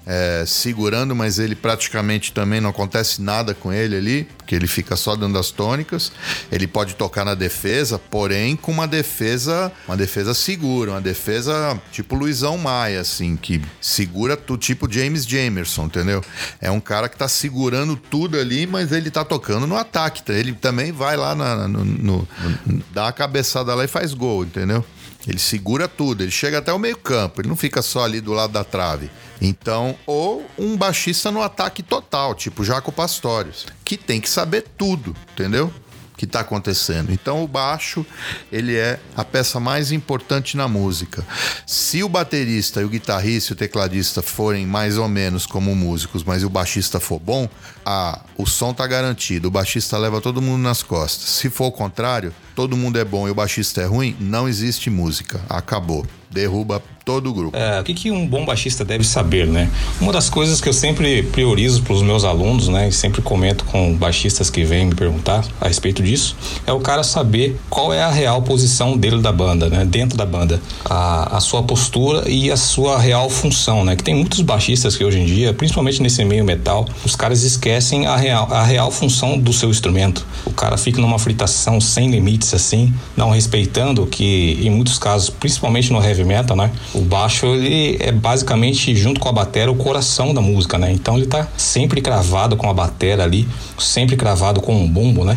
é, 0.06 0.44
segurando, 0.44 1.14
mas 1.14 1.38
ele 1.38 1.54
praticamente 1.54 2.32
também 2.32 2.60
não 2.60 2.70
acontece 2.70 3.22
nada 3.22 3.54
com 3.54 3.72
ele 3.72 3.96
ali, 3.96 4.28
porque 4.36 4.56
ele 4.56 4.66
fica 4.66 4.96
só 4.96 5.14
dando 5.14 5.38
as 5.38 5.52
tônicas. 5.52 6.10
Ele 6.50 6.66
pode 6.66 6.96
tocar 6.96 7.24
na 7.24 7.34
defesa, 7.36 7.98
porém 7.98 8.56
com 8.56 8.72
uma 8.72 8.88
defesa, 8.88 9.70
uma 9.86 9.96
defesa 9.96 10.34
segura, 10.34 10.90
uma 10.90 11.00
defesa 11.00 11.80
tipo 11.92 12.16
Luizão 12.16 12.58
Maia, 12.58 13.00
assim, 13.00 13.36
que 13.36 13.62
segura 13.80 14.36
tudo, 14.36 14.58
tipo 14.58 14.92
James 14.92 15.24
Jamerson, 15.24 15.84
entendeu? 15.84 16.24
É 16.60 16.70
um 16.70 16.80
cara 16.80 17.08
que 17.08 17.16
tá 17.16 17.28
segurando 17.28 17.94
tudo 17.94 18.36
ali, 18.36 18.66
mas 18.66 18.90
ele 18.90 19.10
tá 19.10 19.24
tocando 19.24 19.66
no 19.66 19.76
ataque. 19.76 20.22
Ele 20.32 20.52
também 20.52 20.90
vai 20.90 21.16
lá 21.16 21.34
na, 21.34 21.68
no, 21.68 21.84
no, 21.84 22.28
no, 22.66 22.82
dá 22.92 23.06
a 23.06 23.12
cabeçada 23.12 23.72
lá 23.74 23.84
e 23.84 23.88
faz 23.88 24.12
gol, 24.12 24.42
entendeu? 24.42 24.84
Ele 25.26 25.38
segura 25.38 25.86
tudo, 25.86 26.22
ele 26.22 26.30
chega 26.30 26.58
até 26.58 26.72
o 26.72 26.78
meio-campo, 26.78 27.40
ele 27.40 27.48
não 27.48 27.56
fica 27.56 27.82
só 27.82 28.04
ali 28.04 28.20
do 28.20 28.32
lado 28.32 28.52
da 28.52 28.64
trave. 28.64 29.10
Então, 29.40 29.96
ou 30.06 30.46
um 30.58 30.76
baixista 30.76 31.30
no 31.30 31.42
ataque 31.42 31.82
total, 31.82 32.34
tipo 32.34 32.64
Jaco 32.64 32.92
Pastorius, 32.92 33.66
que 33.84 33.96
tem 33.96 34.20
que 34.20 34.28
saber 34.28 34.66
tudo, 34.76 35.14
entendeu? 35.32 35.72
Que 36.20 36.26
está 36.26 36.40
acontecendo. 36.40 37.10
Então 37.10 37.42
o 37.42 37.48
baixo 37.48 38.04
ele 38.52 38.76
é 38.76 39.00
a 39.16 39.24
peça 39.24 39.58
mais 39.58 39.90
importante 39.90 40.54
na 40.54 40.68
música. 40.68 41.26
Se 41.66 42.02
o 42.02 42.10
baterista 42.10 42.82
e 42.82 42.84
o 42.84 42.90
guitarrista 42.90 43.52
e 43.52 43.54
o 43.54 43.56
tecladista 43.56 44.20
forem 44.20 44.66
mais 44.66 44.98
ou 44.98 45.08
menos 45.08 45.46
como 45.46 45.74
músicos, 45.74 46.22
mas 46.22 46.44
o 46.44 46.50
baixista 46.50 47.00
for 47.00 47.18
bom, 47.18 47.48
a, 47.86 48.20
o 48.36 48.44
som 48.44 48.74
tá 48.74 48.86
garantido. 48.86 49.48
O 49.48 49.50
baixista 49.50 49.96
leva 49.96 50.20
todo 50.20 50.42
mundo 50.42 50.60
nas 50.60 50.82
costas. 50.82 51.26
Se 51.30 51.48
for 51.48 51.68
o 51.68 51.72
contrário, 51.72 52.34
todo 52.54 52.76
mundo 52.76 52.98
é 52.98 53.04
bom 53.04 53.26
e 53.26 53.30
o 53.30 53.34
baixista 53.34 53.80
é 53.80 53.86
ruim, 53.86 54.14
não 54.20 54.46
existe 54.46 54.90
música. 54.90 55.40
Acabou. 55.48 56.06
Derruba 56.30 56.82
todo 57.04 57.30
o 57.30 57.34
grupo. 57.34 57.56
É, 57.56 57.80
o 57.80 57.82
que, 57.82 57.92
que 57.92 58.10
um 58.10 58.24
bom 58.26 58.44
baixista 58.44 58.84
deve 58.84 59.02
saber, 59.02 59.46
né? 59.46 59.68
Uma 60.00 60.12
das 60.12 60.30
coisas 60.30 60.60
que 60.60 60.68
eu 60.68 60.72
sempre 60.72 61.24
priorizo 61.24 61.82
para 61.82 61.92
os 61.92 62.02
meus 62.02 62.22
alunos, 62.24 62.68
né, 62.68 62.88
e 62.88 62.92
sempre 62.92 63.20
comento 63.20 63.64
com 63.64 63.94
baixistas 63.94 64.48
que 64.48 64.64
vêm 64.64 64.86
me 64.86 64.94
perguntar 64.94 65.44
a 65.60 65.66
respeito 65.66 66.02
disso, 66.04 66.36
é 66.64 66.72
o 66.72 66.78
cara 66.78 67.02
saber 67.02 67.58
qual 67.68 67.92
é 67.92 68.00
a 68.02 68.10
real 68.10 68.42
posição 68.42 68.96
dele 68.96 69.20
da 69.20 69.32
banda, 69.32 69.68
né, 69.68 69.84
dentro 69.84 70.16
da 70.16 70.24
banda, 70.24 70.60
a, 70.84 71.36
a 71.36 71.40
sua 71.40 71.64
postura 71.64 72.30
e 72.30 72.48
a 72.50 72.56
sua 72.56 72.98
real 72.98 73.28
função, 73.28 73.84
né? 73.84 73.96
Que 73.96 74.04
tem 74.04 74.14
muitos 74.14 74.40
baixistas 74.40 74.96
que 74.96 75.04
hoje 75.04 75.18
em 75.18 75.26
dia, 75.26 75.52
principalmente 75.52 76.00
nesse 76.00 76.24
meio 76.24 76.44
metal, 76.44 76.86
os 77.04 77.16
caras 77.16 77.42
esquecem 77.42 78.06
a 78.06 78.16
real, 78.16 78.46
a 78.52 78.62
real 78.62 78.90
função 78.90 79.36
do 79.36 79.52
seu 79.52 79.70
instrumento. 79.70 80.24
O 80.44 80.52
cara 80.52 80.76
fica 80.76 81.00
numa 81.00 81.18
fritação 81.18 81.80
sem 81.80 82.10
limites 82.10 82.54
assim, 82.54 82.94
não 83.16 83.30
respeitando 83.30 84.06
que 84.06 84.58
em 84.62 84.70
muitos 84.70 84.98
casos, 84.98 85.28
principalmente 85.28 85.92
no 85.92 86.00
heavy 86.00 86.19
metal, 86.24 86.56
né? 86.56 86.70
O 86.94 87.00
baixo 87.00 87.46
ele 87.46 87.96
é 88.00 88.12
basicamente 88.12 88.94
junto 88.94 89.20
com 89.20 89.28
a 89.28 89.32
bateria 89.32 89.70
o 89.70 89.76
coração 89.76 90.32
da 90.34 90.40
música, 90.40 90.78
né? 90.78 90.92
Então 90.92 91.16
ele 91.16 91.26
tá 91.26 91.46
sempre 91.56 92.00
cravado 92.00 92.56
com 92.56 92.68
a 92.68 92.74
bateria 92.74 93.22
ali, 93.22 93.48
sempre 93.78 94.16
cravado 94.16 94.60
com 94.60 94.74
um 94.74 94.88
bumbo, 94.88 95.24
né? 95.24 95.36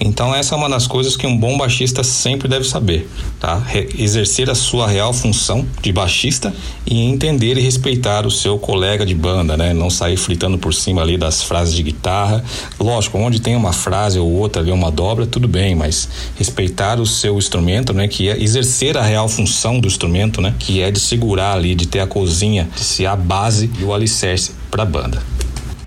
Então 0.00 0.34
essa 0.34 0.54
é 0.54 0.58
uma 0.58 0.68
das 0.68 0.86
coisas 0.86 1.14
que 1.14 1.26
um 1.26 1.36
bom 1.36 1.58
baixista 1.58 2.02
sempre 2.02 2.48
deve 2.48 2.64
saber, 2.64 3.06
tá? 3.38 3.58
Re 3.58 3.86
exercer 3.98 4.48
a 4.48 4.54
sua 4.54 4.88
real 4.88 5.12
função 5.12 5.66
de 5.82 5.92
baixista 5.92 6.54
e 6.86 7.02
entender 7.02 7.58
e 7.58 7.60
respeitar 7.60 8.26
o 8.26 8.30
seu 8.30 8.58
colega 8.58 9.04
de 9.04 9.14
banda, 9.14 9.58
né? 9.58 9.74
Não 9.74 9.90
sair 9.90 10.16
fritando 10.16 10.56
por 10.56 10.72
cima 10.72 11.02
ali 11.02 11.18
das 11.18 11.42
frases 11.42 11.74
de 11.74 11.82
guitarra. 11.82 12.42
Lógico, 12.78 13.18
onde 13.18 13.40
tem 13.40 13.54
uma 13.54 13.74
frase 13.74 14.18
ou 14.18 14.30
outra 14.32 14.62
ali, 14.62 14.72
uma 14.72 14.90
dobra, 14.90 15.26
tudo 15.26 15.46
bem, 15.46 15.74
mas 15.74 16.08
respeitar 16.38 16.98
o 16.98 17.04
seu 17.04 17.36
instrumento, 17.36 17.92
né? 17.92 18.08
Que 18.08 18.30
é 18.30 18.42
exercer 18.42 18.96
a 18.96 19.02
real 19.02 19.28
função 19.28 19.78
do 19.78 19.86
instrumento, 19.86 20.40
né? 20.40 20.54
Que 20.58 20.80
é 20.80 20.90
de 20.90 20.98
segurar 20.98 21.52
ali, 21.52 21.74
de 21.74 21.86
ter 21.86 22.00
a 22.00 22.06
cozinha, 22.06 22.70
de 22.74 22.80
ser 22.80 23.04
a 23.04 23.14
base 23.14 23.70
e 23.78 23.84
o 23.84 23.92
alicerce 23.92 24.52
para 24.70 24.82
a 24.82 24.86
banda. 24.86 25.22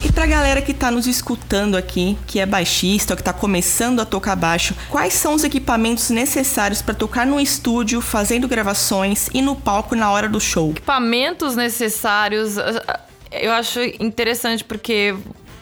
E 0.04 0.12
pra 0.12 0.26
galera 0.26 0.62
que 0.62 0.74
tá 0.74 0.92
nos 0.92 1.08
escutando 1.08 1.78
aqui, 1.78 2.18
que 2.28 2.38
é 2.40 2.46
baixista 2.46 3.16
que 3.16 3.24
tá 3.24 3.32
começando 3.32 4.02
a 4.02 4.06
tocar 4.06 4.36
baixo, 4.36 4.76
quais 4.90 5.14
são 5.14 5.34
os 5.34 5.46
equipamentos 5.46 6.10
necessários 6.10 6.82
para 6.82 6.94
tocar 6.94 7.26
no 7.26 7.40
estúdio, 7.40 8.02
fazendo 8.02 8.46
gravações 8.46 9.30
e 9.34 9.42
no 9.42 9.56
palco 9.56 9.96
na 9.96 10.12
hora 10.12 10.28
do 10.28 10.42
show? 10.42 10.72
Equipamentos 10.72 11.56
necessários, 11.56 12.58
eu 13.32 13.54
acho 13.54 13.80
interessante 14.00 14.64
porque 14.64 15.16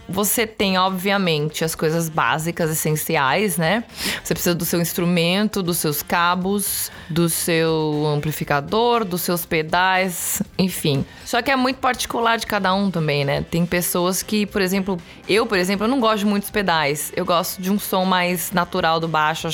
você 0.08 0.46
tem, 0.46 0.78
obviamente, 0.78 1.64
as 1.64 1.76
coisas 1.76 2.10
básicas, 2.10 2.70
essenciais, 2.70 3.58
né? 3.58 3.84
Você 4.24 4.34
precisa 4.34 4.56
do 4.56 4.66
seu 4.66 4.82
instrumento, 4.82 5.64
dos 5.64 5.78
seus 5.78 6.04
cabos, 6.04 6.92
do 7.10 7.30
seu 7.30 8.06
amplificador, 8.08 9.06
dos 9.06 9.22
seus 9.22 9.46
pedais, 9.46 10.42
enfim. 10.58 11.06
Só 11.26 11.42
que 11.42 11.50
é 11.50 11.56
muito 11.56 11.78
particular 11.78 12.38
de 12.38 12.46
cada 12.46 12.74
um 12.74 12.92
também, 12.92 13.24
né? 13.24 13.46
Tem 13.50 13.66
pessoas 13.66 14.22
que, 14.22 14.46
por 14.46 14.62
exemplo, 14.62 14.98
eu, 15.30 15.46
por 15.46 15.58
exemplo, 15.58 15.86
eu 15.86 15.90
não 15.90 16.00
gosto 16.00 16.20
de 16.20 16.26
muitos 16.26 16.50
pedais. 16.50 17.12
Eu 17.16 17.26
gosto 17.26 17.62
de 17.62 17.72
um 17.72 17.80
som 17.80 18.04
mais 18.04 18.52
natural 18.52 19.00
do 19.00 19.08
baixo, 19.08 19.48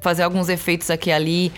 fazer 0.00 0.22
alguns 0.22 0.48
efeitos 0.48 0.90
aqui 0.90 1.10
e 1.10 1.12
ali. 1.12 1.52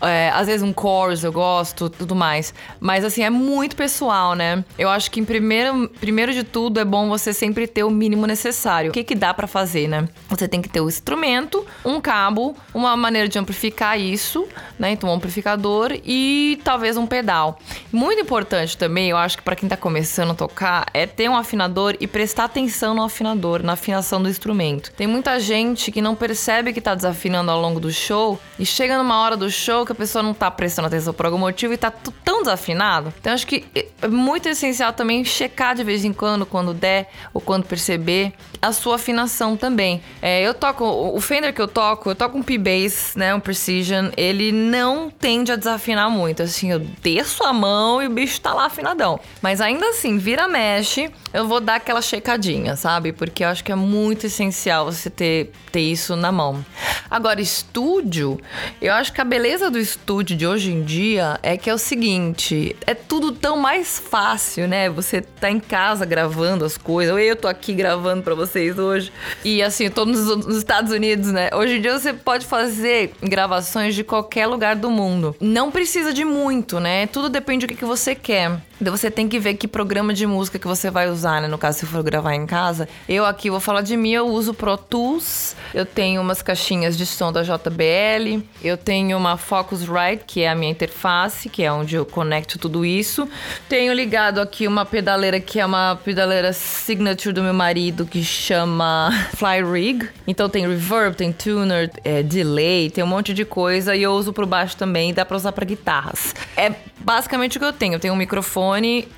É, 0.00 0.30
às 0.30 0.46
vezes 0.46 0.62
um 0.62 0.72
chorus 0.72 1.24
eu 1.24 1.32
gosto, 1.32 1.90
tudo 1.90 2.14
mais. 2.14 2.54
Mas 2.78 3.04
assim, 3.04 3.22
é 3.22 3.30
muito 3.30 3.74
pessoal, 3.74 4.34
né? 4.34 4.64
Eu 4.78 4.88
acho 4.88 5.10
que 5.10 5.18
em 5.18 5.24
primeiro, 5.24 5.88
primeiro 6.00 6.32
de 6.32 6.44
tudo 6.44 6.78
é 6.78 6.84
bom 6.84 7.08
você 7.08 7.32
sempre 7.32 7.66
ter 7.66 7.77
o 7.82 7.90
mínimo 7.90 8.26
necessário. 8.26 8.90
O 8.90 8.92
que 8.92 9.04
que 9.04 9.14
dá 9.14 9.32
para 9.32 9.46
fazer, 9.46 9.88
né? 9.88 10.08
Você 10.28 10.48
tem 10.48 10.62
que 10.62 10.68
ter 10.68 10.80
o 10.80 10.88
instrumento, 10.88 11.66
um 11.84 12.00
cabo, 12.00 12.56
uma 12.74 12.96
maneira 12.96 13.28
de 13.28 13.38
amplificar 13.38 13.98
isso, 13.98 14.46
né? 14.78 14.90
Então 14.92 15.10
um 15.10 15.12
amplificador 15.12 15.92
e 16.04 16.60
talvez 16.64 16.96
um 16.96 17.06
pedal. 17.06 17.58
Muito 17.92 18.20
importante 18.20 18.76
também, 18.76 19.10
eu 19.10 19.16
acho 19.16 19.36
que 19.36 19.42
para 19.42 19.56
quem 19.56 19.68
tá 19.68 19.76
começando 19.76 20.30
a 20.32 20.34
tocar, 20.34 20.86
é 20.92 21.06
ter 21.06 21.28
um 21.28 21.36
afinador 21.36 21.96
e 22.00 22.06
prestar 22.06 22.44
atenção 22.44 22.94
no 22.94 23.02
afinador, 23.02 23.62
na 23.62 23.72
afinação 23.72 24.22
do 24.22 24.28
instrumento. 24.28 24.92
Tem 24.92 25.06
muita 25.06 25.38
gente 25.40 25.90
que 25.90 26.02
não 26.02 26.14
percebe 26.14 26.72
que 26.72 26.80
tá 26.80 26.94
desafinando 26.94 27.50
ao 27.50 27.60
longo 27.60 27.80
do 27.80 27.90
show 27.90 28.38
e 28.58 28.66
chega 28.66 28.98
numa 28.98 29.20
hora 29.20 29.36
do 29.36 29.50
show 29.50 29.84
que 29.84 29.92
a 29.92 29.94
pessoa 29.94 30.22
não 30.22 30.34
tá 30.34 30.50
prestando 30.50 30.86
atenção 30.88 31.12
por 31.12 31.26
algum 31.26 31.38
motivo 31.38 31.72
e 31.72 31.76
tá 31.76 31.90
tão 31.90 32.42
desafinado. 32.42 33.12
Então 33.20 33.32
acho 33.32 33.46
que 33.46 33.64
é 34.02 34.08
muito 34.08 34.48
essencial 34.48 34.92
também 34.92 35.24
checar 35.24 35.74
de 35.74 35.84
vez 35.84 36.04
em 36.04 36.12
quando, 36.12 36.44
quando 36.46 36.74
der 36.74 37.10
ou 37.32 37.40
quando 37.40 37.64
perceber, 37.68 38.32
a 38.60 38.72
sua 38.72 38.96
afinação 38.96 39.56
também. 39.56 40.02
É, 40.20 40.42
eu 40.42 40.54
toco, 40.54 40.84
o 40.84 41.20
Fender 41.20 41.54
que 41.54 41.60
eu 41.60 41.68
toco, 41.68 42.10
eu 42.10 42.14
toco 42.14 42.38
um 42.38 42.42
P-Bass, 42.42 43.14
né, 43.14 43.34
um 43.34 43.40
Precision, 43.40 44.10
ele 44.16 44.50
não 44.50 45.10
tende 45.10 45.52
a 45.52 45.56
desafinar 45.56 46.10
muito. 46.10 46.42
Assim, 46.42 46.72
eu 46.72 46.78
desço 46.78 47.44
a 47.44 47.52
mão 47.52 48.02
e 48.02 48.06
o 48.06 48.10
bicho 48.10 48.40
tá 48.40 48.52
lá 48.52 48.66
afinadão. 48.66 49.20
Mas 49.42 49.60
ainda 49.60 49.88
assim, 49.90 50.18
vira 50.18 50.48
mexe, 50.48 51.10
eu 51.32 51.46
vou 51.46 51.60
dar 51.60 51.76
aquela 51.76 52.02
checadinha, 52.02 52.76
sabe? 52.76 53.12
Porque 53.12 53.44
eu 53.44 53.48
acho 53.48 53.62
que 53.62 53.72
é 53.72 53.76
muito 53.76 54.26
essencial 54.26 54.86
você 54.86 55.10
ter, 55.10 55.52
ter 55.70 55.80
isso 55.80 56.16
na 56.16 56.32
mão. 56.32 56.64
Agora, 57.10 57.40
estúdio, 57.40 58.38
eu 58.80 58.92
acho 58.92 59.12
que 59.12 59.20
a 59.20 59.24
beleza 59.24 59.70
do 59.70 59.78
estúdio 59.78 60.36
de 60.36 60.46
hoje 60.46 60.70
em 60.70 60.82
dia 60.82 61.38
é 61.42 61.56
que 61.56 61.70
é 61.70 61.74
o 61.74 61.78
seguinte: 61.78 62.76
é 62.86 62.94
tudo 62.94 63.32
tão 63.32 63.56
mais 63.56 63.98
fácil, 63.98 64.68
né? 64.68 64.90
Você 64.90 65.20
tá 65.20 65.50
em 65.50 65.60
casa 65.60 66.04
gravando 66.04 66.64
as 66.64 66.76
coisas. 66.76 67.16
Eu 67.18 67.36
tô 67.36 67.48
aqui 67.48 67.57
gravando 67.72 68.22
para 68.22 68.34
vocês 68.34 68.78
hoje. 68.78 69.12
E 69.44 69.62
assim, 69.62 69.84
eu 69.84 69.90
tô 69.90 70.04
nos, 70.04 70.46
nos 70.46 70.56
Estados 70.56 70.92
Unidos, 70.92 71.32
né? 71.32 71.50
Hoje 71.52 71.76
em 71.76 71.80
dia 71.80 71.98
você 71.98 72.12
pode 72.12 72.46
fazer 72.46 73.12
gravações 73.22 73.94
de 73.94 74.04
qualquer 74.04 74.46
lugar 74.46 74.76
do 74.76 74.90
mundo. 74.90 75.34
Não 75.40 75.70
precisa 75.70 76.12
de 76.12 76.24
muito, 76.24 76.80
né? 76.80 77.06
Tudo 77.06 77.28
depende 77.28 77.66
do 77.66 77.68
que, 77.68 77.78
que 77.78 77.84
você 77.84 78.14
quer. 78.14 78.60
Você 78.80 79.10
tem 79.10 79.28
que 79.28 79.40
ver 79.40 79.54
que 79.54 79.66
programa 79.66 80.14
de 80.14 80.24
música 80.24 80.56
que 80.56 80.66
você 80.66 80.88
vai 80.88 81.10
usar, 81.10 81.42
né? 81.42 81.48
No 81.48 81.58
caso, 81.58 81.80
se 81.80 81.86
for 81.86 82.00
gravar 82.00 82.34
em 82.34 82.46
casa. 82.46 82.88
Eu 83.08 83.26
aqui 83.26 83.50
vou 83.50 83.58
falar 83.58 83.80
de 83.80 83.96
mim, 83.96 84.12
eu 84.12 84.28
uso 84.28 84.54
Pro 84.54 84.76
Tools. 84.76 85.56
Eu 85.74 85.84
tenho 85.84 86.22
umas 86.22 86.42
caixinhas 86.42 86.96
de 86.96 87.04
som 87.04 87.32
da 87.32 87.42
JBL. 87.42 88.40
Eu 88.62 88.76
tenho 88.76 89.18
uma 89.18 89.36
Focusrite, 89.36 90.22
que 90.24 90.42
é 90.42 90.50
a 90.50 90.54
minha 90.54 90.70
interface, 90.70 91.48
que 91.48 91.64
é 91.64 91.72
onde 91.72 91.96
eu 91.96 92.06
conecto 92.06 92.56
tudo 92.56 92.86
isso. 92.86 93.28
Tenho 93.68 93.92
ligado 93.92 94.40
aqui 94.40 94.68
uma 94.68 94.86
pedaleira 94.86 95.40
que 95.40 95.58
é 95.58 95.66
uma 95.66 95.98
pedaleira 96.04 96.52
signature 96.52 97.32
do 97.32 97.42
meu 97.42 97.54
marido, 97.54 98.06
que 98.06 98.22
chama 98.22 99.10
Fly 99.34 99.64
Rig. 99.64 100.08
Então 100.24 100.48
tem 100.48 100.68
reverb, 100.68 101.16
tem 101.16 101.32
tuner, 101.32 101.90
é, 102.04 102.22
delay, 102.22 102.90
tem 102.90 103.02
um 103.02 103.08
monte 103.08 103.34
de 103.34 103.44
coisa. 103.44 103.96
E 103.96 104.04
eu 104.04 104.12
uso 104.12 104.32
pro 104.32 104.46
baixo 104.46 104.76
também, 104.76 105.12
dá 105.12 105.24
pra 105.24 105.36
usar 105.36 105.50
pra 105.50 105.64
guitarras. 105.64 106.32
É 106.56 106.72
basicamente 107.00 107.56
o 107.56 107.60
que 107.60 107.66
eu 107.66 107.72
tenho. 107.72 107.94
Eu 107.94 108.00
tenho 108.00 108.14
um 108.14 108.16
microfone 108.16 108.67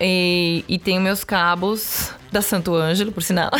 e, 0.00 0.64
e 0.68 0.78
tenho 0.78 1.00
meus 1.00 1.24
cabos 1.24 2.12
da 2.30 2.40
Santo 2.40 2.74
Ângelo, 2.74 3.10
por 3.10 3.22
sinal. 3.22 3.50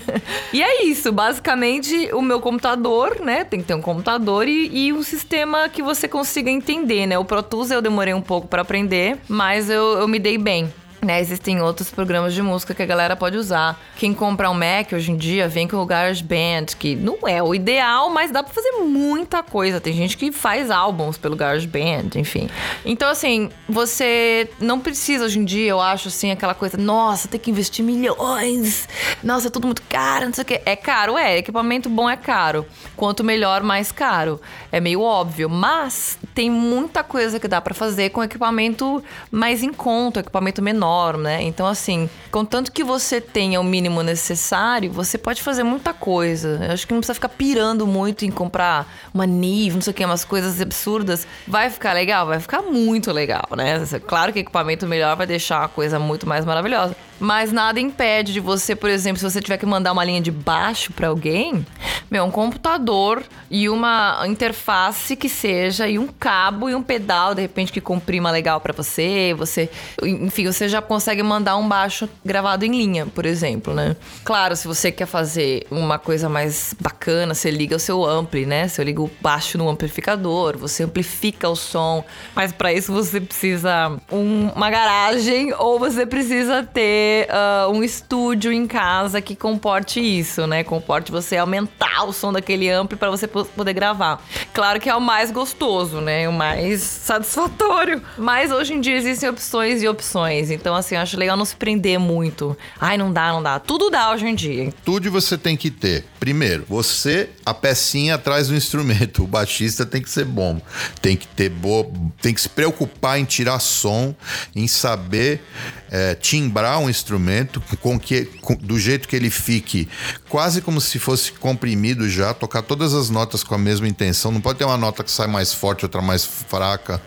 e 0.52 0.62
é 0.62 0.84
isso, 0.84 1.10
basicamente 1.12 2.10
o 2.12 2.20
meu 2.20 2.40
computador, 2.40 3.20
né? 3.20 3.44
Tem 3.44 3.60
que 3.60 3.66
ter 3.66 3.74
um 3.74 3.80
computador 3.80 4.46
e, 4.46 4.68
e 4.88 4.92
um 4.92 5.02
sistema 5.02 5.68
que 5.68 5.82
você 5.82 6.06
consiga 6.06 6.50
entender, 6.50 7.06
né? 7.06 7.18
O 7.18 7.24
Pro 7.24 7.42
Tools 7.42 7.70
eu 7.70 7.80
demorei 7.80 8.14
um 8.14 8.20
pouco 8.20 8.46
para 8.46 8.62
aprender, 8.62 9.18
mas 9.28 9.70
eu, 9.70 9.98
eu 9.98 10.08
me 10.08 10.18
dei 10.18 10.36
bem. 10.36 10.72
Né, 11.00 11.20
existem 11.20 11.62
outros 11.62 11.90
programas 11.90 12.34
de 12.34 12.42
música 12.42 12.74
que 12.74 12.82
a 12.82 12.86
galera 12.86 13.14
pode 13.14 13.36
usar. 13.36 13.80
Quem 13.96 14.12
compra 14.12 14.50
um 14.50 14.54
Mac 14.54 14.92
hoje 14.92 15.12
em 15.12 15.16
dia 15.16 15.46
vem 15.46 15.68
com 15.68 15.76
o 15.76 15.86
GarageBand, 15.86 16.66
que 16.76 16.96
não 16.96 17.18
é 17.24 17.40
o 17.40 17.54
ideal, 17.54 18.10
mas 18.10 18.32
dá 18.32 18.42
pra 18.42 18.52
fazer 18.52 18.72
muita 18.82 19.40
coisa. 19.40 19.80
Tem 19.80 19.92
gente 19.92 20.16
que 20.16 20.32
faz 20.32 20.72
álbuns 20.72 21.16
pelo 21.16 21.36
GarageBand, 21.36 22.16
enfim. 22.16 22.50
Então, 22.84 23.08
assim, 23.08 23.48
você 23.68 24.50
não 24.58 24.80
precisa 24.80 25.24
hoje 25.24 25.38
em 25.38 25.44
dia, 25.44 25.70
eu 25.70 25.80
acho, 25.80 26.08
assim, 26.08 26.32
aquela 26.32 26.52
coisa, 26.52 26.76
nossa, 26.76 27.28
tem 27.28 27.38
que 27.38 27.52
investir 27.52 27.84
milhões, 27.84 28.88
nossa, 29.22 29.46
é 29.46 29.50
tudo 29.50 29.66
muito 29.66 29.82
caro, 29.82 30.26
não 30.26 30.34
sei 30.34 30.42
o 30.42 30.46
quê. 30.46 30.60
É 30.64 30.74
caro, 30.74 31.16
é. 31.16 31.38
Equipamento 31.38 31.88
bom 31.88 32.10
é 32.10 32.16
caro. 32.16 32.66
Quanto 32.96 33.22
melhor, 33.22 33.62
mais 33.62 33.92
caro. 33.92 34.40
É 34.72 34.80
meio 34.80 35.00
óbvio. 35.00 35.48
Mas 35.48 36.18
tem 36.34 36.50
muita 36.50 37.04
coisa 37.04 37.38
que 37.38 37.46
dá 37.46 37.60
para 37.60 37.72
fazer 37.72 38.10
com 38.10 38.24
equipamento 38.24 39.02
mais 39.30 39.62
em 39.62 39.72
conta, 39.72 40.20
equipamento 40.20 40.60
menor 40.60 40.87
menor, 40.88 41.18
né? 41.18 41.42
Então, 41.42 41.66
assim, 41.66 42.08
contanto 42.30 42.72
que 42.72 42.82
você 42.82 43.20
tenha 43.20 43.60
o 43.60 43.64
mínimo 43.64 44.02
necessário, 44.02 44.90
você 44.90 45.18
pode 45.18 45.42
fazer 45.42 45.62
muita 45.62 45.92
coisa. 45.92 46.58
Eu 46.62 46.72
acho 46.72 46.86
que 46.86 46.92
não 46.92 47.00
precisa 47.00 47.14
ficar 47.14 47.28
pirando 47.28 47.86
muito 47.86 48.24
em 48.24 48.30
comprar 48.30 48.86
uma 49.12 49.26
NIV, 49.26 49.74
não 49.74 49.82
sei 49.82 49.90
o 49.90 49.94
que, 49.94 50.04
umas 50.04 50.24
coisas 50.24 50.60
absurdas. 50.60 51.26
Vai 51.46 51.68
ficar 51.70 51.92
legal? 51.92 52.26
Vai 52.26 52.40
ficar 52.40 52.62
muito 52.62 53.12
legal, 53.12 53.48
né? 53.56 53.84
Claro 54.06 54.32
que 54.32 54.40
equipamento 54.40 54.86
melhor 54.86 55.16
vai 55.16 55.26
deixar 55.26 55.64
a 55.64 55.68
coisa 55.68 55.98
muito 55.98 56.26
mais 56.26 56.44
maravilhosa. 56.44 56.96
Mas 57.20 57.52
nada 57.52 57.80
impede 57.80 58.32
de 58.32 58.40
você, 58.40 58.76
por 58.76 58.88
exemplo, 58.88 59.18
se 59.18 59.24
você 59.24 59.40
tiver 59.40 59.56
que 59.56 59.66
mandar 59.66 59.92
uma 59.92 60.04
linha 60.04 60.20
de 60.20 60.30
baixo 60.30 60.92
para 60.92 61.08
alguém, 61.08 61.66
meu, 62.10 62.24
um 62.24 62.30
computador 62.30 63.22
e 63.50 63.68
uma 63.68 64.22
interface 64.26 65.16
que 65.16 65.28
seja, 65.28 65.88
e 65.88 65.98
um 65.98 66.06
cabo 66.06 66.68
e 66.68 66.74
um 66.74 66.82
pedal, 66.82 67.34
de 67.34 67.42
repente, 67.42 67.72
que 67.72 67.80
comprima 67.80 68.30
legal 68.30 68.60
para 68.60 68.72
você. 68.72 69.34
Você, 69.36 69.68
enfim, 70.02 70.46
você 70.46 70.68
já 70.68 70.80
consegue 70.80 71.22
mandar 71.22 71.56
um 71.56 71.66
baixo 71.66 72.08
gravado 72.24 72.64
em 72.64 72.70
linha, 72.70 73.06
por 73.06 73.26
exemplo, 73.26 73.74
né? 73.74 73.96
Claro, 74.24 74.54
se 74.54 74.66
você 74.66 74.92
quer 74.92 75.06
fazer 75.06 75.66
uma 75.70 75.98
coisa 75.98 76.28
mais 76.28 76.74
bacana, 76.78 77.34
você 77.34 77.50
liga 77.50 77.76
o 77.76 77.80
seu 77.80 78.04
ampli, 78.04 78.46
né? 78.46 78.68
Você 78.68 78.84
liga 78.84 79.02
o 79.02 79.10
baixo 79.20 79.58
no 79.58 79.68
amplificador, 79.68 80.56
você 80.56 80.84
amplifica 80.84 81.48
o 81.48 81.56
som. 81.56 82.04
Mas 82.34 82.52
para 82.52 82.72
isso 82.72 82.92
você 82.92 83.20
precisa 83.20 83.98
um, 84.12 84.48
uma 84.54 84.70
garagem 84.70 85.52
ou 85.54 85.78
você 85.78 86.06
precisa 86.06 86.62
ter 86.62 87.07
uh, 87.28 87.70
um 87.70 87.82
estúdio 87.82 88.52
em 88.52 88.66
casa 88.66 89.20
que 89.20 89.34
comporte 89.34 90.00
isso, 90.00 90.46
né? 90.46 90.64
Comporte 90.64 91.10
você 91.10 91.36
aumentar 91.36 92.04
o 92.04 92.12
som 92.12 92.32
daquele 92.32 92.70
ampli 92.70 92.96
para 92.96 93.10
você 93.10 93.26
poder 93.26 93.72
gravar. 93.72 94.22
Claro 94.52 94.80
que 94.80 94.88
é 94.88 94.94
o 94.94 95.00
mais 95.00 95.30
gostoso, 95.30 96.00
né? 96.00 96.28
O 96.28 96.32
mais 96.32 96.80
satisfatório. 96.80 98.02
Mas 98.16 98.50
hoje 98.50 98.74
em 98.74 98.80
dia 98.80 98.96
existem 98.96 99.28
opções 99.28 99.82
e 99.82 99.88
opções. 99.88 100.50
Então, 100.50 100.74
assim, 100.74 100.94
eu 100.94 101.00
acho 101.00 101.16
legal 101.16 101.36
não 101.36 101.44
se 101.44 101.56
prender 101.56 101.98
muito. 101.98 102.56
Ai, 102.80 102.96
não 102.96 103.12
dá, 103.12 103.32
não 103.32 103.42
dá. 103.42 103.58
Tudo 103.58 103.90
dá 103.90 104.10
hoje 104.12 104.26
em 104.26 104.34
dia. 104.34 104.72
Tudo 104.84 105.10
você 105.10 105.36
tem 105.36 105.56
que 105.56 105.70
ter. 105.70 106.04
Primeiro, 106.18 106.64
você, 106.68 107.30
a 107.44 107.54
pecinha 107.54 108.16
atrás 108.16 108.48
do 108.48 108.54
instrumento. 108.54 109.24
O 109.28 109.30
baixista 109.30 109.84
tem 109.84 110.00
que 110.00 110.10
ser 110.10 110.24
bom. 110.24 110.60
Tem 111.02 111.16
que 111.16 111.26
ter 111.26 111.48
boa. 111.48 111.86
Tem 112.22 112.32
que 112.32 112.40
se 112.40 112.48
preocupar 112.48 113.18
em 113.18 113.24
tirar 113.24 113.58
som, 113.58 114.14
em 114.54 114.66
saber 114.66 115.42
é, 115.90 116.14
timbrar 116.14 116.78
um 116.78 116.88
instrumento 116.88 116.97
instrumento 116.98 117.62
com 117.80 117.98
que 117.98 118.24
com, 118.40 118.54
do 118.54 118.78
jeito 118.78 119.08
que 119.08 119.16
ele 119.16 119.30
fique 119.30 119.88
quase 120.28 120.60
como 120.60 120.80
se 120.80 120.98
fosse 120.98 121.32
comprimido 121.32 122.08
já, 122.08 122.34
tocar 122.34 122.62
todas 122.62 122.94
as 122.94 123.10
notas 123.10 123.42
com 123.42 123.54
a 123.54 123.58
mesma 123.58 123.88
intenção. 123.88 124.30
Não 124.30 124.40
pode 124.40 124.58
ter 124.58 124.64
uma 124.64 124.76
nota 124.76 125.02
que 125.02 125.10
sai 125.10 125.26
mais 125.26 125.52
forte, 125.52 125.84
outra 125.84 126.02
mais 126.02 126.24
fraca 126.24 127.00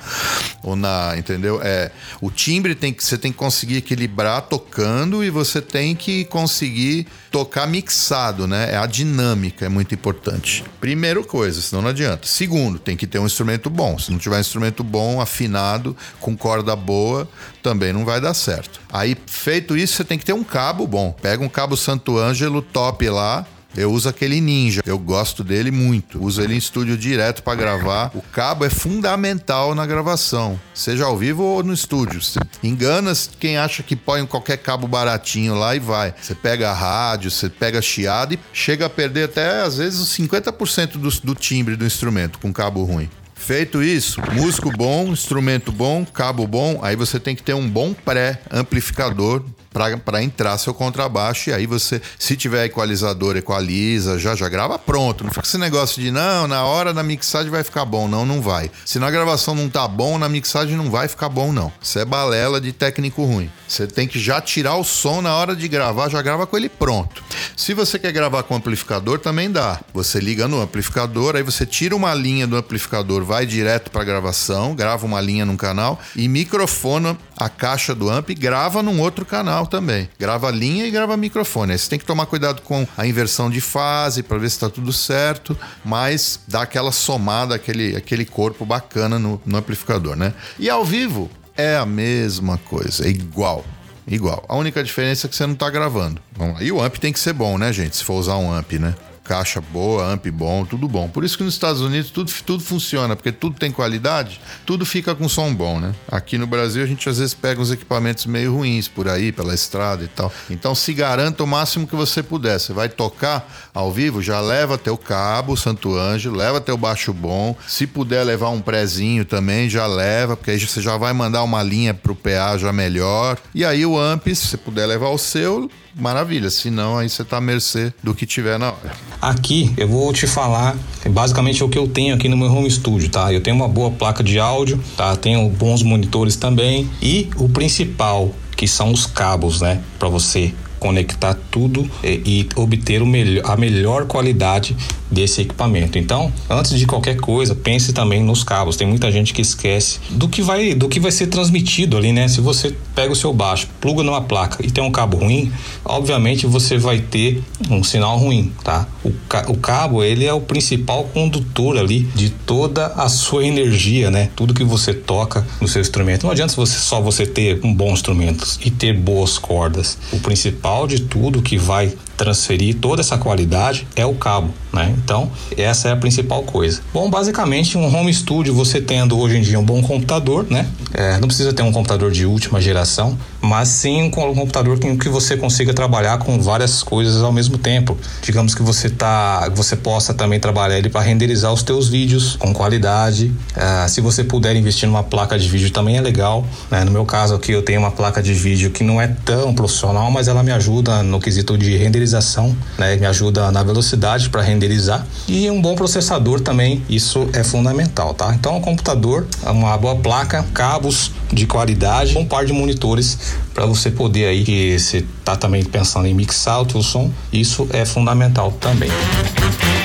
ou 0.64 0.76
na, 0.76 1.14
entendeu? 1.18 1.60
É, 1.64 1.92
o 2.20 2.32
timbre 2.32 2.76
tem 2.76 2.94
que 2.94 3.04
você 3.04 3.18
tem 3.18 3.32
que 3.32 3.38
conseguir 3.38 3.78
equilibrar 3.78 4.42
tocando 4.44 5.24
e 5.24 5.30
você 5.30 5.62
tem 5.62 5.96
que 5.96 6.26
conseguir 6.26 7.08
tocar 7.30 7.68
mixado, 7.68 8.48
né? 8.48 8.74
É 8.74 8.78
a 8.78 8.86
dinâmica 8.86 9.66
é 9.66 9.70
muito 9.70 9.94
importante. 9.94 10.64
Primeira 10.80 11.24
coisa, 11.24 11.62
senão 11.62 11.82
não 11.82 11.90
adianta. 11.90 12.28
Segundo, 12.28 12.80
tem 12.80 12.98
que 12.98 13.08
ter 13.08 13.20
um 13.20 13.26
instrumento 13.26 13.70
bom. 13.70 13.98
Se 13.98 14.12
não 14.12 14.18
tiver 14.18 14.38
um 14.38 14.42
instrumento 14.42 14.84
bom, 14.84 15.22
afinado, 15.22 15.96
com 16.20 16.36
corda 16.36 16.76
boa, 16.76 17.30
também 17.62 17.94
não 17.94 18.04
vai 18.04 18.20
dar 18.20 18.34
certo. 18.34 18.82
Aí, 18.92 19.16
feito 19.26 19.78
isso, 19.78 19.96
você 19.96 20.04
tem 20.04 20.18
que 20.18 20.26
ter 20.26 20.34
um 20.34 20.44
cabo 20.44 20.86
bom. 20.88 21.12
Pega 21.22 21.44
um 21.44 21.50
cabo 21.50 21.78
Santo 21.78 22.18
Ângelo 22.18 22.62
top 22.62 23.08
lá, 23.12 23.46
eu 23.76 23.90
uso 23.90 24.10
aquele 24.10 24.42
Ninja, 24.42 24.82
eu 24.86 25.00
gosto 25.00 25.46
dele 25.46 25.72
muito. 25.72 26.22
Uso 26.22 26.42
ele 26.42 26.56
em 26.56 26.58
estúdio 26.58 26.98
direto 26.98 27.42
para 27.42 27.56
gravar. 27.56 28.12
O 28.14 28.22
cabo 28.22 28.66
é 28.66 28.70
fundamental 28.70 29.74
na 29.74 29.86
gravação, 29.86 30.60
seja 30.74 31.06
ao 31.06 31.18
vivo 31.18 31.44
ou 31.44 31.64
no 31.64 31.74
estúdio. 31.74 32.22
Você 32.22 32.40
engana 32.62 33.14
quem 33.40 33.58
acha 33.58 33.82
que 33.82 33.96
põe 33.96 34.26
qualquer 34.26 34.58
cabo 34.58 34.88
baratinho 34.88 35.56
lá 35.56 35.74
e 35.74 35.80
vai. 35.80 36.14
Você 36.22 36.36
pega 36.36 36.70
a 36.70 36.74
rádio, 36.74 37.32
você 37.32 37.50
pega 37.50 37.82
chiado 37.82 38.34
e 38.34 38.40
chega 38.52 38.88
a 38.88 38.90
perder 38.90 39.26
até 39.26 39.62
às 39.62 39.78
vezes 39.78 40.06
50% 40.06 40.98
do, 40.98 41.10
do 41.10 41.36
timbre 41.36 41.78
do 41.78 41.86
instrumento 41.86 42.40
com 42.40 42.52
cabo 42.52 42.84
ruim. 42.84 43.10
Feito 43.34 43.82
isso, 43.82 44.22
músico 44.34 44.70
bom, 44.70 45.08
instrumento 45.08 45.72
bom, 45.72 46.06
cabo 46.06 46.46
bom, 46.46 46.80
aí 46.84 46.96
você 46.96 47.20
tem 47.20 47.36
que 47.36 47.42
ter 47.42 47.56
um 47.56 47.68
bom 47.68 47.92
pré-amplificador 47.92 49.44
para 49.74 50.22
entrar 50.22 50.58
seu 50.58 50.74
contrabaixo 50.74 51.50
e 51.50 51.54
aí 51.54 51.66
você, 51.66 52.02
se 52.20 52.36
tiver 52.36 52.66
equalizador, 52.66 53.38
equaliza, 53.38 54.20
já 54.20 54.36
já 54.36 54.50
grava 54.50 54.78
pronto. 54.78 55.24
Não 55.24 55.32
fica 55.32 55.46
esse 55.46 55.58
negócio 55.58 56.02
de 56.02 56.12
não, 56.12 56.48
na 56.48 56.64
hora 56.64 56.94
da 56.94 57.02
mixagem 57.02 57.50
vai 57.50 57.64
ficar 57.64 57.86
bom. 57.86 58.08
Não, 58.08 58.26
não 58.26 58.42
vai. 58.42 58.70
Se 58.86 59.00
na 59.00 59.10
gravação 59.10 59.56
não 59.56 59.70
tá 59.70 59.88
bom, 59.88 60.18
na 60.18 60.28
mixagem 60.28 60.76
não 60.76 60.90
vai 60.90 61.08
ficar 61.08 61.30
bom, 61.30 61.54
não. 61.54 61.72
Isso 61.82 61.98
é 62.00 62.06
balela 62.06 62.60
de 62.60 62.72
técnico 62.72 63.24
ruim. 63.24 63.50
Você 63.68 63.88
tem 63.88 64.08
que 64.08 64.20
já 64.20 64.42
tirar 64.42 64.76
o 64.76 64.84
som 64.84 65.22
na 65.22 65.36
hora 65.36 65.56
de 65.56 65.68
gravar, 65.68 66.10
já 66.10 66.22
grava 66.22 66.46
com 66.46 66.58
ele 66.58 66.68
pronto. 66.68 67.24
Se 67.56 67.74
você 67.74 67.98
quer 67.98 68.12
gravar 68.12 68.44
com 68.44 68.56
amplificador, 68.56 69.20
também 69.20 69.50
dá. 69.50 69.80
Você 69.94 70.20
liga 70.20 70.48
no 70.48 70.62
amplificador, 70.62 71.36
aí 71.36 71.44
você 71.44 71.66
tira 71.66 71.96
uma 71.96 72.14
linha 72.14 72.46
do 72.46 72.58
amplificador, 72.58 73.24
vai 73.24 73.46
direto 73.46 73.90
para 73.90 74.04
gravação, 74.04 74.76
grava 74.76 75.06
uma 75.06 75.22
linha 75.22 75.46
num 75.46 75.56
canal 75.56 76.00
e 76.16 76.28
microfona 76.28 77.18
a 77.42 77.50
caixa 77.50 77.96
do 77.96 78.08
amp 78.08 78.30
grava 78.32 78.84
num 78.84 79.02
outro 79.02 79.26
canal 79.26 79.66
também. 79.66 80.08
Grava 80.20 80.52
linha 80.52 80.86
e 80.86 80.92
grava 80.92 81.18
microfone. 81.18 81.72
Aí 81.72 81.78
você 81.80 81.90
tem 81.90 81.98
que 81.98 82.06
tomar 82.06 82.28
cuidado 82.28 82.62
com 82.62 82.88
a 82.96 83.08
inversão 83.08 83.50
de 83.50 83.60
fase 83.60 84.22
para 84.22 84.38
ver 84.38 84.50
se 84.50 84.58
está 84.58 84.70
tudo 84.70 84.94
certo, 84.94 85.58
mas 85.84 86.40
dá 86.48 86.62
aquela 86.62 86.92
somada, 86.92 87.56
aquele, 87.56 87.96
aquele 87.96 88.26
corpo 88.26 88.64
bacana 88.64 89.18
no, 89.18 89.42
no 89.44 89.58
amplificador, 89.58 90.16
né? 90.16 90.36
E 90.60 90.70
ao 90.70 90.86
vivo, 90.86 91.32
é 91.58 91.76
a 91.78 91.86
mesma 91.86 92.60
coisa, 92.60 93.08
é 93.08 93.10
igual. 93.10 93.66
Igual. 94.08 94.44
A 94.48 94.56
única 94.56 94.84
diferença 94.84 95.26
é 95.26 95.30
que 95.30 95.36
você 95.36 95.46
não 95.48 95.56
tá 95.56 95.70
gravando. 95.70 96.22
Lá. 96.38 96.62
E 96.62 96.72
o 96.72 96.82
amp 96.82 96.98
tem 96.98 97.14
que 97.14 97.20
ser 97.20 97.34
bom, 97.34 97.58
né, 97.58 97.74
gente? 97.74 97.96
Se 97.96 98.04
for 98.04 98.16
usar 98.16 98.38
um 98.38 98.54
amp, 98.54 98.74
né? 98.74 98.94
Caixa 99.24 99.62
boa, 99.62 100.06
amp 100.12 100.28
bom, 100.28 100.66
tudo 100.66 100.88
bom. 100.88 101.08
Por 101.08 101.24
isso 101.24 101.38
que 101.38 101.44
nos 101.44 101.54
Estados 101.54 101.82
Unidos 101.82 102.12
tudo, 102.12 102.32
tudo 102.46 102.64
funciona, 102.64 103.16
porque 103.16 103.32
tudo 103.32 103.58
tem 103.58 103.72
qualidade, 103.72 104.42
tudo 104.66 104.86
fica 104.86 105.14
com 105.14 105.30
som 105.30 105.54
bom, 105.54 105.80
né? 105.80 105.94
Aqui 106.10 106.38
no 106.38 106.48
Brasil 106.48 106.84
a 106.84 106.88
gente 106.88 107.08
às 107.08 107.18
vezes 107.18 107.34
pega 107.34 107.62
uns 107.62 107.72
equipamentos 107.72 108.26
meio 108.26 108.56
ruins 108.56 108.88
por 108.88 109.08
aí, 109.08 109.32
pela 109.32 109.54
estrada 109.54 110.04
e 110.04 110.08
tal. 110.08 110.32
Então 110.50 110.74
se 110.74 110.94
garanta 110.94 111.44
o 111.44 111.48
máximo 111.48 111.88
que 111.88 111.96
você 111.96 112.24
puder. 112.24 112.60
Você 112.60 112.74
vai 112.74 112.90
tocar 112.90 113.48
ao 113.74 113.92
vivo, 113.92 114.22
já 114.22 114.40
leva 114.40 114.78
teu 114.78 114.98
cabo, 114.98 115.56
Santo 115.56 115.96
Anjo, 115.96 116.32
leva 116.32 116.60
teu 116.60 116.78
baixo 116.78 117.14
bom. 117.14 117.56
Se 117.68 117.86
puder 117.88 118.24
levar 118.24 118.50
um 118.50 118.62
prezinho 118.62 119.24
também, 119.24 119.70
já 119.70 119.86
leva, 119.86 120.36
porque 120.36 120.52
aí 120.52 120.60
você 120.60 120.82
já 120.82 120.98
vai 120.98 121.14
mandar 121.14 121.44
uma 121.44 121.62
linha 121.64 121.94
pro 121.94 122.16
PA 122.16 122.58
já 122.58 122.74
melhor. 122.74 123.38
E 123.54 123.64
aí 123.64 123.86
o 123.86 124.00
amp, 124.00 124.28
se 124.28 124.48
você 124.48 124.58
puder 124.58 124.86
levar 124.86 125.10
o 125.10 125.18
seu, 125.18 125.70
maravilha. 125.96 126.50
Se 126.50 126.70
não, 126.70 126.98
aí 126.98 127.10
você 127.10 127.24
tá 127.24 127.38
à 127.38 127.42
mercê 127.42 127.94
do 128.04 128.14
que 128.14 128.26
tiver 128.26 128.58
na 128.58 128.68
hora. 128.68 128.92
Aqui 129.22 129.74
eu 129.78 129.88
vou 129.88 130.12
te 130.14 130.28
falar 130.28 130.76
basicamente 131.10 131.64
o 131.64 131.70
que 131.70 131.78
eu 131.78 131.88
tenho 131.88 132.16
aqui 132.16 132.28
no 132.28 132.38
meu 132.38 132.52
home 132.52 132.70
studio, 132.70 133.10
tá? 133.10 133.32
Eu 133.32 133.42
tenho 133.42 133.56
uma 133.56 133.68
boa 133.68 133.92
placa 133.92 134.24
de 134.24 134.40
áudio, 134.40 134.82
tá? 134.96 135.16
Tenho 135.16 135.48
bons 135.50 135.84
monitores 135.84 136.36
também 136.36 136.90
e 137.02 137.30
o 137.38 137.50
principal 137.50 138.34
que 138.56 138.68
são 138.68 138.92
os 138.92 139.06
cabos, 139.06 139.62
né, 139.62 139.82
para 139.98 140.08
você 140.08 140.54
conectar 140.82 141.38
tudo 141.52 141.88
e, 142.04 142.22
e 142.26 142.50
obter 142.56 143.06
melhor, 143.06 143.52
a 143.52 143.56
melhor 143.56 144.08
qualidade 144.08 144.76
desse 145.12 145.42
equipamento. 145.42 146.00
Então, 146.00 146.34
antes 146.50 146.78
de 146.78 146.88
qualquer 146.88 147.18
coisa, 147.18 147.54
pense 147.54 147.94
também 147.94 148.24
nos 148.24 148.44
cabos. 148.44 148.76
Tem 148.76 148.88
muita 148.88 149.12
gente 149.12 149.32
que 149.32 149.42
esquece 149.42 150.00
do 150.10 150.28
que 150.28 150.42
vai 150.42 150.74
do 150.74 150.90
que 150.90 151.00
vai 151.00 151.12
ser 151.12 151.28
transmitido 151.28 151.98
ali, 151.98 152.12
né? 152.12 152.28
Se 152.28 152.42
você 152.42 152.76
pega 152.96 153.14
o 153.14 153.16
seu 153.16 153.32
baixo, 153.32 153.68
pluga 153.80 154.02
numa 154.04 154.22
placa 154.22 154.66
e 154.66 154.72
tem 154.72 154.84
um 154.84 154.92
cabo 154.92 155.18
ruim, 155.18 155.52
obviamente 155.86 156.48
você 156.48 156.78
vai 156.78 157.00
ter 157.00 157.44
um 157.70 157.84
sinal 157.84 158.18
ruim, 158.18 158.52
tá? 158.64 158.88
O, 159.04 159.12
ca 159.30 159.46
o 159.50 159.58
cabo, 159.58 160.04
ele 160.04 160.26
é 160.26 160.34
o 160.34 160.42
principal 160.42 161.04
condutor 161.14 161.78
ali 161.78 162.04
de 162.16 162.30
toda 162.30 162.88
a 162.88 163.08
sua 163.08 163.46
energia, 163.46 164.10
né? 164.10 164.30
Tudo 164.36 164.54
que 164.54 164.64
você 164.64 164.94
toca 164.94 165.46
no 165.60 165.68
seu 165.68 165.82
instrumento. 165.82 166.24
Não 166.24 166.32
adianta 166.32 166.56
você 166.56 166.80
só 166.80 167.02
você 167.02 167.28
ter 167.28 167.60
um 167.64 167.74
bom 167.74 167.92
instrumento 167.92 168.48
e 168.66 168.72
ter 168.72 168.98
boas 168.98 169.38
cordas. 169.38 169.98
O 170.12 170.20
principal 170.20 170.71
de 170.88 171.02
tudo 171.02 171.42
que 171.42 171.58
vai 171.58 171.94
transferir 172.22 172.76
toda 172.76 173.02
essa 173.02 173.18
qualidade 173.18 173.88
é 173.96 174.06
o 174.06 174.14
cabo, 174.14 174.54
né? 174.72 174.94
Então, 175.04 175.32
essa 175.58 175.90
é 175.90 175.92
a 175.92 175.96
principal 175.96 176.44
coisa. 176.44 176.80
Bom, 176.94 177.10
basicamente, 177.10 177.80
um 177.80 177.86
home 177.92 178.14
studio 178.14 178.54
você 178.54 178.80
tendo 178.80 179.18
hoje 179.18 179.38
em 179.38 179.42
dia 179.42 179.60
um 179.60 179.66
bom 179.66 179.82
computador, 179.82 180.46
né? 180.48 180.68
É, 180.94 181.18
não 181.18 181.28
precisa 181.28 181.52
ter 181.52 181.64
um 181.64 181.72
computador 181.72 182.12
de 182.12 182.28
última 182.28 182.62
geração, 182.62 183.18
mas 183.42 183.70
sim 183.70 184.04
um 184.04 184.12
computador 184.12 184.78
que, 184.78 184.96
que 184.98 185.10
você 185.10 185.36
consiga 185.36 185.74
trabalhar 185.74 186.20
com 186.20 186.40
várias 186.40 186.84
coisas 186.84 187.24
ao 187.24 187.32
mesmo 187.32 187.58
tempo. 187.58 187.98
Digamos 188.22 188.54
que 188.54 188.62
você 188.62 188.88
tá, 188.88 189.50
você 189.56 189.76
possa 189.76 190.14
também 190.14 190.40
trabalhar 190.40 190.78
ele 190.78 190.90
para 190.90 191.02
renderizar 191.02 191.52
os 191.52 191.64
teus 191.64 191.90
vídeos 191.90 192.36
com 192.36 192.54
qualidade. 192.54 193.32
É, 193.56 193.88
se 193.88 194.00
você 194.00 194.24
puder 194.24 194.56
investir 194.56 194.88
numa 194.88 195.04
placa 195.04 195.40
de 195.40 195.50
vídeo 195.50 195.72
também 195.72 195.98
é 195.98 196.02
legal. 196.02 196.46
Né? 196.70 196.84
No 196.84 196.92
meu 196.92 197.06
caso 197.06 197.34
aqui 197.34 197.52
eu 197.52 197.64
tenho 197.64 197.80
uma 197.80 197.92
placa 197.92 198.22
de 198.22 198.34
vídeo 198.34 198.70
que 198.70 198.84
não 198.84 199.02
é 199.02 199.08
tão 199.08 199.56
profissional, 199.56 200.12
mas 200.12 200.28
ela 200.28 200.44
me 200.44 200.52
ajuda 200.52 201.02
no 201.02 201.20
quesito 201.20 201.58
de 201.58 201.76
renderizar 201.78 202.11
renderização, 202.12 202.56
né? 202.78 202.96
Me 202.98 203.06
ajuda 203.06 203.52
na 203.52 203.64
velocidade 203.64 204.30
para 204.30 204.42
renderizar 204.42 205.06
e 205.28 205.50
um 205.50 205.62
bom 205.62 205.76
processador 205.76 206.42
também, 206.42 206.84
isso 206.90 207.30
é 207.34 207.44
fundamental, 207.44 208.14
tá? 208.14 208.34
Então, 208.36 208.58
um 208.58 208.62
computador, 208.62 209.26
uma 209.44 209.78
boa 209.78 209.96
placa, 209.96 210.46
cabos 210.54 211.12
de 211.32 211.46
qualidade, 211.46 212.18
um 212.18 212.26
par 212.26 212.46
de 212.46 212.52
monitores 212.52 213.18
para 213.54 213.66
você 213.66 213.90
poder 213.90 214.26
aí 214.26 214.44
que 214.44 214.78
você 214.78 215.06
tá 215.24 215.36
também 215.36 215.64
pensando 215.64 216.08
em 216.08 216.14
mixar 216.14 216.62
o 216.62 216.66
teu 216.66 216.82
som, 216.82 217.10
isso 217.32 217.68
é 217.72 217.86
fundamental 217.86 218.52
também. 218.60 218.90
vocês 218.90 219.81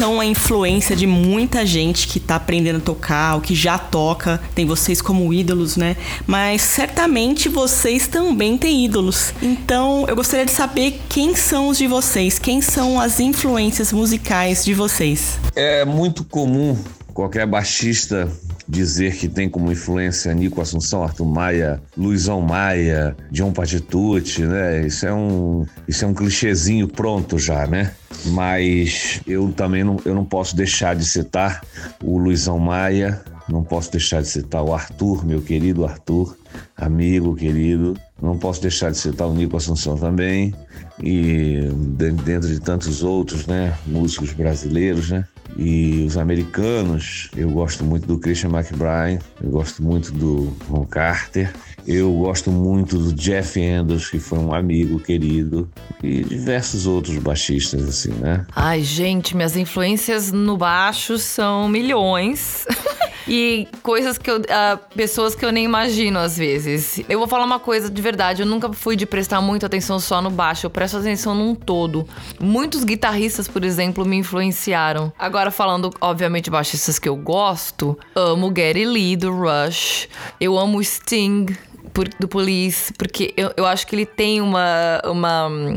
são 0.00 0.18
a 0.18 0.24
influência 0.24 0.96
de 0.96 1.06
muita 1.06 1.66
gente 1.66 2.08
que 2.08 2.18
tá 2.18 2.36
aprendendo 2.36 2.78
a 2.78 2.80
tocar, 2.80 3.34
ou 3.34 3.42
que 3.42 3.54
já 3.54 3.76
toca, 3.76 4.40
tem 4.54 4.64
vocês 4.64 5.02
como 5.02 5.30
ídolos, 5.30 5.76
né? 5.76 5.94
Mas 6.26 6.62
certamente 6.62 7.50
vocês 7.50 8.08
também 8.08 8.56
têm 8.56 8.86
ídolos. 8.86 9.34
Então, 9.42 10.06
eu 10.08 10.16
gostaria 10.16 10.46
de 10.46 10.52
saber 10.52 11.02
quem 11.06 11.36
são 11.36 11.68
os 11.68 11.76
de 11.76 11.86
vocês, 11.86 12.38
quem 12.38 12.62
são 12.62 12.98
as 12.98 13.20
influências 13.20 13.92
musicais 13.92 14.64
de 14.64 14.72
vocês. 14.72 15.38
É 15.54 15.84
muito 15.84 16.24
comum 16.24 16.78
qualquer 17.12 17.46
baixista 17.46 18.32
dizer 18.70 19.16
que 19.16 19.28
tem 19.28 19.48
como 19.48 19.72
influência 19.72 20.32
Nico 20.32 20.60
Assunção, 20.60 21.02
Arthur 21.02 21.26
Maia, 21.26 21.82
Luizão 21.96 22.40
Maia, 22.40 23.16
John 23.30 23.52
Patitucci, 23.52 24.42
né? 24.42 24.86
Isso 24.86 25.04
é 25.06 25.12
um, 25.12 25.66
isso 25.88 26.04
é 26.04 26.08
um 26.08 26.14
clichêzinho 26.14 26.86
pronto 26.86 27.38
já, 27.38 27.66
né? 27.66 27.92
Mas 28.26 29.20
eu 29.26 29.52
também 29.52 29.82
não, 29.82 29.96
eu 30.04 30.14
não 30.14 30.24
posso 30.24 30.54
deixar 30.54 30.94
de 30.94 31.04
citar 31.04 31.60
o 32.02 32.16
Luizão 32.16 32.58
Maia, 32.58 33.20
não 33.48 33.64
posso 33.64 33.90
deixar 33.90 34.22
de 34.22 34.28
citar 34.28 34.62
o 34.62 34.72
Arthur, 34.72 35.26
meu 35.26 35.42
querido 35.42 35.84
Arthur, 35.84 36.36
amigo 36.76 37.34
querido. 37.34 37.98
Não 38.22 38.38
posso 38.38 38.62
deixar 38.62 38.90
de 38.90 38.98
citar 38.98 39.26
o 39.26 39.34
Nico 39.34 39.56
Assunção 39.56 39.96
também, 39.96 40.54
e 41.02 41.68
dentro 42.24 42.48
de 42.48 42.60
tantos 42.60 43.02
outros, 43.02 43.46
né, 43.46 43.74
músicos 43.86 44.32
brasileiros, 44.32 45.10
né? 45.10 45.24
E 45.56 46.04
os 46.06 46.16
americanos, 46.16 47.30
eu 47.36 47.50
gosto 47.50 47.84
muito 47.84 48.06
do 48.06 48.18
Christian 48.18 48.50
McBride, 48.50 49.22
eu 49.42 49.50
gosto 49.50 49.82
muito 49.82 50.12
do 50.12 50.56
Ron 50.68 50.86
Carter, 50.86 51.52
eu 51.86 52.12
gosto 52.12 52.50
muito 52.50 52.98
do 52.98 53.12
Jeff 53.12 53.60
Andrews, 53.60 54.08
que 54.10 54.18
foi 54.18 54.38
um 54.38 54.54
amigo 54.54 55.00
querido, 55.00 55.68
e 56.02 56.22
diversos 56.22 56.86
outros 56.86 57.18
baixistas, 57.18 57.88
assim, 57.88 58.12
né? 58.12 58.46
Ai, 58.54 58.82
gente, 58.82 59.36
minhas 59.36 59.56
influências 59.56 60.32
no 60.32 60.56
baixo 60.56 61.18
são 61.18 61.68
milhões. 61.68 62.66
e 63.30 63.68
coisas 63.80 64.18
que 64.18 64.28
eu. 64.28 64.38
Uh, 64.38 64.78
pessoas 64.96 65.36
que 65.36 65.44
eu 65.44 65.52
nem 65.52 65.64
imagino 65.64 66.18
às 66.18 66.36
vezes. 66.36 67.00
Eu 67.08 67.20
vou 67.20 67.28
falar 67.28 67.44
uma 67.44 67.60
coisa 67.60 67.88
de 67.88 68.02
verdade, 68.02 68.42
eu 68.42 68.46
nunca 68.46 68.72
fui 68.72 68.96
de 68.96 69.06
prestar 69.06 69.40
muita 69.40 69.66
atenção 69.66 70.00
só 70.00 70.20
no 70.20 70.30
baixo, 70.30 70.66
eu 70.66 70.70
presto 70.70 70.96
atenção 70.96 71.32
num 71.34 71.54
todo. 71.54 72.06
Muitos 72.40 72.82
guitarristas, 72.82 73.46
por 73.46 73.64
exemplo, 73.64 74.04
me 74.04 74.16
influenciaram. 74.16 75.12
Agora, 75.16 75.39
falando, 75.48 75.90
obviamente, 76.00 76.44
de 76.44 76.50
baixistas 76.50 76.98
que 76.98 77.08
eu 77.08 77.14
gosto, 77.16 77.96
amo 78.14 78.50
Gary 78.50 78.84
Lee 78.84 79.16
do 79.16 79.32
Rush, 79.32 80.08
eu 80.40 80.58
amo 80.58 80.82
Sting 80.82 81.46
por, 81.92 82.08
do 82.18 82.28
Police, 82.28 82.92
porque 82.94 83.32
eu, 83.36 83.52
eu 83.56 83.66
acho 83.66 83.86
que 83.86 83.94
ele 83.94 84.06
tem 84.06 84.40
uma, 84.40 85.00
uma 85.04 85.48
hum, 85.48 85.74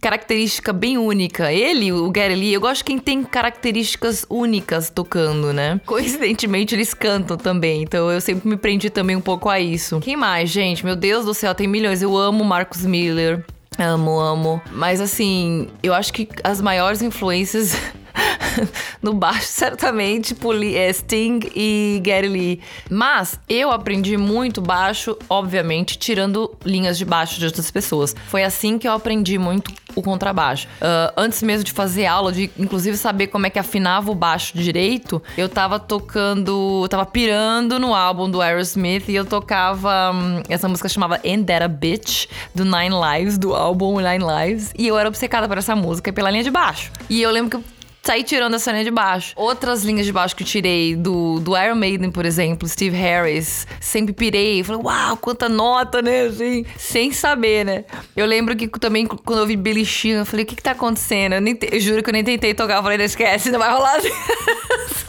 característica 0.00 0.72
bem 0.72 0.98
única. 0.98 1.52
Ele, 1.52 1.92
o 1.92 2.10
Gary 2.10 2.34
Lee, 2.34 2.52
eu 2.52 2.60
gosto 2.60 2.78
de 2.78 2.84
quem 2.84 2.98
tem 2.98 3.22
características 3.22 4.24
únicas 4.28 4.90
tocando, 4.90 5.52
né? 5.52 5.80
Coincidentemente, 5.86 6.74
eles 6.74 6.94
cantam 6.94 7.36
também, 7.36 7.82
então 7.82 8.10
eu 8.10 8.20
sempre 8.20 8.48
me 8.48 8.56
prendi 8.56 8.90
também 8.90 9.16
um 9.16 9.20
pouco 9.20 9.48
a 9.48 9.58
isso. 9.60 10.00
Quem 10.00 10.16
mais, 10.16 10.50
gente? 10.50 10.84
Meu 10.84 10.96
Deus 10.96 11.24
do 11.24 11.34
céu, 11.34 11.54
tem 11.54 11.66
milhões. 11.66 12.02
Eu 12.02 12.16
amo 12.16 12.44
Marcos 12.44 12.84
Miller. 12.84 13.44
Amo, 13.78 14.18
amo. 14.18 14.62
Mas 14.72 15.00
assim, 15.00 15.68
eu 15.82 15.92
acho 15.92 16.12
que 16.12 16.28
as 16.42 16.60
maiores 16.60 17.02
influências 17.02 17.76
no 19.02 19.14
baixo, 19.14 19.46
certamente, 19.46 20.34
Poli 20.34 20.76
é, 20.76 20.92
Sting 20.92 21.40
e 21.54 22.00
Gary 22.02 22.28
Lee. 22.28 22.60
Mas 22.90 23.38
eu 23.48 23.70
aprendi 23.70 24.16
muito 24.16 24.60
baixo, 24.60 25.16
obviamente, 25.28 25.98
tirando 25.98 26.54
linhas 26.64 26.98
de 26.98 27.04
baixo 27.04 27.38
de 27.38 27.46
outras 27.46 27.70
pessoas. 27.70 28.14
Foi 28.28 28.42
assim 28.42 28.78
que 28.78 28.88
eu 28.88 28.92
aprendi 28.92 29.38
muito 29.38 29.72
o 29.94 30.02
contrabaixo. 30.02 30.68
Uh, 30.76 31.12
antes 31.16 31.42
mesmo 31.42 31.64
de 31.64 31.72
fazer 31.72 32.06
aula, 32.06 32.30
de 32.30 32.50
inclusive 32.58 32.96
saber 32.96 33.28
como 33.28 33.46
é 33.46 33.50
que 33.50 33.58
afinava 33.58 34.10
o 34.10 34.14
baixo 34.14 34.56
direito, 34.56 35.22
eu 35.36 35.48
tava 35.48 35.78
tocando, 35.78 36.86
tava 36.88 37.06
pirando 37.06 37.78
no 37.78 37.94
álbum 37.94 38.30
do 38.30 38.42
Aerosmith 38.42 39.08
e 39.08 39.14
eu 39.14 39.24
tocava 39.24 40.12
um, 40.12 40.42
essa 40.48 40.68
música 40.68 40.88
chamava 40.88 41.18
Ain't 41.24 41.44
That 41.44 41.64
a 41.64 41.68
Bitch, 41.68 42.26
do 42.54 42.64
Nine 42.64 42.94
Lives, 42.94 43.38
do 43.38 43.54
álbum 43.54 43.98
Nine 43.98 44.24
Lives, 44.24 44.72
e 44.76 44.86
eu 44.86 44.98
era 44.98 45.08
obcecada 45.08 45.48
por 45.48 45.56
essa 45.56 45.74
música 45.74 46.12
pela 46.12 46.30
linha 46.30 46.44
de 46.44 46.50
baixo. 46.50 46.92
E 47.08 47.22
eu 47.22 47.30
lembro 47.30 47.50
que 47.50 47.56
eu 47.56 47.75
saí 48.06 48.22
tirando 48.22 48.54
essa 48.54 48.70
linha 48.70 48.84
de 48.84 48.90
baixo. 48.90 49.32
Outras 49.34 49.82
linhas 49.82 50.06
de 50.06 50.12
baixo 50.12 50.36
que 50.36 50.44
eu 50.44 50.46
tirei, 50.46 50.94
do, 50.94 51.40
do 51.40 51.56
Iron 51.56 51.74
Maiden, 51.74 52.10
por 52.12 52.24
exemplo, 52.24 52.68
Steve 52.68 52.96
Harris, 52.96 53.66
sempre 53.80 54.14
pirei. 54.14 54.62
Falei, 54.62 54.80
uau, 54.80 55.16
quanta 55.16 55.48
nota, 55.48 56.00
né? 56.00 56.26
Assim, 56.26 56.64
sem 56.78 57.10
saber, 57.10 57.64
né? 57.64 57.84
Eu 58.16 58.24
lembro 58.24 58.54
que 58.54 58.68
também, 58.68 59.06
quando 59.06 59.40
eu 59.40 59.46
vi 59.46 59.56
Billy 59.56 59.84
Sheehan, 59.84 60.20
eu 60.20 60.26
falei, 60.26 60.44
o 60.44 60.46
que 60.46 60.54
que 60.54 60.62
tá 60.62 60.70
acontecendo? 60.70 61.34
Eu, 61.34 61.40
nem, 61.40 61.58
eu 61.60 61.80
juro 61.80 62.00
que 62.00 62.08
eu 62.08 62.12
nem 62.12 62.22
tentei 62.22 62.54
tocar. 62.54 62.76
Eu 62.76 62.82
falei, 62.82 62.96
não 62.96 63.04
esquece, 63.04 63.50
não 63.50 63.58
vai 63.58 63.72
rolar 63.72 63.96
assim. 63.98 64.08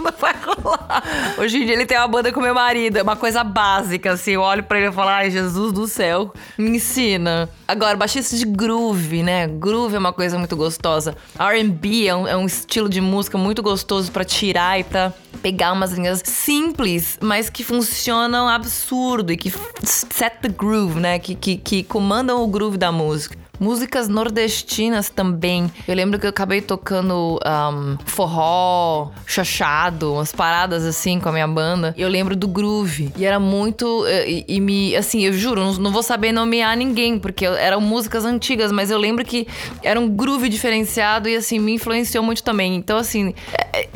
não 0.02 0.12
vai 0.20 0.36
rolar. 0.44 1.04
Hoje 1.38 1.58
em 1.58 1.66
dia 1.66 1.76
ele 1.76 1.86
tem 1.86 1.98
uma 1.98 2.08
banda 2.08 2.32
com 2.32 2.42
meu 2.42 2.56
marido, 2.56 2.98
é 2.98 3.04
uma 3.04 3.16
coisa 3.16 3.44
básica, 3.44 4.14
assim. 4.14 4.32
Eu 4.32 4.42
olho 4.42 4.64
pra 4.64 4.80
ele 4.80 4.88
e 4.88 4.92
falo, 4.92 5.10
ai, 5.10 5.30
Jesus 5.30 5.72
do 5.72 5.88
céu, 5.88 6.34
me 6.58 6.78
ensina. 6.78 7.48
Agora, 7.68 7.96
baixista 7.96 8.36
de 8.36 8.46
groove, 8.46 9.22
né? 9.22 9.48
Groove 9.48 9.96
é 9.96 10.00
uma 10.00 10.14
coisa 10.14 10.40
muito 10.40 10.56
gostosa. 10.56 11.16
RB 11.38 12.08
é 12.08 12.16
um, 12.16 12.28
é 12.28 12.36
um 12.36 12.48
estilo 12.48 12.87
estilo 12.88 12.90
de 12.90 13.02
música 13.02 13.38
muito 13.38 13.62
gostoso 13.62 14.12
para 14.12 14.24
tirar 14.24 14.80
e 14.80 14.84
para 14.84 15.14
pegar 15.38 15.74
umas 15.74 15.94
linhas 15.94 16.22
simples, 16.26 17.18
mas 17.22 17.50
que 17.50 17.64
funcionam 17.64 18.48
absurdo 18.48 19.32
e 19.32 19.38
que 19.38 19.54
set 19.84 20.38
the 20.42 20.50
groove, 20.50 21.00
né? 21.00 21.20
Que, 21.20 21.36
que, 21.36 21.58
que 21.58 21.84
comandam 21.84 22.44
o 22.44 22.48
groove 22.48 22.78
da 22.78 22.92
música. 22.92 23.38
Músicas 23.60 24.08
nordestinas 24.08 25.10
também. 25.10 25.72
Eu 25.88 25.96
lembro 25.96 26.20
que 26.20 26.28
eu 26.28 26.30
acabei 26.30 26.62
tocando 26.62 27.40
um, 27.44 27.98
forró, 28.06 29.10
chachado, 29.26 30.14
umas 30.14 30.32
paradas 30.32 30.86
assim 30.86 31.20
com 31.20 31.30
a 31.30 31.32
minha 31.32 31.48
banda. 31.48 31.94
Eu 31.98 32.08
lembro 32.08 32.36
do 32.36 32.48
groove. 32.48 33.12
E 33.18 33.26
era 33.26 33.40
muito. 33.40 34.06
Eh, 34.06 34.30
e, 34.30 34.46
e 34.48 34.60
me. 34.60 34.96
Assim, 34.96 35.26
eu 35.26 35.34
juro, 35.34 35.64
não, 35.64 35.74
não, 35.74 35.92
vou 35.92 36.04
saber 36.04 36.32
nomear 36.32 36.78
ninguém, 36.78 37.18
porque 37.18 37.46
eram 37.46 37.82
músicas 37.82 38.26
antigas, 38.26 38.72
mas 38.72 38.92
eu 38.92 39.00
lembro 39.00 39.26
que 39.26 39.48
era 39.82 40.00
um 40.00 40.08
groove 40.08 40.50
diferenciado 40.50 41.28
e 41.28 41.36
assim, 41.36 41.58
me 41.58 41.74
influenciou 41.74 42.24
muito 42.24 42.44
também. 42.44 42.76
Então, 42.76 42.96
assim, 42.96 43.34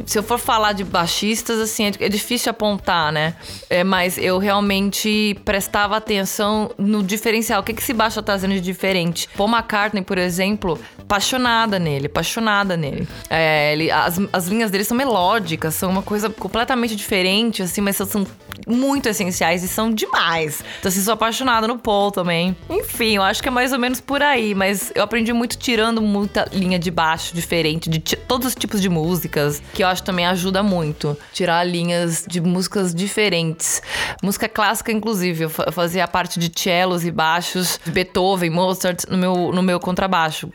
se 0.05 0.17
eu 0.17 0.23
for 0.23 0.37
falar 0.37 0.73
de 0.73 0.83
baixistas, 0.83 1.59
assim, 1.59 1.85
é, 1.85 1.91
é 1.99 2.09
difícil 2.09 2.49
apontar, 2.49 3.11
né? 3.11 3.35
É, 3.69 3.83
mas 3.83 4.17
eu 4.17 4.37
realmente 4.37 5.35
prestava 5.45 5.97
atenção 5.97 6.71
no 6.77 7.03
diferencial. 7.03 7.61
O 7.61 7.63
que, 7.63 7.73
que 7.73 7.81
esse 7.81 7.93
baixo 7.93 8.15
tá 8.15 8.21
trazendo 8.23 8.53
de 8.53 8.61
diferente? 8.61 9.27
Paul 9.35 9.49
McCartney, 9.49 10.03
por 10.03 10.17
exemplo, 10.17 10.79
apaixonada 11.01 11.77
nele, 11.77 12.07
apaixonada 12.07 12.77
nele. 12.77 13.07
É, 13.29 13.73
ele, 13.73 13.91
as, 13.91 14.19
as 14.31 14.47
linhas 14.47 14.71
dele 14.71 14.83
são 14.83 14.95
melódicas, 14.95 15.75
são 15.75 15.89
uma 15.89 16.01
coisa 16.01 16.29
completamente 16.29 16.95
diferente, 16.95 17.61
assim, 17.61 17.81
mas 17.81 17.97
são 17.97 18.25
muito 18.67 19.07
essenciais 19.09 19.63
e 19.63 19.67
são 19.67 19.91
demais. 19.91 20.63
Então, 20.79 20.89
assim, 20.89 21.01
sou 21.01 21.13
apaixonada 21.13 21.67
no 21.67 21.77
Paul 21.77 22.11
também. 22.11 22.55
Enfim, 22.69 23.15
eu 23.15 23.23
acho 23.23 23.41
que 23.41 23.49
é 23.49 23.51
mais 23.51 23.71
ou 23.73 23.79
menos 23.79 23.99
por 23.99 24.21
aí, 24.21 24.53
mas 24.53 24.91
eu 24.95 25.03
aprendi 25.03 25.33
muito 25.33 25.57
tirando 25.57 26.01
muita 26.01 26.47
linha 26.51 26.79
de 26.79 26.91
baixo 26.91 27.33
diferente, 27.33 27.89
de 27.89 27.99
todos 27.99 28.47
os 28.47 28.55
tipos 28.55 28.81
de 28.81 28.89
músicas, 28.89 29.61
que 29.73 29.83
eu 29.83 29.87
acho 29.87 30.03
também 30.03 30.25
ajuda 30.25 30.63
muito. 30.63 31.17
Tirar 31.33 31.63
linhas 31.63 32.25
de 32.27 32.39
músicas 32.41 32.93
diferentes. 32.93 33.81
Música 34.23 34.47
clássica, 34.47 34.91
inclusive, 34.91 35.43
eu 35.43 35.49
fazia 35.49 36.03
a 36.03 36.07
parte 36.07 36.39
de 36.39 36.51
cellos 36.55 37.05
e 37.05 37.11
baixos, 37.11 37.79
de 37.83 37.91
Beethoven, 37.91 38.49
Mozart, 38.49 39.05
no 39.09 39.17
meu, 39.17 39.51
no 39.51 39.61
meu 39.61 39.79
contrabaixo. 39.79 40.51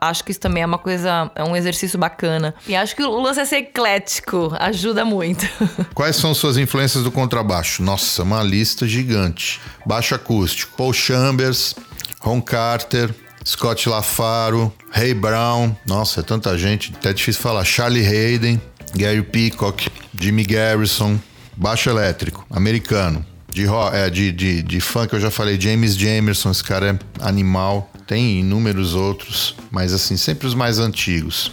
Acho, 0.00 0.24
que 0.24 0.30
isso 0.30 0.40
também 0.40 0.62
é 0.62 0.66
uma 0.66 0.78
coisa, 0.78 1.30
é 1.34 1.42
um 1.42 1.56
exercício 1.56 1.98
bacana. 1.98 2.54
E 2.66 2.74
acho 2.74 2.94
que 2.94 3.02
o 3.02 3.20
lance 3.20 3.40
é 3.40 3.44
ser 3.44 3.56
eclético, 3.56 4.52
ajuda 4.58 5.04
muito. 5.04 5.46
Quais 5.94 6.16
são 6.16 6.34
suas 6.34 6.56
influências 6.56 7.04
do 7.04 7.10
contrabaixo? 7.10 7.82
Nossa, 7.82 8.22
uma 8.22 8.42
lista 8.42 8.86
gigante. 8.86 9.60
Baixo 9.86 10.14
acústico. 10.14 10.76
Paul 10.76 10.92
Chambers, 10.92 11.74
Ron 12.20 12.40
Carter, 12.40 13.14
Scott 13.44 13.88
LaFaro, 13.88 14.72
Ray 14.90 15.14
Brown. 15.14 15.74
Nossa, 15.86 16.20
é 16.20 16.22
tanta 16.22 16.56
gente, 16.56 16.92
até 16.94 17.12
difícil 17.12 17.42
falar. 17.42 17.64
Charlie 17.64 18.06
Hayden, 18.06 18.60
Gary 18.94 19.22
Peacock, 19.22 19.88
Jimmy 20.18 20.44
Garrison. 20.44 21.18
Baixo 21.56 21.88
elétrico, 21.88 22.44
americano. 22.50 23.24
De, 23.50 23.66
é, 23.92 24.10
de, 24.10 24.32
de, 24.32 24.62
de 24.62 24.80
funk 24.80 25.12
eu 25.14 25.20
já 25.20 25.30
falei, 25.30 25.60
James 25.60 25.96
Jamerson, 25.96 26.50
esse 26.50 26.64
cara 26.64 26.90
é 26.90 27.24
animal. 27.24 27.88
Tem 28.06 28.40
inúmeros 28.40 28.94
outros, 28.94 29.54
mas 29.70 29.92
assim, 29.92 30.16
sempre 30.16 30.46
os 30.46 30.54
mais 30.54 30.78
antigos. 30.78 31.50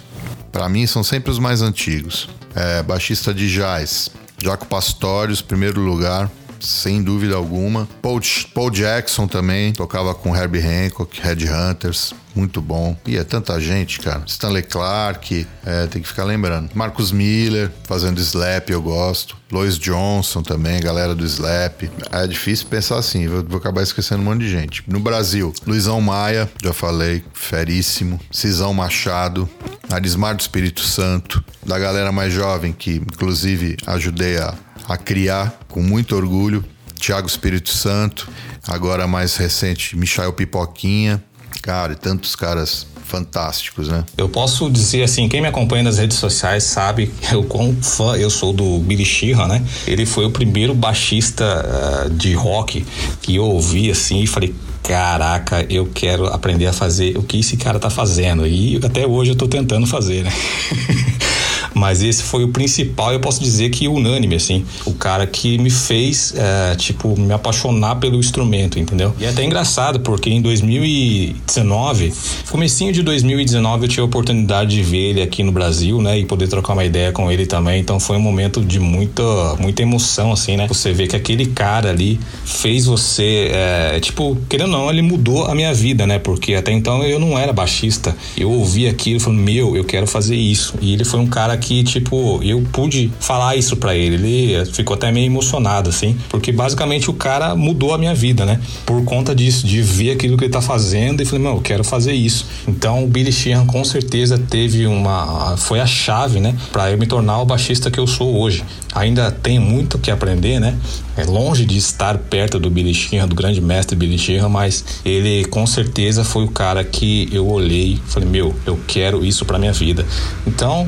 Para 0.51 0.67
mim 0.67 0.85
são 0.85 1.03
sempre 1.03 1.31
os 1.31 1.39
mais 1.39 1.61
antigos. 1.61 2.29
É, 2.53 2.83
baixista 2.83 3.33
de 3.33 3.49
jazz, 3.51 4.09
Jaco 4.37 4.65
Pastorius, 4.65 5.41
primeiro 5.41 5.79
lugar, 5.79 6.29
sem 6.59 7.01
dúvida 7.01 7.35
alguma. 7.35 7.87
Paul, 8.01 8.19
Paul 8.53 8.69
Jackson 8.69 9.27
também, 9.27 9.71
tocava 9.71 10.13
com 10.13 10.35
Herbie 10.35 10.59
Hancock, 10.59 11.19
Headhunters, 11.21 12.13
muito 12.35 12.61
bom. 12.61 12.95
E 13.05 13.17
é 13.17 13.23
tanta 13.23 13.59
gente, 13.59 13.99
cara. 13.99 14.23
Stanley 14.25 14.63
Clark, 14.63 15.47
é, 15.65 15.87
tem 15.87 16.01
que 16.01 16.07
ficar 16.07 16.23
lembrando. 16.23 16.69
Marcus 16.73 17.11
Miller, 17.11 17.71
fazendo 17.83 18.19
slap, 18.19 18.69
eu 18.69 18.81
gosto. 18.81 19.37
Lois 19.51 19.77
Johnson 19.77 20.41
também, 20.41 20.79
galera 20.79 21.13
do 21.13 21.25
slap. 21.25 21.83
É 22.11 22.25
difícil 22.25 22.67
pensar 22.67 22.97
assim, 22.97 23.27
vou, 23.27 23.43
vou 23.43 23.57
acabar 23.57 23.81
esquecendo 23.81 24.21
um 24.21 24.25
monte 24.25 24.39
de 24.39 24.49
gente. 24.49 24.83
No 24.87 24.99
Brasil, 24.99 25.53
Luizão 25.67 25.99
Maia, 25.99 26.49
já 26.63 26.73
falei, 26.73 27.23
feríssimo. 27.33 28.19
Cisão 28.31 28.73
Machado, 28.73 29.49
Arismar 29.89 30.35
do 30.35 30.41
Espírito 30.41 30.81
Santo, 30.81 31.43
da 31.65 31.77
galera 31.77 32.11
mais 32.11 32.33
jovem, 32.33 32.71
que 32.71 32.95
inclusive 32.95 33.75
ajudei 33.85 34.37
a, 34.37 34.53
a 34.87 34.97
criar 34.97 35.59
com 35.67 35.81
muito 35.81 36.15
orgulho, 36.15 36.63
Tiago 36.95 37.27
Espírito 37.27 37.69
Santo, 37.69 38.29
agora 38.67 39.07
mais 39.07 39.35
recente, 39.35 39.97
Michael 39.97 40.33
Pipoquinha, 40.33 41.21
cara, 41.61 41.93
e 41.93 41.95
tantos 41.95 42.35
caras 42.35 42.87
fantásticos, 43.05 43.89
né? 43.89 44.05
Eu 44.17 44.29
posso 44.29 44.69
dizer 44.69 45.03
assim, 45.03 45.27
quem 45.27 45.41
me 45.41 45.47
acompanha 45.47 45.83
nas 45.83 45.97
redes 45.97 46.17
sociais 46.17 46.63
sabe 46.63 47.11
o 47.35 47.43
quão 47.43 47.75
fã 47.75 48.15
eu 48.15 48.29
sou 48.29 48.53
do 48.53 48.79
Billy 48.79 49.05
Sheehan, 49.05 49.47
né? 49.47 49.63
Ele 49.85 50.05
foi 50.05 50.25
o 50.25 50.31
primeiro 50.31 50.73
baixista 50.73 52.05
uh, 52.05 52.09
de 52.09 52.33
rock 52.33 52.85
que 53.21 53.35
eu 53.35 53.43
ouvi 53.43 53.91
assim 53.91 54.21
e 54.21 54.27
falei, 54.27 54.55
caraca, 54.81 55.65
eu 55.69 55.89
quero 55.93 56.27
aprender 56.27 56.67
a 56.67 56.73
fazer 56.73 57.17
o 57.17 57.23
que 57.23 57.39
esse 57.39 57.57
cara 57.57 57.79
tá 57.79 57.89
fazendo. 57.89 58.47
E 58.47 58.79
até 58.83 59.05
hoje 59.05 59.31
eu 59.31 59.35
tô 59.35 59.47
tentando 59.47 59.85
fazer, 59.85 60.23
né? 60.23 60.31
Mas 61.73 62.03
esse 62.03 62.23
foi 62.23 62.43
o 62.43 62.49
principal, 62.49 63.13
eu 63.13 63.19
posso 63.19 63.41
dizer 63.41 63.69
que 63.69 63.87
unânime, 63.87 64.35
assim. 64.35 64.65
O 64.85 64.93
cara 64.93 65.25
que 65.25 65.57
me 65.57 65.69
fez, 65.69 66.33
é, 66.35 66.75
tipo, 66.75 67.19
me 67.19 67.33
apaixonar 67.33 67.95
pelo 67.95 68.17
instrumento, 68.17 68.79
entendeu? 68.79 69.13
E 69.19 69.25
é 69.25 69.29
até 69.29 69.43
engraçado, 69.43 69.99
porque 70.01 70.29
em 70.29 70.41
2019, 70.41 72.13
comecinho 72.49 72.91
de 72.91 73.01
2019, 73.01 73.85
eu 73.85 73.89
tive 73.89 74.01
a 74.01 74.05
oportunidade 74.05 74.75
de 74.75 74.83
ver 74.83 75.11
ele 75.11 75.21
aqui 75.21 75.43
no 75.43 75.51
Brasil, 75.51 76.01
né? 76.01 76.19
E 76.19 76.25
poder 76.25 76.47
trocar 76.47 76.73
uma 76.73 76.83
ideia 76.83 77.11
com 77.11 77.31
ele 77.31 77.45
também. 77.45 77.79
Então 77.79 77.99
foi 77.99 78.17
um 78.17 78.21
momento 78.21 78.61
de 78.61 78.79
muita, 78.79 79.23
muita 79.59 79.81
emoção, 79.81 80.31
assim, 80.31 80.57
né? 80.57 80.67
Você 80.67 80.91
vê 80.91 81.07
que 81.07 81.15
aquele 81.15 81.45
cara 81.47 81.89
ali 81.89 82.19
fez 82.45 82.85
você, 82.85 83.51
é, 83.53 83.99
tipo, 83.99 84.37
querendo 84.49 84.73
ou 84.73 84.79
não, 84.79 84.89
ele 84.89 85.01
mudou 85.01 85.45
a 85.45 85.55
minha 85.55 85.73
vida, 85.73 86.05
né? 86.05 86.19
Porque 86.19 86.53
até 86.53 86.71
então 86.71 87.03
eu 87.03 87.19
não 87.19 87.37
era 87.37 87.53
baixista. 87.53 88.15
Eu 88.37 88.51
ouvi 88.51 88.87
aquilo 88.87 89.17
e 89.17 89.19
falei, 89.19 89.39
meu, 89.39 89.75
eu 89.75 89.83
quero 89.83 90.07
fazer 90.07 90.35
isso. 90.35 90.75
E 90.81 90.93
ele 90.93 91.05
foi 91.05 91.19
um 91.19 91.27
cara 91.27 91.53
que, 91.61 91.83
tipo, 91.83 92.41
eu 92.43 92.61
pude 92.73 93.11
falar 93.19 93.55
isso 93.55 93.77
para 93.77 93.95
ele. 93.95 94.15
Ele 94.15 94.65
ficou 94.65 94.95
até 94.95 95.11
meio 95.11 95.25
emocionado, 95.25 95.89
assim, 95.89 96.17
porque 96.29 96.51
basicamente 96.51 97.09
o 97.09 97.13
cara 97.13 97.55
mudou 97.55 97.93
a 97.93 97.97
minha 97.97 98.13
vida, 98.13 98.45
né? 98.45 98.59
Por 98.85 99.03
conta 99.05 99.33
disso, 99.33 99.65
de 99.65 99.81
ver 99.81 100.11
aquilo 100.11 100.37
que 100.37 100.45
ele 100.45 100.51
tá 100.51 100.61
fazendo 100.61 101.21
e 101.21 101.25
falei, 101.25 101.43
meu, 101.43 101.55
eu 101.55 101.61
quero 101.61 101.83
fazer 101.83 102.13
isso. 102.13 102.45
Então 102.67 103.03
o 103.03 103.07
Billy 103.07 103.31
Sheehan 103.31 103.65
com 103.65 103.83
certeza 103.85 104.37
teve 104.37 104.85
uma. 104.85 105.55
Foi 105.57 105.79
a 105.79 105.85
chave, 105.85 106.39
né? 106.39 106.55
Pra 106.71 106.91
eu 106.91 106.97
me 106.97 107.07
tornar 107.07 107.39
o 107.39 107.45
baixista 107.45 107.89
que 107.89 107.99
eu 107.99 108.07
sou 108.07 108.39
hoje. 108.39 108.63
Ainda 108.93 109.31
tenho 109.31 109.61
muito 109.61 109.97
que 109.97 110.11
aprender, 110.11 110.59
né? 110.59 110.77
É 111.15 111.23
longe 111.23 111.65
de 111.65 111.77
estar 111.77 112.17
perto 112.17 112.59
do 112.59 112.69
Billy 112.69 112.93
Sheehan, 112.93 113.27
do 113.27 113.35
grande 113.35 113.61
mestre 113.61 113.95
Billy 113.95 114.17
Sheehan, 114.17 114.49
mas 114.49 114.83
ele 115.05 115.45
com 115.45 115.65
certeza 115.65 116.23
foi 116.23 116.43
o 116.43 116.49
cara 116.49 116.83
que 116.83 117.29
eu 117.31 117.47
olhei 117.47 118.01
falei, 118.05 118.27
meu, 118.27 118.53
eu 118.65 118.79
quero 118.87 119.25
isso 119.25 119.45
para 119.45 119.57
minha 119.57 119.73
vida. 119.73 120.05
Então, 120.45 120.87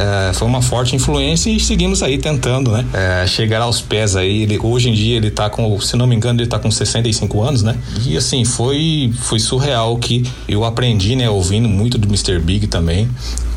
é, 0.00 0.32
foi 0.32 0.48
uma 0.48 0.62
forte 0.62 0.96
influência 0.96 1.50
e 1.50 1.60
seguimos 1.60 2.02
aí 2.02 2.16
tentando, 2.16 2.72
né? 2.72 2.86
É, 2.94 3.26
chegar 3.26 3.60
aos 3.60 3.82
pés 3.82 4.16
aí. 4.16 4.44
Ele, 4.44 4.58
hoje 4.58 4.88
em 4.88 4.94
dia 4.94 5.16
ele 5.16 5.30
tá 5.30 5.50
com, 5.50 5.78
se 5.78 5.94
não 5.94 6.06
me 6.06 6.16
engano, 6.16 6.40
ele 6.40 6.48
tá 6.48 6.58
com 6.58 6.70
65 6.70 7.42
anos, 7.42 7.62
né? 7.62 7.76
E 8.06 8.16
assim, 8.16 8.44
foi, 8.44 9.12
foi 9.18 9.38
surreal 9.38 9.96
que 9.98 10.24
eu 10.48 10.64
aprendi, 10.64 11.14
né? 11.16 11.28
Ouvindo 11.28 11.68
muito 11.68 11.98
do 11.98 12.08
Mr. 12.08 12.38
Big 12.38 12.66
também. 12.66 13.08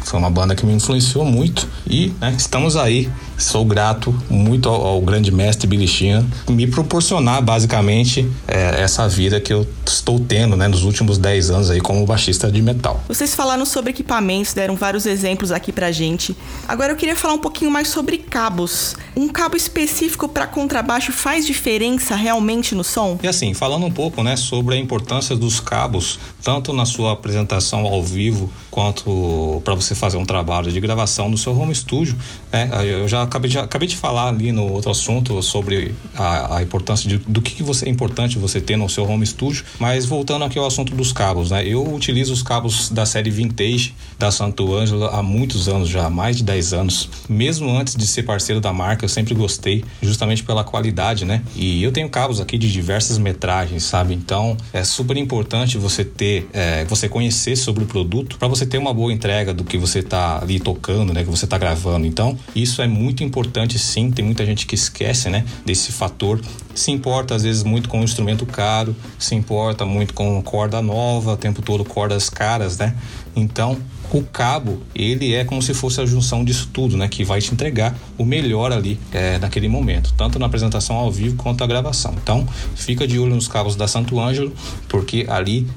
Foi 0.04 0.20
uma 0.20 0.30
banda 0.30 0.56
que 0.56 0.66
me 0.66 0.74
influenciou 0.74 1.26
muito 1.26 1.68
e 1.88 2.14
né, 2.20 2.34
estamos 2.38 2.76
aí. 2.76 3.10
Sou 3.38 3.66
grato 3.66 4.16
muito 4.30 4.70
ao, 4.70 4.86
ao 4.86 5.01
grande 5.01 5.32
mestre 5.32 5.68
Billy 5.68 5.88
Sheehan 5.88 6.26
me 6.49 6.68
proporcionar 6.68 7.41
basicamente 7.41 8.30
é, 8.47 8.82
essa 8.82 9.08
vida 9.08 9.39
que 9.39 9.51
eu 9.51 9.68
estou 9.86 10.20
tendo 10.20 10.56
né, 10.56 10.68
nos 10.68 10.84
últimos 10.84 11.18
10 11.18 11.49
anos 11.49 11.70
aí 11.70 11.82
como 11.82 12.06
baixista 12.06 12.51
de 12.51 12.62
metal. 12.62 13.04
Vocês 13.08 13.34
falaram 13.34 13.66
sobre 13.66 13.91
equipamentos, 13.91 14.54
deram 14.54 14.76
vários 14.76 15.06
exemplos 15.06 15.51
aqui 15.51 15.72
pra 15.72 15.91
gente. 15.91 16.36
Agora 16.68 16.93
eu 16.93 16.95
queria 16.95 17.16
falar 17.16 17.34
um 17.34 17.39
pouquinho 17.39 17.72
mais 17.72 17.88
sobre 17.88 18.18
cabos. 18.18 18.95
Um 19.16 19.28
cabo 19.28 19.58
específico 19.58 20.28
para 20.28 20.47
contrabaixo 20.47 21.12
faz 21.12 21.45
diferença 21.45 22.16
realmente 22.16 22.76
no 22.76 22.84
som? 22.84 23.18
E 23.22 23.28
assim, 23.28 23.54
falando 23.54 23.86
um 23.86 23.91
pouco 23.91 24.24
né, 24.24 24.36
sobre 24.36 24.76
a 24.76 24.78
importância 24.78 25.36
dos 25.36 25.60
cabos, 25.60 26.20
tanto 26.41 26.74
na 26.74 26.86
sua 26.86 27.14
apresentação 27.14 27.86
ao 27.86 28.04
vivo 28.04 28.51
quanto 28.70 29.62
para 29.64 29.76
você 29.76 29.92
fazer 29.95 30.17
um 30.17 30.25
trabalho 30.25 30.71
de 30.71 30.79
gravação 30.79 31.29
no 31.29 31.37
seu 31.37 31.57
home 31.57 31.73
studio. 31.75 32.17
Né? 32.51 32.69
Eu 32.83 33.07
já 33.07 33.21
acabei 33.21 33.49
de, 33.49 33.59
acabei 33.59 33.87
de 33.87 33.95
falar 33.95 34.29
ali 34.29 34.51
no 34.51 34.71
outro 34.71 34.89
assunto 34.89 35.41
sobre 35.41 35.93
a, 36.15 36.57
a 36.57 36.63
importância 36.63 37.07
de, 37.07 37.17
do 37.17 37.41
que, 37.41 37.55
que 37.55 37.63
você, 37.63 37.85
é 37.85 37.89
importante 37.89 38.37
você 38.37 38.59
ter 38.59 38.75
no 38.75 38.89
seu 38.89 39.07
home 39.07 39.25
studio, 39.25 39.63
mas 39.79 40.05
voltando 40.05 40.43
aqui 40.43 40.57
ao 40.57 40.65
assunto 40.65 40.95
dos 40.95 41.13
cabos, 41.13 41.51
né? 41.51 41.65
Eu 41.65 41.93
utilizo 41.93 42.33
os 42.33 42.41
cabos 42.41 42.89
da 42.89 43.05
série 43.05 43.29
Vintage 43.29 43.93
da 44.17 44.31
Santo 44.31 44.73
Ângelo 44.73 45.05
há 45.05 45.21
muitos 45.21 45.67
anos 45.67 45.89
já, 45.89 46.09
mais 46.09 46.37
de 46.37 46.43
10 46.43 46.73
anos. 46.73 47.09
Mesmo 47.29 47.69
antes 47.69 47.95
de 47.95 48.07
ser 48.07 48.23
parceiro 48.23 48.59
da 48.59 48.73
marca, 48.73 49.05
eu 49.05 49.09
sempre 49.09 49.35
gostei, 49.35 49.83
justamente 50.01 50.43
pela 50.43 50.63
qualidade, 50.63 51.25
né? 51.25 51.41
E 51.55 51.83
eu 51.83 51.91
tenho 51.91 52.09
cabos 52.09 52.41
aqui 52.41 52.57
de 52.57 52.71
diversas 52.71 53.17
metragens, 53.17 53.83
sabe? 53.83 54.13
Então 54.13 54.57
é 54.71 54.83
super 54.83 55.17
importante 55.17 55.77
você 55.77 56.03
ter, 56.03 56.49
é, 56.53 56.85
você 56.85 57.07
conhecer 57.07 57.55
sobre 57.55 57.83
o 57.83 57.87
produto 57.87 58.37
para 58.37 58.47
você 58.47 58.63
você 58.63 58.65
ter 58.65 58.77
uma 58.77 58.93
boa 58.93 59.11
entrega 59.11 59.53
do 59.53 59.63
que 59.63 59.77
você 59.84 59.99
está 59.99 60.41
ali 60.41 60.59
tocando, 60.59 61.13
né, 61.13 61.23
que 61.23 61.29
você 61.29 61.45
está 61.45 61.57
gravando. 61.57 62.05
Então, 62.05 62.38
isso 62.55 62.81
é 62.81 62.88
muito 62.88 63.23
importante 63.23 63.77
sim, 63.77 64.11
tem 64.11 64.23
muita 64.23 64.45
gente 64.45 64.65
que 64.65 64.75
esquece, 64.75 65.29
né, 65.29 65.43
desse 65.65 65.91
fator. 65.91 66.39
Se 66.73 66.89
importa 66.89 67.36
às 67.36 67.43
vezes 67.43 67.63
muito 67.63 67.89
com 67.89 67.99
um 67.99 68.03
instrumento 68.03 68.45
caro, 68.45 68.95
se 69.19 69.36
importa 69.36 69.86
muito 69.86 70.13
com 70.13 70.41
corda 70.41 70.81
nova, 70.81 71.34
o 71.34 71.38
tempo 71.38 71.61
todo 71.61 71.84
cordas 71.84 72.29
caras, 72.29 72.77
né? 72.77 72.95
Então, 73.36 73.77
o 74.11 74.21
cabo, 74.21 74.81
ele 74.93 75.34
é 75.34 75.43
como 75.43 75.61
se 75.61 75.73
fosse 75.73 75.99
a 75.99 76.05
junção 76.05 76.43
disso 76.43 76.69
tudo, 76.71 76.95
né? 76.95 77.07
Que 77.07 77.23
vai 77.23 77.41
te 77.41 77.51
entregar 77.51 77.95
o 78.17 78.23
melhor 78.23 78.71
ali 78.71 78.99
é, 79.11 79.39
naquele 79.39 79.67
momento, 79.67 80.13
tanto 80.15 80.38
na 80.38 80.45
apresentação 80.45 80.95
ao 80.95 81.11
vivo 81.11 81.36
quanto 81.36 81.63
a 81.63 81.67
gravação. 81.67 82.13
Então, 82.21 82.47
fica 82.75 83.07
de 83.07 83.17
olho 83.17 83.36
nos 83.36 83.47
cabos 83.47 83.75
da 83.75 83.88
Santo 83.88 84.19
Ângelo, 84.19 84.53
porque 84.88 85.25
ali 85.27 85.67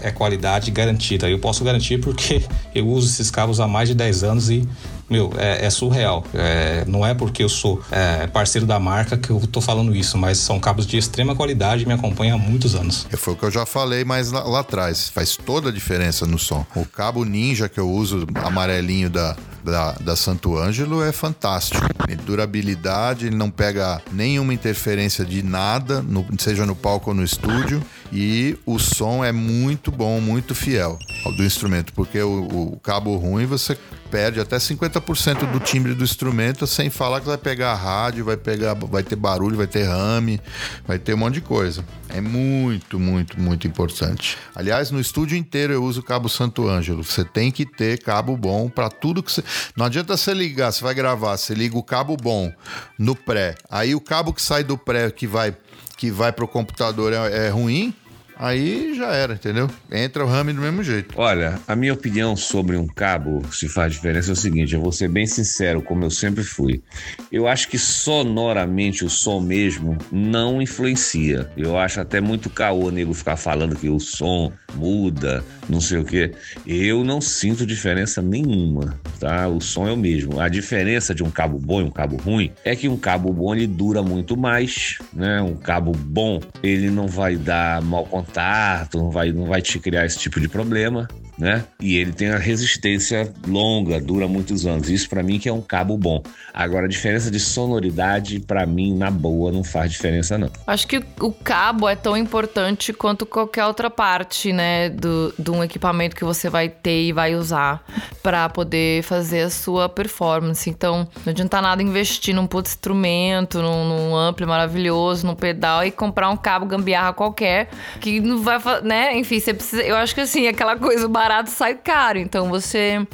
é 0.00 0.10
qualidade 0.10 0.70
garantida. 0.70 1.28
Eu 1.28 1.38
posso 1.38 1.64
garantir 1.64 1.98
porque 1.98 2.44
eu 2.74 2.86
uso 2.86 3.08
esses 3.08 3.30
cabos 3.30 3.60
há 3.60 3.66
mais 3.66 3.88
de 3.88 3.94
10 3.94 4.24
anos 4.24 4.50
e 4.50 4.68
meu, 5.10 5.32
é, 5.36 5.66
é 5.66 5.70
surreal. 5.70 6.24
É, 6.32 6.84
não 6.86 7.04
é 7.04 7.12
porque 7.12 7.42
eu 7.42 7.48
sou 7.48 7.82
é, 7.90 8.28
parceiro 8.28 8.64
da 8.64 8.78
marca 8.78 9.18
que 9.18 9.30
eu 9.30 9.40
tô 9.40 9.60
falando 9.60 9.94
isso, 9.94 10.16
mas 10.16 10.38
são 10.38 10.60
cabos 10.60 10.86
de 10.86 10.96
extrema 10.96 11.34
qualidade 11.34 11.82
e 11.82 11.86
me 11.86 11.92
acompanham 11.92 12.36
há 12.36 12.40
muitos 12.40 12.76
anos. 12.76 13.08
É, 13.10 13.16
foi 13.16 13.34
o 13.34 13.36
que 13.36 13.42
eu 13.42 13.50
já 13.50 13.66
falei 13.66 14.04
mais 14.04 14.30
lá, 14.30 14.44
lá, 14.44 14.60
atrás. 14.60 15.08
Faz 15.08 15.36
toda 15.36 15.70
a 15.70 15.72
diferença 15.72 16.26
no 16.26 16.38
som. 16.38 16.64
O 16.76 16.86
cabo 16.86 17.24
ninja 17.24 17.68
que 17.68 17.80
eu 17.80 17.90
uso, 17.90 18.24
amarelinho 18.44 19.10
da, 19.10 19.36
da, 19.64 19.92
da 19.94 20.14
Santo 20.14 20.56
Ângelo, 20.56 21.02
é 21.02 21.10
fantástico. 21.10 21.84
Durabilidade, 22.24 23.26
ele 23.26 23.36
não 23.36 23.50
pega 23.50 24.00
nenhuma 24.12 24.54
interferência 24.54 25.24
de 25.24 25.42
nada, 25.42 26.00
no, 26.02 26.24
seja 26.38 26.64
no 26.64 26.76
palco 26.76 27.10
ou 27.10 27.16
no 27.16 27.24
estúdio. 27.24 27.82
E 28.12 28.58
o 28.66 28.78
som 28.78 29.24
é 29.24 29.30
muito 29.30 29.92
bom, 29.92 30.20
muito 30.20 30.54
fiel 30.54 30.98
do 31.36 31.44
instrumento, 31.44 31.92
porque 31.92 32.20
o, 32.20 32.72
o 32.72 32.80
cabo 32.80 33.16
ruim 33.16 33.46
você 33.46 33.76
perde 34.10 34.40
até 34.40 34.56
50% 34.56 35.50
do 35.52 35.60
timbre 35.60 35.94
do 35.94 36.02
instrumento, 36.02 36.66
sem 36.66 36.90
falar 36.90 37.20
que 37.20 37.26
vai 37.26 37.38
pegar 37.38 37.74
rádio, 37.74 38.24
vai 38.24 38.36
pegar, 38.36 38.74
vai 38.74 39.04
ter 39.04 39.14
barulho, 39.14 39.56
vai 39.56 39.68
ter 39.68 39.84
rame, 39.84 40.40
vai 40.84 40.98
ter 40.98 41.14
um 41.14 41.18
monte 41.18 41.34
de 41.34 41.40
coisa. 41.40 41.84
É 42.08 42.20
muito, 42.20 42.98
muito, 42.98 43.40
muito 43.40 43.68
importante. 43.68 44.36
Aliás, 44.54 44.90
no 44.90 45.00
estúdio 45.00 45.38
inteiro 45.38 45.72
eu 45.72 45.84
uso 45.84 46.00
o 46.00 46.02
cabo 46.02 46.28
Santo 46.28 46.68
Ângelo. 46.68 47.04
Você 47.04 47.24
tem 47.24 47.52
que 47.52 47.64
ter 47.64 48.02
cabo 48.02 48.36
bom 48.36 48.68
para 48.68 48.88
tudo 48.88 49.22
que 49.22 49.30
você. 49.30 49.44
Não 49.76 49.86
adianta 49.86 50.16
você 50.16 50.34
ligar, 50.34 50.72
você 50.72 50.82
vai 50.82 50.94
gravar, 50.94 51.36
você 51.36 51.54
liga 51.54 51.78
o 51.78 51.82
cabo 51.82 52.16
bom 52.16 52.52
no 52.98 53.14
pré. 53.14 53.54
Aí 53.70 53.94
o 53.94 54.00
cabo 54.00 54.32
que 54.32 54.42
sai 54.42 54.64
do 54.64 54.76
pré 54.76 55.10
que 55.12 55.26
vai 55.28 55.54
que 56.00 56.10
vai 56.10 56.32
pro 56.32 56.48
computador 56.48 57.12
é, 57.12 57.46
é 57.46 57.48
ruim, 57.50 57.94
aí 58.40 58.94
já 58.94 59.12
era, 59.12 59.34
entendeu? 59.34 59.68
Entra 59.92 60.24
o 60.24 60.26
rame 60.26 60.52
do 60.52 60.60
mesmo 60.62 60.82
jeito. 60.82 61.14
Olha, 61.16 61.60
a 61.68 61.76
minha 61.76 61.92
opinião 61.92 62.34
sobre 62.34 62.76
um 62.76 62.86
cabo, 62.86 63.42
se 63.52 63.68
faz 63.68 63.92
diferença, 63.92 64.30
é 64.30 64.32
o 64.32 64.36
seguinte: 64.36 64.74
eu 64.74 64.80
vou 64.80 64.90
ser 64.90 65.08
bem 65.08 65.26
sincero, 65.26 65.82
como 65.82 66.04
eu 66.04 66.10
sempre 66.10 66.42
fui. 66.42 66.82
Eu 67.30 67.46
acho 67.46 67.68
que 67.68 67.78
sonoramente 67.78 69.04
o 69.04 69.10
som 69.10 69.40
mesmo 69.40 69.98
não 70.10 70.62
influencia. 70.62 71.50
Eu 71.56 71.78
acho 71.78 72.00
até 72.00 72.20
muito 72.20 72.48
caô 72.48 72.90
nego 72.90 73.12
ficar 73.12 73.36
falando 73.36 73.76
que 73.76 73.88
o 73.88 74.00
som 74.00 74.50
muda, 74.74 75.44
não 75.68 75.80
sei 75.80 75.98
o 75.98 76.04
que. 76.04 76.32
Eu 76.66 77.04
não 77.04 77.20
sinto 77.20 77.66
diferença 77.66 78.20
nenhuma, 78.22 78.98
tá? 79.18 79.48
O 79.48 79.60
som 79.60 79.88
é 79.88 79.92
o 79.92 79.96
mesmo. 79.96 80.40
A 80.40 80.48
diferença 80.48 81.14
de 81.14 81.22
um 81.22 81.30
cabo 81.30 81.58
bom 81.58 81.80
e 81.80 81.84
um 81.84 81.90
cabo 81.90 82.16
ruim 82.16 82.52
é 82.64 82.74
que 82.74 82.88
um 82.88 82.96
cabo 82.96 83.32
bom 83.32 83.54
ele 83.54 83.66
dura 83.66 84.02
muito 84.02 84.36
mais, 84.36 84.98
né? 85.12 85.40
Um 85.40 85.56
cabo 85.56 85.92
bom 85.92 86.40
ele 86.62 86.90
não 86.90 87.06
vai 87.06 87.36
dar 87.36 87.82
mau 87.82 88.04
contato, 88.04 88.98
não 88.98 89.10
vai, 89.10 89.32
não 89.32 89.46
vai 89.46 89.62
te 89.62 89.78
criar 89.78 90.06
esse 90.06 90.18
tipo 90.18 90.40
de 90.40 90.48
problema 90.48 91.08
né? 91.40 91.64
E 91.80 91.96
ele 91.96 92.12
tem 92.12 92.28
a 92.28 92.36
resistência 92.36 93.32
longa, 93.48 93.98
dura 93.98 94.28
muitos 94.28 94.66
anos. 94.66 94.90
Isso 94.90 95.08
para 95.08 95.22
mim 95.22 95.38
que 95.38 95.48
é 95.48 95.52
um 95.52 95.62
cabo 95.62 95.96
bom. 95.96 96.22
Agora 96.52 96.84
a 96.84 96.88
diferença 96.88 97.30
de 97.30 97.40
sonoridade 97.40 98.38
para 98.40 98.66
mim 98.66 98.94
na 98.94 99.10
boa 99.10 99.50
não 99.50 99.64
faz 99.64 99.90
diferença 99.90 100.36
não. 100.36 100.50
Acho 100.66 100.86
que 100.86 101.02
o 101.18 101.32
cabo 101.32 101.88
é 101.88 101.96
tão 101.96 102.16
importante 102.16 102.92
quanto 102.92 103.24
qualquer 103.24 103.64
outra 103.64 103.88
parte, 103.88 104.52
né, 104.52 104.90
do, 104.90 105.32
de 105.38 105.50
um 105.50 105.64
equipamento 105.64 106.14
que 106.14 106.24
você 106.24 106.50
vai 106.50 106.68
ter 106.68 107.04
e 107.04 107.12
vai 107.12 107.34
usar 107.34 107.82
para 108.22 108.48
poder 108.50 109.02
fazer 109.02 109.42
a 109.42 109.50
sua 109.50 109.88
performance. 109.88 110.68
Então, 110.68 111.08
não 111.24 111.30
adianta 111.30 111.62
nada 111.62 111.82
investir 111.82 112.34
num 112.34 112.46
puto 112.46 112.68
instrumento, 112.68 113.62
num, 113.62 114.10
num 114.10 114.46
maravilhoso, 114.46 115.26
num 115.26 115.34
pedal 115.34 115.84
e 115.84 115.90
comprar 115.90 116.28
um 116.28 116.36
cabo 116.36 116.66
gambiarra 116.66 117.14
qualquer 117.14 117.70
que 118.00 118.20
não 118.20 118.42
vai, 118.42 118.58
né? 118.82 119.16
Enfim, 119.16 119.40
você 119.40 119.54
precisa, 119.54 119.82
eu 119.82 119.96
acho 119.96 120.14
que 120.14 120.20
assim, 120.20 120.46
aquela 120.46 120.76
coisa 120.76 121.08
barata 121.08 121.29
barato 121.30 121.50
sai 121.50 121.76
caro. 121.76 122.18
Então 122.18 122.48
você, 122.48 123.06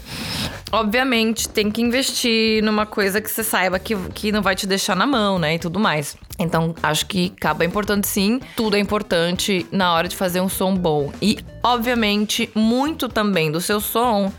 obviamente, 0.72 1.48
tem 1.48 1.70
que 1.70 1.82
investir 1.82 2.62
numa 2.62 2.86
coisa 2.86 3.20
que 3.20 3.30
você 3.30 3.44
saiba 3.44 3.78
que, 3.78 3.94
que 4.14 4.32
não 4.32 4.40
vai 4.40 4.56
te 4.56 4.66
deixar 4.66 4.96
na 4.96 5.06
mão, 5.06 5.38
né? 5.38 5.56
E 5.56 5.58
tudo 5.58 5.78
mais. 5.78 6.16
Então, 6.38 6.74
acho 6.82 7.06
que 7.06 7.30
cabo 7.30 7.62
é 7.62 7.66
importante 7.66 8.06
sim. 8.06 8.40
Tudo 8.56 8.76
é 8.76 8.78
importante 8.78 9.66
na 9.70 9.92
hora 9.94 10.08
de 10.08 10.14
fazer 10.14 10.40
um 10.40 10.48
som 10.48 10.74
bom. 10.74 11.12
E, 11.20 11.38
obviamente, 11.62 12.50
muito 12.54 13.08
também 13.08 13.50
do 13.50 13.60
seu 13.60 13.80
som 13.80 14.32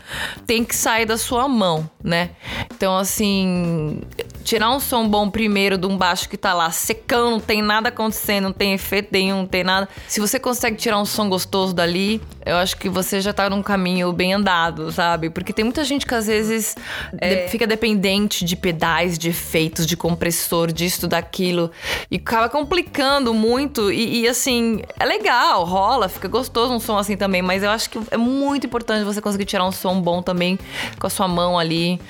tem 0.46 0.64
que 0.64 0.76
sair 0.76 1.06
da 1.06 1.16
sua 1.16 1.48
mão, 1.48 1.88
né? 2.02 2.30
Então, 2.72 2.96
assim, 2.96 4.00
tirar 4.44 4.70
um 4.70 4.80
som 4.80 5.08
bom 5.08 5.28
primeiro 5.28 5.76
de 5.76 5.86
um 5.86 5.96
baixo 5.96 6.28
que 6.28 6.36
tá 6.36 6.54
lá 6.54 6.70
secando, 6.70 7.30
não 7.30 7.40
tem 7.40 7.60
nada 7.60 7.88
acontecendo, 7.88 8.44
não 8.44 8.52
tem 8.52 8.72
efeito 8.72 9.08
nenhum, 9.12 9.38
não 9.38 9.46
tem 9.46 9.64
nada. 9.64 9.88
Se 10.06 10.20
você 10.20 10.38
consegue 10.38 10.76
tirar 10.76 10.98
um 11.00 11.04
som 11.04 11.28
gostoso 11.28 11.74
dali, 11.74 12.22
eu 12.46 12.56
acho 12.56 12.76
que 12.76 12.88
você 12.88 13.20
já 13.20 13.32
tá 13.32 13.50
num 13.50 13.62
caminho 13.62 14.10
bem 14.12 14.32
andado, 14.32 14.90
sabe? 14.90 15.28
Porque 15.28 15.52
tem 15.52 15.64
muita 15.64 15.84
gente 15.84 16.06
que 16.06 16.14
às 16.14 16.26
vezes 16.26 16.76
é... 17.20 17.48
fica 17.48 17.66
dependente 17.66 18.44
de 18.44 18.56
pedais, 18.56 19.18
de 19.18 19.28
efeitos, 19.28 19.86
de 19.86 19.96
compressor, 19.96 20.72
disso, 20.72 21.06
daquilo. 21.06 21.70
E 22.10 22.16
acaba 22.16 22.48
complicando 22.48 23.32
muito. 23.34 23.90
E, 23.92 24.22
e, 24.22 24.28
assim, 24.28 24.82
é 24.98 25.04
legal, 25.04 25.64
rola, 25.64 26.08
fica 26.08 26.28
gostoso 26.28 26.72
um 26.72 26.80
som 26.80 26.96
assim 26.98 27.16
também. 27.16 27.42
Mas 27.42 27.62
eu 27.62 27.70
acho 27.70 27.90
que 27.90 27.98
é 28.10 28.16
muito 28.16 28.66
importante 28.66 29.04
você 29.04 29.20
conseguir 29.20 29.44
tirar 29.44 29.64
um 29.64 29.72
som 29.72 30.00
bom 30.00 30.22
também 30.22 30.58
com 30.98 31.06
a 31.06 31.10
sua 31.10 31.28
mão 31.28 31.58
ali, 31.58 32.00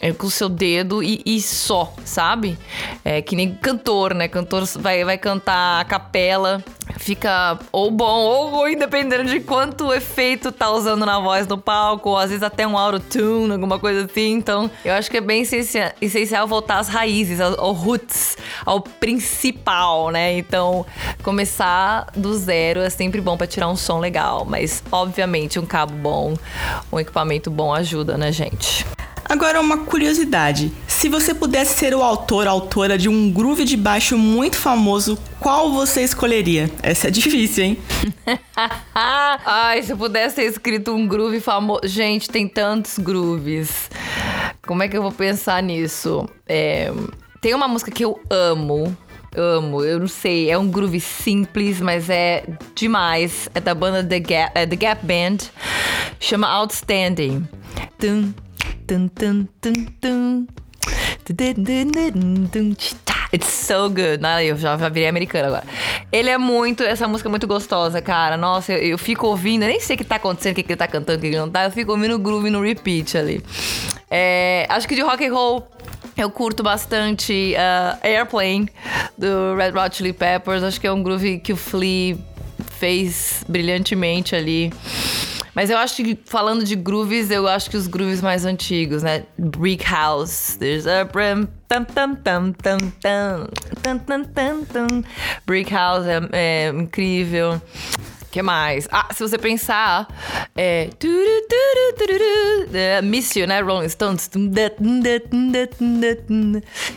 é, 0.00 0.12
com 0.12 0.26
o 0.26 0.30
seu 0.30 0.48
dedo 0.48 1.02
e, 1.02 1.22
e 1.24 1.40
só, 1.40 1.92
sabe? 2.04 2.58
É 3.04 3.22
que 3.22 3.34
nem 3.36 3.54
cantor, 3.54 4.14
né? 4.14 4.28
Cantor 4.28 4.64
vai, 4.76 5.04
vai 5.04 5.18
cantar 5.18 5.80
a 5.80 5.84
capela 5.84 6.62
fica 6.96 7.58
ou 7.72 7.90
bom 7.90 8.20
ou 8.20 8.50
ruim, 8.50 8.76
dependendo 8.76 9.24
de 9.24 9.40
quanto 9.40 9.92
efeito 9.92 10.50
tá 10.50 10.70
usando 10.70 11.04
na 11.04 11.18
voz 11.18 11.46
no 11.46 11.58
palco, 11.58 12.10
ou 12.10 12.16
às 12.16 12.30
vezes 12.30 12.42
até 12.42 12.66
um 12.66 12.76
auto-tune, 12.76 13.52
alguma 13.52 13.78
coisa 13.78 14.04
assim. 14.04 14.32
Então, 14.32 14.70
eu 14.84 14.92
acho 14.94 15.10
que 15.10 15.16
é 15.16 15.20
bem 15.20 15.42
essencial 15.42 16.46
voltar 16.46 16.78
às 16.78 16.88
raízes, 16.88 17.40
ao, 17.40 17.60
ao 17.60 17.72
roots, 17.72 18.36
ao 18.64 18.80
principal, 18.80 20.10
né? 20.10 20.38
Então, 20.38 20.86
começar 21.22 22.06
do 22.16 22.34
zero 22.34 22.80
é 22.80 22.90
sempre 22.90 23.20
bom 23.20 23.36
para 23.36 23.46
tirar 23.46 23.68
um 23.68 23.76
som 23.76 23.98
legal, 23.98 24.44
mas 24.44 24.82
obviamente 24.90 25.58
um 25.58 25.66
cabo 25.66 25.94
bom, 25.94 26.34
um 26.92 26.98
equipamento 26.98 27.50
bom 27.50 27.72
ajuda, 27.72 28.16
né, 28.16 28.32
gente? 28.32 28.86
Agora 29.28 29.60
uma 29.60 29.78
curiosidade. 29.84 30.72
Se 30.86 31.06
você 31.08 31.34
pudesse 31.34 31.78
ser 31.78 31.94
o 31.94 32.02
autor, 32.02 32.46
autora 32.46 32.96
de 32.96 33.10
um 33.10 33.30
groove 33.30 33.62
de 33.62 33.76
baixo 33.76 34.16
muito 34.16 34.56
famoso, 34.56 35.18
qual 35.38 35.70
você 35.70 36.02
escolheria? 36.02 36.70
Essa 36.82 37.08
é 37.08 37.10
difícil, 37.10 37.64
hein? 37.64 37.78
Ai, 39.44 39.82
se 39.82 39.92
eu 39.92 39.98
pudesse 39.98 40.36
ter 40.36 40.44
escrito 40.44 40.94
um 40.94 41.06
groove 41.06 41.40
famoso. 41.40 41.82
Gente, 41.84 42.30
tem 42.30 42.48
tantos 42.48 42.98
grooves. 42.98 43.90
Como 44.66 44.82
é 44.82 44.88
que 44.88 44.96
eu 44.96 45.02
vou 45.02 45.12
pensar 45.12 45.62
nisso? 45.62 46.26
É... 46.46 46.90
Tem 47.42 47.54
uma 47.54 47.68
música 47.68 47.90
que 47.90 48.04
eu 48.04 48.18
amo. 48.30 48.96
Amo, 49.36 49.84
eu 49.84 50.00
não 50.00 50.08
sei, 50.08 50.50
é 50.50 50.56
um 50.56 50.68
groove 50.68 51.00
simples, 51.00 51.82
mas 51.82 52.08
é 52.08 52.44
demais. 52.74 53.48
É 53.54 53.60
da 53.60 53.74
banda 53.74 54.02
The 54.02 54.20
Gap, 54.20 54.52
é 54.54 54.66
The 54.66 54.76
Gap 54.76 55.06
Band, 55.06 55.36
chama 56.18 56.48
Outstanding. 56.48 57.46
Tum, 57.98 58.32
It's 63.32 63.46
so 63.46 63.90
good. 63.90 64.24
Ah, 64.24 64.42
eu 64.42 64.56
já, 64.56 64.76
já 64.78 64.88
virei 64.88 65.08
americana 65.08 65.48
agora. 65.48 65.64
Ele 66.10 66.30
é 66.30 66.38
muito. 66.38 66.82
Essa 66.82 67.06
música 67.06 67.28
é 67.28 67.30
muito 67.30 67.46
gostosa, 67.46 68.00
cara. 68.00 68.38
Nossa, 68.38 68.72
eu, 68.72 68.78
eu 68.78 68.98
fico 68.98 69.26
ouvindo, 69.26 69.64
eu 69.64 69.68
nem 69.68 69.80
sei 69.80 69.96
o 69.96 69.98
que 69.98 70.04
tá 70.04 70.16
acontecendo, 70.16 70.52
o 70.52 70.54
que, 70.54 70.62
que 70.62 70.72
ele 70.72 70.78
tá 70.78 70.88
cantando, 70.88 71.18
o 71.18 71.20
que, 71.20 71.30
que 71.30 71.36
não 71.36 71.50
tá. 71.50 71.64
Eu 71.64 71.70
fico 71.70 71.92
ouvindo 71.92 72.14
o 72.14 72.18
groove 72.18 72.48
no 72.48 72.62
repeat 72.62 73.18
ali. 73.18 73.44
É, 74.10 74.66
acho 74.70 74.88
que 74.88 74.94
de 74.94 75.02
rock 75.02 75.26
and 75.26 75.34
roll. 75.34 75.68
Eu 76.16 76.30
curto 76.30 76.62
bastante 76.62 77.54
uh, 77.54 77.98
Airplane 78.02 78.68
do 79.16 79.54
Red 79.54 79.78
Hot 79.78 79.94
Chili 79.94 80.12
Peppers. 80.12 80.62
Acho 80.62 80.80
que 80.80 80.86
é 80.86 80.92
um 80.92 81.02
groove 81.02 81.38
que 81.38 81.52
o 81.52 81.56
Flea 81.56 82.16
fez 82.78 83.44
brilhantemente 83.46 84.34
ali. 84.34 84.72
Mas 85.58 85.70
eu 85.70 85.76
acho 85.76 86.04
que, 86.04 86.16
falando 86.24 86.62
de 86.62 86.76
grooves, 86.76 87.32
eu 87.32 87.48
acho 87.48 87.68
que 87.68 87.76
os 87.76 87.88
grooves 87.88 88.20
mais 88.20 88.44
antigos, 88.44 89.02
né? 89.02 89.24
Brick 89.36 89.84
House. 89.84 90.56
There's 90.56 90.86
a 90.86 91.02
brim. 91.02 91.48
Tam, 91.66 91.84
tam, 91.84 92.14
tam, 92.14 92.52
tam, 92.52 92.78
tam, 93.02 93.48
tam, 93.82 94.24
tam, 94.24 94.64
tam. 94.64 95.04
Brick 95.44 95.74
House 95.74 96.06
é, 96.06 96.20
é 96.30 96.68
incrível 96.68 97.60
que 98.30 98.42
mais? 98.42 98.86
Ah, 98.92 99.08
se 99.12 99.20
você 99.20 99.36
pensar, 99.36 100.06
é. 100.56 100.90
é 102.72 103.02
Miss 103.02 103.34
You, 103.34 103.46
né? 103.48 103.60
Rolling 103.60 103.88
Stones. 103.88 104.30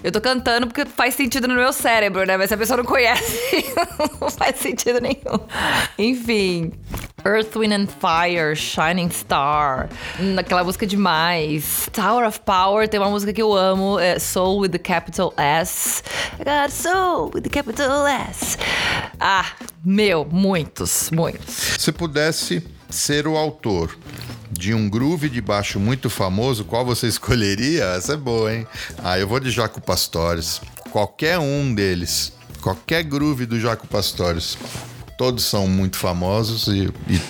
Eu 0.04 0.12
tô 0.12 0.22
cantando 0.22 0.68
porque 0.68 0.86
faz 0.86 1.16
sentido 1.16 1.48
no 1.48 1.56
meu 1.56 1.74
cérebro, 1.74 2.26
né? 2.26 2.38
Mas 2.38 2.50
se 2.50 2.54
a 2.54 2.58
pessoa 2.58 2.78
não 2.78 2.86
conhece, 2.86 3.74
não 4.22 4.30
faz 4.30 4.58
sentido 4.58 5.00
nenhum. 5.02 5.40
Enfim. 5.98 6.74
Earth, 7.26 7.56
Wind 7.56 7.74
and 7.74 7.88
Fire, 7.88 8.56
Shining 8.56 9.10
Star, 9.10 9.90
aquela 10.38 10.64
música 10.64 10.86
demais. 10.88 11.90
Tower 11.92 12.28
of 12.28 12.40
Power, 12.42 12.88
tem 12.88 13.00
uma 13.00 13.10
música 13.10 13.32
que 13.32 13.42
eu 13.42 13.54
amo, 13.54 14.00
é 14.00 14.18
Soul 14.20 14.62
with 14.62 14.70
the 14.70 14.80
capital 14.80 15.34
S. 15.38 16.04
I 16.40 16.44
got 16.44 16.72
soul 16.72 17.32
with 17.34 17.42
the 17.42 17.50
capital 17.50 18.08
S. 18.08 18.58
Ah, 19.20 19.46
meu, 19.84 20.26
muitos, 20.26 21.12
muitos. 21.12 21.76
Se 21.78 21.92
pudesse 21.92 22.64
ser 22.90 23.28
o 23.28 23.38
autor 23.38 23.98
de 24.52 24.74
um 24.74 24.90
groove 24.90 25.30
de 25.30 25.42
baixo 25.42 25.80
muito 25.80 26.10
famoso, 26.10 26.66
qual 26.66 26.86
você 26.86 27.08
escolheria? 27.08 27.86
Essa 27.96 28.14
é 28.14 28.18
boa, 28.18 28.54
hein? 28.54 28.68
Ah, 29.04 29.18
eu 29.18 29.28
vou 29.28 29.40
de 29.40 29.52
Jaco 29.52 29.80
Pastores. 29.82 30.62
Qualquer 30.92 31.40
um 31.40 31.74
deles. 31.74 32.34
Qualquer 32.62 33.04
groove 33.04 33.46
do 33.46 33.60
Jaco 33.60 33.88
Pastores 33.88 34.58
todos 35.18 35.44
são 35.44 35.68
muito 35.68 35.98
famosos 35.98 36.68
e, 36.68 36.90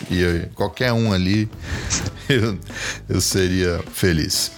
e, 0.09 0.15
e 0.15 0.49
qualquer 0.55 0.93
um 0.93 1.11
ali 1.11 1.49
eu, 2.29 2.57
eu 3.09 3.21
seria 3.21 3.83
feliz. 3.91 4.51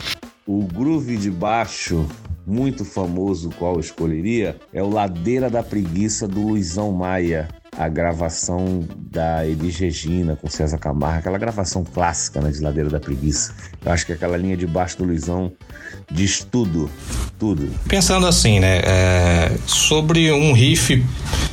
O 0.45 0.65
groove 0.67 1.17
de 1.17 1.31
baixo 1.31 2.07
muito 2.45 2.83
famoso, 2.83 3.49
qual 3.57 3.75
eu 3.75 3.79
escolheria, 3.79 4.59
é 4.73 4.83
o 4.83 4.89
Ladeira 4.89 5.49
da 5.49 5.63
Preguiça 5.63 6.27
do 6.27 6.41
Luizão 6.41 6.91
Maia 6.91 7.47
a 7.77 7.89
gravação 7.89 8.87
da 9.11 9.45
Elis 9.45 9.77
Regina 9.77 10.35
com 10.35 10.49
César 10.49 10.77
Camargo, 10.77 11.19
aquela 11.19 11.37
gravação 11.37 11.83
clássica 11.83 12.41
né, 12.41 12.51
de 12.51 12.59
Ladeira 12.59 12.89
da 12.89 12.99
Preguiça. 12.99 13.53
Eu 13.83 13.91
acho 13.91 14.05
que 14.05 14.13
aquela 14.13 14.37
linha 14.37 14.55
de 14.55 14.67
baixo 14.67 14.97
do 14.97 15.05
Luizão 15.05 15.51
diz 16.11 16.43
tudo, 16.43 16.89
tudo. 17.39 17.69
Pensando 17.87 18.27
assim, 18.27 18.59
né, 18.59 18.81
é, 18.83 19.51
sobre 19.65 20.31
um 20.31 20.53
riff 20.53 21.03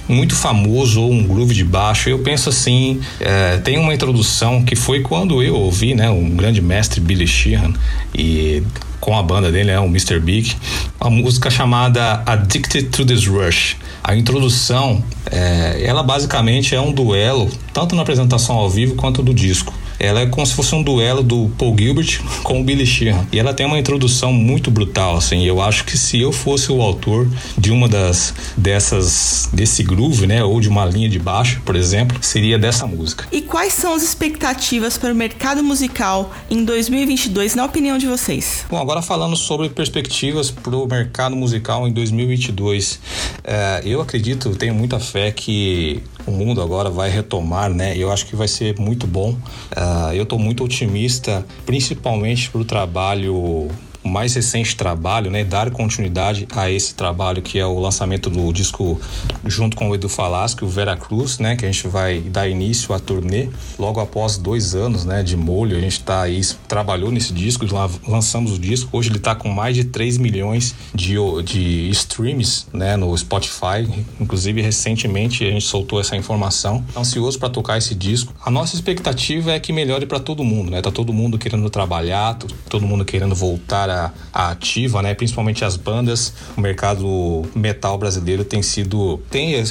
muito 0.08 0.34
famoso 0.34 1.02
ou 1.02 1.12
um 1.12 1.26
groove 1.26 1.54
de 1.54 1.64
baixo, 1.64 2.08
eu 2.08 2.18
penso 2.18 2.48
assim, 2.48 3.00
é, 3.20 3.58
tem 3.58 3.78
uma 3.78 3.94
introdução 3.94 4.64
que 4.64 4.74
foi 4.74 5.00
quando 5.02 5.42
eu 5.42 5.54
ouvi, 5.54 5.94
né, 5.94 6.10
um 6.10 6.36
grande 6.36 6.60
mestre 6.60 7.00
Billy 7.00 7.26
Sheehan 7.26 7.72
e 8.14 8.62
com 9.01 9.16
a 9.16 9.22
banda 9.22 9.51
dele, 9.51 9.70
é 9.70 9.80
o 9.80 9.86
Mr. 9.86 10.20
Big, 10.20 10.55
uma 11.01 11.11
música 11.11 11.51
chamada 11.51 12.22
Addicted 12.26 12.88
to 12.90 13.05
This 13.05 13.26
Rush. 13.26 13.76
A 14.05 14.14
introdução, 14.14 15.03
é, 15.30 15.82
ela 15.84 16.03
basicamente 16.03 16.74
é 16.74 16.80
um 16.80 16.92
duelo, 16.92 17.51
tanto 17.72 17.96
na 17.96 18.03
apresentação 18.03 18.57
ao 18.57 18.68
vivo 18.68 18.94
quanto 18.94 19.22
do 19.22 19.32
disco. 19.32 19.72
Ela 20.01 20.20
é 20.20 20.26
como 20.26 20.46
se 20.46 20.55
fosse 20.55 20.74
um 20.74 20.82
duelo 20.82 21.22
do 21.22 21.51
Paul 21.59 21.76
Gilbert 21.78 22.22
com 22.42 22.61
o 22.61 22.64
Billy 22.64 22.86
Sheehan. 22.86 23.26
E 23.30 23.38
ela 23.38 23.53
tem 23.53 23.66
uma 23.66 23.78
introdução 23.78 24.32
muito 24.32 24.70
brutal, 24.70 25.18
assim. 25.18 25.44
Eu 25.44 25.61
acho 25.61 25.84
que 25.84 25.98
se 25.98 26.18
eu 26.18 26.32
fosse 26.32 26.72
o 26.72 26.80
autor 26.80 27.28
de 27.57 27.70
uma 27.70 27.86
das 27.86 28.34
dessas 28.57 29.51
desse 29.53 29.82
groove, 29.82 30.26
né, 30.26 30.42
ou 30.42 30.61
de 30.61 30.68
uma 30.68 30.86
linha 30.86 31.09
de 31.09 31.18
baixo, 31.18 31.61
por 31.64 31.76
exemplo, 31.76 32.16
seria 32.22 32.59
dessa 32.59 32.86
música. 32.86 33.26
E 33.30 33.42
quais 33.42 33.74
são 33.74 33.92
as 33.94 34.03
expectativas 34.03 34.96
para 34.96 35.12
o 35.12 35.14
mercado 35.14 35.62
musical 35.62 36.32
em 36.51 36.64
2022, 36.64 37.55
na 37.55 37.64
opinião 37.64 37.98
de 37.98 38.07
vocês? 38.07 38.64
Bom, 38.70 38.78
agora 38.78 39.03
falando 39.03 39.36
sobre 39.36 39.68
perspectivas 39.68 40.51
para 40.51 40.74
o 40.74 40.86
mercado 40.86 41.36
musical 41.36 41.86
em 41.86 41.92
2022, 41.92 43.01
é, 43.44 43.82
eu 43.84 44.01
acredito, 44.01 44.55
tenho 44.57 44.74
muita 44.74 44.98
fé 44.98 45.30
que 45.30 46.03
o 46.26 46.30
mundo 46.30 46.62
agora 46.62 46.90
vai 46.90 47.10
retomar, 47.10 47.70
né? 47.72 47.96
Eu 47.96 48.10
acho 48.10 48.26
que 48.26 48.36
vai 48.36 48.48
ser 48.48 48.78
muito 48.78 49.06
bom. 49.06 49.30
Uh, 49.32 50.12
eu 50.14 50.24
estou 50.24 50.38
muito 50.38 50.64
otimista, 50.64 51.44
principalmente 51.64 52.50
para 52.50 52.60
o 52.60 52.64
trabalho 52.64 53.68
o 54.03 54.09
mais 54.09 54.34
recente 54.34 54.74
trabalho, 54.76 55.30
né, 55.30 55.44
dar 55.44 55.70
continuidade 55.70 56.46
a 56.53 56.70
esse 56.70 56.94
trabalho 56.94 57.42
que 57.42 57.59
é 57.59 57.66
o 57.66 57.78
lançamento 57.78 58.30
do 58.30 58.53
disco 58.53 59.01
junto 59.44 59.76
com 59.76 59.90
o 59.90 59.94
Edu 59.94 60.09
Falasco, 60.09 60.64
o 60.64 60.68
Vera 60.68 60.96
Cruz, 60.96 61.38
né, 61.38 61.57
que 61.57 61.64
a 61.64 61.70
gente 61.70 61.86
vai 61.86 62.20
dar 62.20 62.48
início 62.48 62.94
à 62.94 62.98
turnê 62.98 63.48
logo 63.78 64.01
após 64.01 64.38
dois 64.38 64.74
anos, 64.74 65.05
né, 65.05 65.22
de 65.22 65.36
molho. 65.36 65.76
A 65.76 65.80
gente 65.80 66.01
tá 66.01 66.22
aí, 66.22 66.40
trabalhou 66.66 67.11
nesse 67.11 67.32
disco, 67.32 67.66
lançamos 68.07 68.53
o 68.53 68.59
disco. 68.59 68.88
Hoje 68.96 69.11
ele 69.11 69.18
tá 69.18 69.34
com 69.34 69.48
mais 69.48 69.74
de 69.74 69.84
3 69.84 70.18
milhões 70.18 70.74
de, 70.94 71.16
de 71.44 71.90
streams, 71.90 72.66
né, 72.72 72.96
no 72.96 73.16
Spotify. 73.16 73.88
Inclusive, 74.18 74.62
recentemente 74.62 75.44
a 75.44 75.51
gente 75.51 75.64
soltou 75.64 76.01
essa 76.01 76.16
informação. 76.16 76.84
Ansioso 76.96 77.38
para 77.38 77.48
tocar 77.48 77.78
esse 77.78 77.94
disco. 77.94 78.34
A 78.44 78.51
nossa 78.51 78.74
expectativa 78.74 79.53
é 79.53 79.61
que 79.61 79.72
melhore 79.72 80.07
para 80.07 80.20
todo 80.20 80.42
mundo, 80.44 80.70
né? 80.70 80.80
Tá 80.80 80.90
todo 80.90 81.12
mundo 81.12 81.38
querendo 81.38 81.68
trabalhar, 81.68 82.38
todo 82.68 82.86
mundo 82.86 83.05
querendo 83.05 83.34
voltar 83.34 83.89
ativa, 84.32 85.03
né? 85.03 85.14
Principalmente 85.14 85.64
as 85.64 85.76
bandas. 85.76 86.32
O 86.57 86.61
mercado 86.61 87.45
metal 87.55 87.99
brasileiro 87.99 88.45
tem 88.45 88.62
sido 88.62 89.20
tem, 89.30 89.62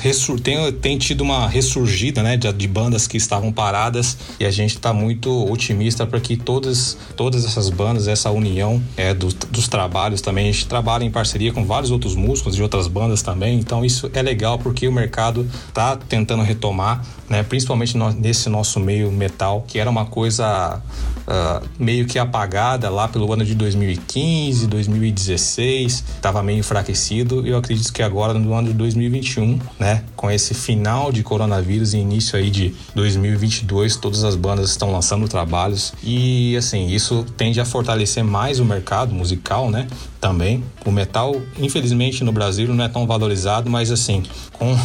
tem, 0.44 0.74
tem 0.74 0.98
tido 0.98 1.22
uma 1.22 1.48
ressurgida, 1.48 2.24
né, 2.24 2.38
de, 2.38 2.52
de 2.52 2.68
bandas 2.68 3.08
que 3.08 3.18
estavam 3.18 3.52
paradas 3.52 4.18
e 4.40 4.46
a 4.46 4.52
gente 4.52 4.76
está 4.76 4.94
muito 4.94 5.30
otimista 5.52 6.06
para 6.06 6.20
que 6.20 6.36
todas 6.36 6.98
todas 7.16 7.46
essas 7.46 7.70
bandas, 7.70 8.08
essa 8.08 8.30
união 8.32 8.82
é 8.96 9.14
do, 9.14 9.28
dos 9.28 9.68
trabalhos 9.68 10.22
também, 10.22 10.50
a 10.50 10.52
gente 10.52 10.68
trabalha 10.68 11.04
em 11.04 11.12
parceria 11.12 11.52
com 11.52 11.66
vários 11.66 11.92
outros 11.92 12.16
músicos 12.16 12.56
de 12.56 12.64
outras 12.64 12.88
bandas 12.88 13.22
também, 13.22 13.60
então 13.60 13.84
isso 13.84 14.10
é 14.14 14.22
legal 14.22 14.58
porque 14.58 14.88
o 14.88 14.92
mercado 14.92 15.48
está 15.68 15.96
tentando 15.96 16.44
retomar, 16.44 17.04
né, 17.28 17.44
principalmente 17.44 17.98
no, 17.98 18.12
nesse 18.12 18.50
nosso 18.50 18.80
meio 18.80 19.12
metal, 19.12 19.64
que 19.68 19.80
era 19.80 19.90
uma 19.90 20.06
coisa 20.06 20.82
uh, 21.28 21.68
meio 21.78 22.06
que 22.06 22.18
apagada 22.18 22.90
lá 22.90 23.08
pelo 23.08 23.32
ano 23.32 23.46
de 23.46 23.56
2015, 23.56 24.09
2016, 24.68 26.04
estava 26.16 26.42
meio 26.42 26.60
enfraquecido. 26.60 27.46
Eu 27.46 27.58
acredito 27.58 27.94
que 27.94 28.02
agora 28.02 28.34
no 28.34 28.54
ano 28.54 28.70
de 28.70 28.74
2021, 28.74 29.60
né, 29.78 30.04
com 30.16 30.32
esse 30.32 30.54
final 30.54 31.12
de 31.12 31.22
coronavírus 31.22 31.94
e 31.94 31.98
início 31.98 32.38
aí 32.38 32.50
de 32.50 32.74
2022, 32.96 33.98
todas 33.98 34.24
as 34.24 34.36
bandas 34.36 34.72
estão 34.72 34.92
lançando 34.92 35.28
trabalhos 35.28 35.94
e 36.04 36.56
assim 36.58 36.88
isso 36.88 37.26
tende 37.38 37.62
a 37.62 37.66
fortalecer 37.66 38.24
mais 38.24 38.60
o 38.60 38.66
mercado 38.66 39.14
musical, 39.14 39.70
né? 39.70 39.88
Também 40.20 40.64
o 40.86 40.92
metal, 40.92 41.40
infelizmente 41.58 42.24
no 42.24 42.32
Brasil 42.32 42.74
não 42.74 42.84
é 42.84 42.90
tão 42.90 43.06
valorizado, 43.06 43.70
mas 43.70 43.92
assim 43.92 44.24
com 44.54 44.76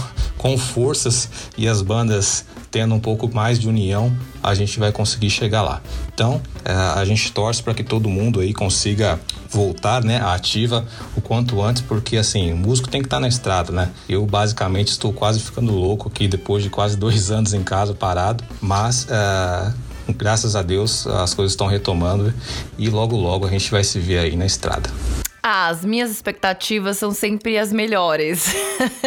com 0.45 0.59
forças 0.59 1.31
e 1.57 1.67
as 1.67 1.81
bandas 1.81 2.45
tendo 2.75 2.93
um 2.93 2.99
pouco 2.99 3.33
mais 3.33 3.57
de 3.61 3.69
união, 3.69 4.13
a 4.43 4.53
gente 4.53 4.81
vai 4.81 4.91
conseguir 4.91 5.31
chegar 5.31 5.63
lá. 5.63 5.81
Então, 6.13 6.43
é, 6.65 6.73
a 6.73 7.05
gente 7.05 7.31
torce 7.31 7.63
para 7.63 7.73
que 7.73 7.85
todo 7.85 8.09
mundo 8.09 8.41
aí 8.41 8.53
consiga 8.53 9.21
voltar, 9.49 10.03
né, 10.03 10.21
ativa 10.21 10.85
o 11.17 11.21
quanto 11.21 11.63
antes, 11.63 11.83
porque 11.83 12.17
assim, 12.17 12.53
o 12.53 12.57
músico 12.57 12.89
tem 12.89 13.01
que 13.01 13.07
estar 13.07 13.19
tá 13.19 13.21
na 13.21 13.29
estrada, 13.29 13.71
né? 13.71 13.93
Eu 14.09 14.27
basicamente 14.27 14.89
estou 14.89 15.13
quase 15.13 15.39
ficando 15.39 15.73
louco 15.73 16.09
aqui 16.09 16.27
depois 16.27 16.65
de 16.65 16.69
quase 16.69 16.97
dois 16.99 17.31
anos 17.31 17.55
em 17.55 17.63
casa 17.63 17.95
parado, 17.95 18.43
mas 18.61 19.07
é, 19.09 19.73
graças 20.17 20.57
a 20.57 20.63
Deus 20.63 21.07
as 21.07 21.33
coisas 21.33 21.53
estão 21.53 21.69
retomando 21.69 22.35
e 22.77 22.91
logo 22.91 23.17
logo 23.17 23.47
a 23.47 23.51
gente 23.51 23.71
vai 23.71 23.85
se 23.85 24.01
ver 24.01 24.19
aí 24.19 24.35
na 24.35 24.47
estrada. 24.47 24.91
As 25.47 25.85
minhas 25.85 26.11
expectativas 26.11 26.97
são 26.97 27.11
sempre 27.11 27.59
as 27.59 27.71
melhores. 27.71 28.51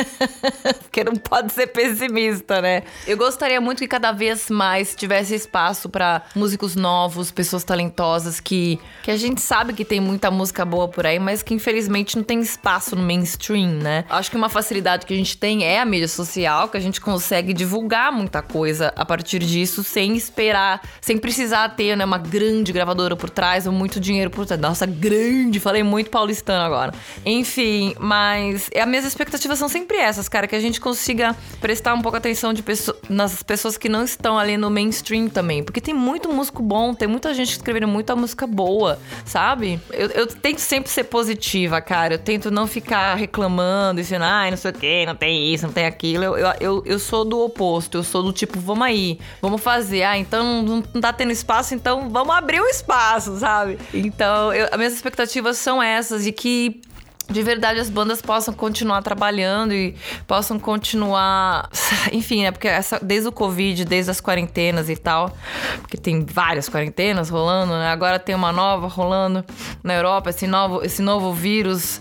Porque 0.86 1.04
não 1.04 1.16
pode 1.16 1.52
ser 1.52 1.66
pessimista, 1.66 2.62
né? 2.62 2.84
Eu 3.08 3.18
gostaria 3.18 3.60
muito 3.60 3.80
que 3.80 3.88
cada 3.88 4.12
vez 4.12 4.48
mais 4.48 4.94
tivesse 4.94 5.34
espaço 5.34 5.90
para 5.90 6.22
músicos 6.36 6.76
novos, 6.76 7.32
pessoas 7.32 7.64
talentosas 7.64 8.40
que, 8.40 8.80
que 9.02 9.10
a 9.10 9.18
gente 9.18 9.42
sabe 9.42 9.74
que 9.74 9.84
tem 9.84 10.00
muita 10.00 10.30
música 10.30 10.64
boa 10.64 10.88
por 10.88 11.08
aí, 11.08 11.18
mas 11.18 11.42
que 11.42 11.56
infelizmente 11.56 12.16
não 12.16 12.24
tem 12.24 12.40
espaço 12.40 12.96
no 12.96 13.02
mainstream, 13.02 13.72
né? 13.72 14.06
Acho 14.08 14.30
que 14.30 14.38
uma 14.38 14.48
facilidade 14.48 15.08
que 15.08 15.16
a 15.16 15.18
gente 15.18 15.36
tem 15.40 15.64
é 15.64 15.80
a 15.80 15.86
mídia 15.86 16.08
social, 16.08 16.70
que 16.70 16.78
a 16.78 16.80
gente 16.80 17.02
consegue 17.02 17.52
divulgar 17.52 18.12
muita 18.12 18.44
coisa 18.44 18.94
a 18.96 19.04
partir 19.04 19.40
disso 19.40 19.84
sem 19.84 20.16
esperar, 20.16 20.84
sem 21.02 21.18
precisar 21.18 21.70
ter 21.70 21.98
né, 21.98 22.06
uma 22.06 22.20
grande 22.20 22.72
gravadora 22.72 23.16
por 23.16 23.32
trás 23.32 23.66
ou 23.66 23.74
muito 23.74 24.00
dinheiro 24.00 24.30
por 24.30 24.46
trás. 24.46 24.62
Nossa, 24.62 24.86
grande, 24.86 25.60
falei 25.60 25.82
muito 25.82 26.12
Paulo 26.12 26.27
paulistano 26.28 26.64
agora. 26.64 26.94
Enfim, 27.26 27.96
mas 28.00 28.70
as 28.76 28.88
minhas 28.88 29.06
expectativas 29.06 29.58
são 29.58 29.70
sempre 29.70 29.98
essas, 29.98 30.28
cara, 30.28 30.48
que 30.48 30.56
a 30.56 30.60
gente 30.60 30.80
consiga 30.82 31.36
prestar 31.62 31.94
um 31.94 32.02
pouco 32.02 32.18
atenção 32.18 32.54
de 32.54 32.62
pessoa, 32.62 32.98
nas 33.10 33.42
pessoas 33.42 33.78
que 33.78 33.88
não 33.88 34.04
estão 34.04 34.38
ali 34.38 34.58
no 34.58 34.70
mainstream 34.70 35.30
também. 35.30 35.64
Porque 35.64 35.80
tem 35.80 35.94
muito 35.94 36.32
músico 36.32 36.62
bom, 36.62 36.94
tem 36.94 37.08
muita 37.08 37.34
gente 37.34 37.52
escrevendo 37.52 37.88
muita 37.88 38.16
música 38.16 38.46
boa, 38.46 39.00
sabe? 39.26 39.80
Eu, 39.92 40.10
eu 40.10 40.28
tento 40.28 40.60
sempre 40.60 40.90
ser 40.92 41.06
positiva, 41.06 41.80
cara. 41.80 42.16
Eu 42.16 42.20
tento 42.20 42.52
não 42.52 42.68
ficar 42.68 43.16
reclamando, 43.16 44.02
dizendo, 44.02 44.26
ai, 44.26 44.52
não 44.52 44.58
sei 44.58 44.72
o 44.72 44.74
que, 44.74 45.06
não 45.06 45.16
tem 45.16 45.54
isso, 45.54 45.66
não 45.66 45.74
tem 45.74 45.86
aquilo. 45.86 46.24
Eu, 46.24 46.38
eu, 46.38 46.54
eu, 46.60 46.84
eu, 46.86 47.00
sou 47.00 47.24
do 47.24 47.40
oposto, 47.40 47.98
eu 47.98 48.04
sou 48.04 48.22
do 48.22 48.34
tipo, 48.34 48.60
vamos 48.60 48.86
aí, 48.86 49.20
vamos 49.42 49.62
fazer. 49.62 50.04
Ah, 50.04 50.18
então 50.18 50.62
não, 50.62 50.84
não 50.94 51.02
tá 51.02 51.14
tendo 51.14 51.32
espaço, 51.32 51.74
então 51.74 52.10
vamos 52.10 52.36
abrir 52.36 52.60
o 52.60 52.66
espaço, 52.66 53.38
sabe? 53.38 53.78
Então, 53.94 54.54
eu, 54.54 54.68
as 54.72 54.78
minhas 54.78 54.94
expectativas 54.94 55.58
são 55.58 55.82
essas 55.82 56.17
e 56.26 56.32
que 56.32 56.82
de 57.30 57.44
verdade 57.44 57.80
as 57.80 57.90
bandas 57.90 58.22
possam 58.22 58.54
continuar 58.54 59.02
trabalhando 59.02 59.74
e 59.74 59.96
possam 60.26 60.58
continuar, 60.58 61.70
enfim, 62.12 62.44
né? 62.44 62.52
Porque 62.52 62.68
essa, 62.68 63.00
desde 63.02 63.28
o 63.28 63.32
Covid, 63.32 63.84
desde 63.86 64.10
as 64.12 64.22
quarentenas 64.22 64.90
e 64.90 64.96
tal, 64.96 65.36
porque 65.82 65.98
tem 65.98 66.24
várias 66.26 66.70
quarentenas 66.70 67.30
rolando, 67.30 67.74
né? 67.74 67.88
Agora 67.88 68.18
tem 68.18 68.34
uma 68.34 68.52
nova 68.52 68.88
rolando 68.88 69.44
na 69.84 69.94
Europa, 69.94 70.30
esse 70.30 70.48
novo, 70.48 70.84
esse 70.84 71.02
novo 71.02 71.34
vírus. 71.34 72.00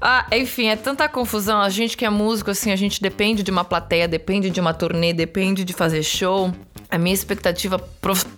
Ah, 0.00 0.26
enfim, 0.32 0.68
é 0.68 0.76
tanta 0.76 1.08
confusão. 1.08 1.60
A 1.60 1.68
gente 1.68 1.96
que 1.96 2.04
é 2.04 2.10
músico, 2.10 2.50
assim, 2.50 2.70
a 2.70 2.76
gente 2.76 3.02
depende 3.02 3.42
de 3.42 3.50
uma 3.50 3.64
plateia, 3.64 4.06
depende 4.06 4.48
de 4.48 4.60
uma 4.60 4.72
turnê, 4.72 5.12
depende 5.12 5.64
de 5.64 5.72
fazer 5.72 6.02
show 6.02 6.52
a 6.90 6.96
minha 6.96 7.12
expectativa, 7.12 7.78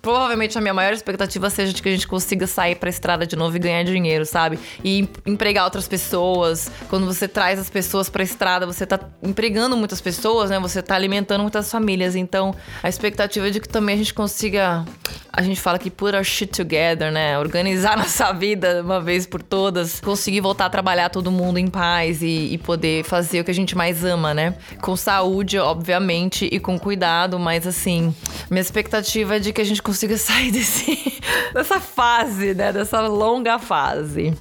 provavelmente 0.02 0.58
a 0.58 0.60
minha 0.60 0.74
maior 0.74 0.92
expectativa 0.92 1.48
seja 1.48 1.72
de 1.72 1.80
que 1.80 1.88
a 1.88 1.92
gente 1.92 2.08
consiga 2.08 2.48
sair 2.48 2.74
pra 2.74 2.90
estrada 2.90 3.24
de 3.24 3.36
novo 3.36 3.56
e 3.56 3.60
ganhar 3.60 3.84
dinheiro, 3.84 4.26
sabe? 4.26 4.58
E 4.82 5.08
empregar 5.24 5.64
outras 5.64 5.86
pessoas. 5.86 6.70
Quando 6.88 7.06
você 7.06 7.28
traz 7.28 7.60
as 7.60 7.70
pessoas 7.70 8.10
pra 8.10 8.24
estrada, 8.24 8.66
você 8.66 8.84
tá 8.84 8.98
empregando 9.22 9.76
muitas 9.76 10.00
pessoas, 10.00 10.50
né? 10.50 10.58
Você 10.58 10.82
tá 10.82 10.96
alimentando 10.96 11.42
muitas 11.42 11.70
famílias. 11.70 12.16
Então, 12.16 12.52
a 12.82 12.88
expectativa 12.88 13.46
é 13.46 13.50
de 13.50 13.60
que 13.60 13.68
também 13.68 13.94
a 13.94 13.98
gente 13.98 14.12
consiga. 14.12 14.84
A 15.32 15.42
gente 15.42 15.60
fala 15.60 15.78
que 15.78 15.88
put 15.88 16.16
our 16.16 16.24
shit 16.24 16.50
together, 16.50 17.12
né? 17.12 17.38
Organizar 17.38 17.94
nossa 17.98 18.32
vida 18.32 18.82
uma 18.82 19.00
vez 19.00 19.26
por 19.26 19.44
todas. 19.44 20.00
Conseguir 20.00 20.40
voltar 20.40 20.66
a 20.66 20.70
trabalhar 20.70 21.08
todo 21.08 21.30
mundo 21.30 21.58
em 21.58 21.68
paz 21.68 22.20
e, 22.20 22.52
e 22.52 22.58
poder 22.58 23.04
fazer 23.04 23.40
o 23.40 23.44
que 23.44 23.50
a 23.52 23.54
gente 23.54 23.76
mais 23.76 24.04
ama, 24.04 24.34
né? 24.34 24.56
Com 24.80 24.96
saúde, 24.96 25.56
obviamente, 25.56 26.48
e 26.50 26.58
com 26.58 26.76
cuidado, 26.76 27.38
mas 27.38 27.64
assim. 27.64 28.12
Minha 28.48 28.60
expectativa 28.62 29.36
é 29.36 29.38
de 29.38 29.52
que 29.52 29.60
a 29.60 29.64
gente 29.64 29.82
consiga 29.82 30.16
sair 30.18 30.50
desse, 30.50 31.20
dessa 31.52 31.80
fase, 31.80 32.54
né? 32.54 32.72
Dessa 32.72 33.00
longa 33.00 33.58
fase. 33.58 34.36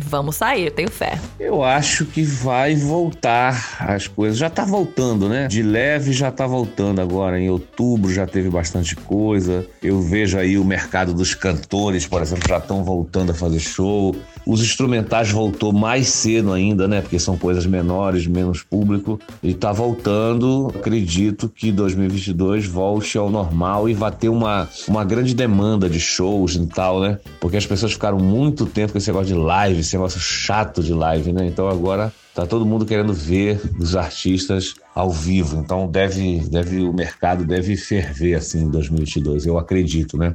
Vamos 0.00 0.36
sair, 0.36 0.70
tenho 0.70 0.90
fé. 0.90 1.18
Eu 1.38 1.62
acho 1.62 2.04
que 2.06 2.22
vai 2.22 2.74
voltar 2.74 3.76
as 3.80 4.08
coisas. 4.08 4.36
Já 4.36 4.50
tá 4.50 4.64
voltando, 4.64 5.28
né? 5.28 5.46
De 5.46 5.62
leve 5.62 6.12
já 6.12 6.30
tá 6.30 6.46
voltando 6.46 7.00
agora. 7.00 7.38
Em 7.38 7.48
outubro 7.48 8.12
já 8.12 8.26
teve 8.26 8.50
bastante 8.50 8.96
coisa. 8.96 9.66
Eu 9.82 10.00
vejo 10.00 10.38
aí 10.38 10.58
o 10.58 10.64
mercado 10.64 11.14
dos 11.14 11.34
cantores, 11.34 12.06
por 12.06 12.22
exemplo, 12.22 12.48
já 12.48 12.58
estão 12.58 12.82
voltando 12.82 13.30
a 13.30 13.34
fazer 13.34 13.60
show. 13.60 14.14
Os 14.46 14.60
instrumentais 14.60 15.30
voltou 15.30 15.72
mais 15.72 16.08
cedo 16.08 16.52
ainda, 16.52 16.88
né? 16.88 17.00
Porque 17.00 17.18
são 17.18 17.38
coisas 17.38 17.64
menores, 17.66 18.26
menos 18.26 18.62
público. 18.62 19.18
E 19.42 19.54
tá 19.54 19.72
voltando. 19.72 20.72
Acredito 20.74 21.48
que 21.48 21.70
2022 21.70 22.66
volte 22.66 23.16
ao 23.16 23.30
normal 23.30 23.88
e 23.88 23.94
vai 23.94 24.10
ter 24.10 24.28
uma, 24.28 24.68
uma 24.88 25.04
grande 25.04 25.34
demanda 25.34 25.88
de 25.88 26.00
shows 26.00 26.56
e 26.56 26.66
tal, 26.66 27.00
né? 27.00 27.18
Porque 27.40 27.56
as 27.56 27.66
pessoas 27.66 27.92
ficaram 27.92 28.18
muito 28.18 28.66
tempo 28.66 28.92
com 28.92 28.98
esse 28.98 29.08
negócio 29.08 29.34
de 29.34 29.40
live, 29.40 29.83
esse 29.84 29.96
negócio 29.96 30.20
chato 30.20 30.82
de 30.82 30.92
live, 30.92 31.32
né? 31.32 31.46
Então 31.46 31.68
agora 31.68 32.12
tá 32.34 32.46
todo 32.46 32.66
mundo 32.66 32.84
querendo 32.84 33.12
ver 33.12 33.60
os 33.78 33.94
artistas 33.94 34.74
ao 34.94 35.10
vivo. 35.10 35.58
Então 35.58 35.88
deve, 35.88 36.40
deve 36.48 36.84
o 36.84 36.92
mercado 36.92 37.44
deve 37.44 37.76
ferver 37.76 38.34
assim 38.34 38.62
em 38.62 38.70
2022, 38.70 39.46
eu 39.46 39.58
acredito, 39.58 40.16
né? 40.16 40.34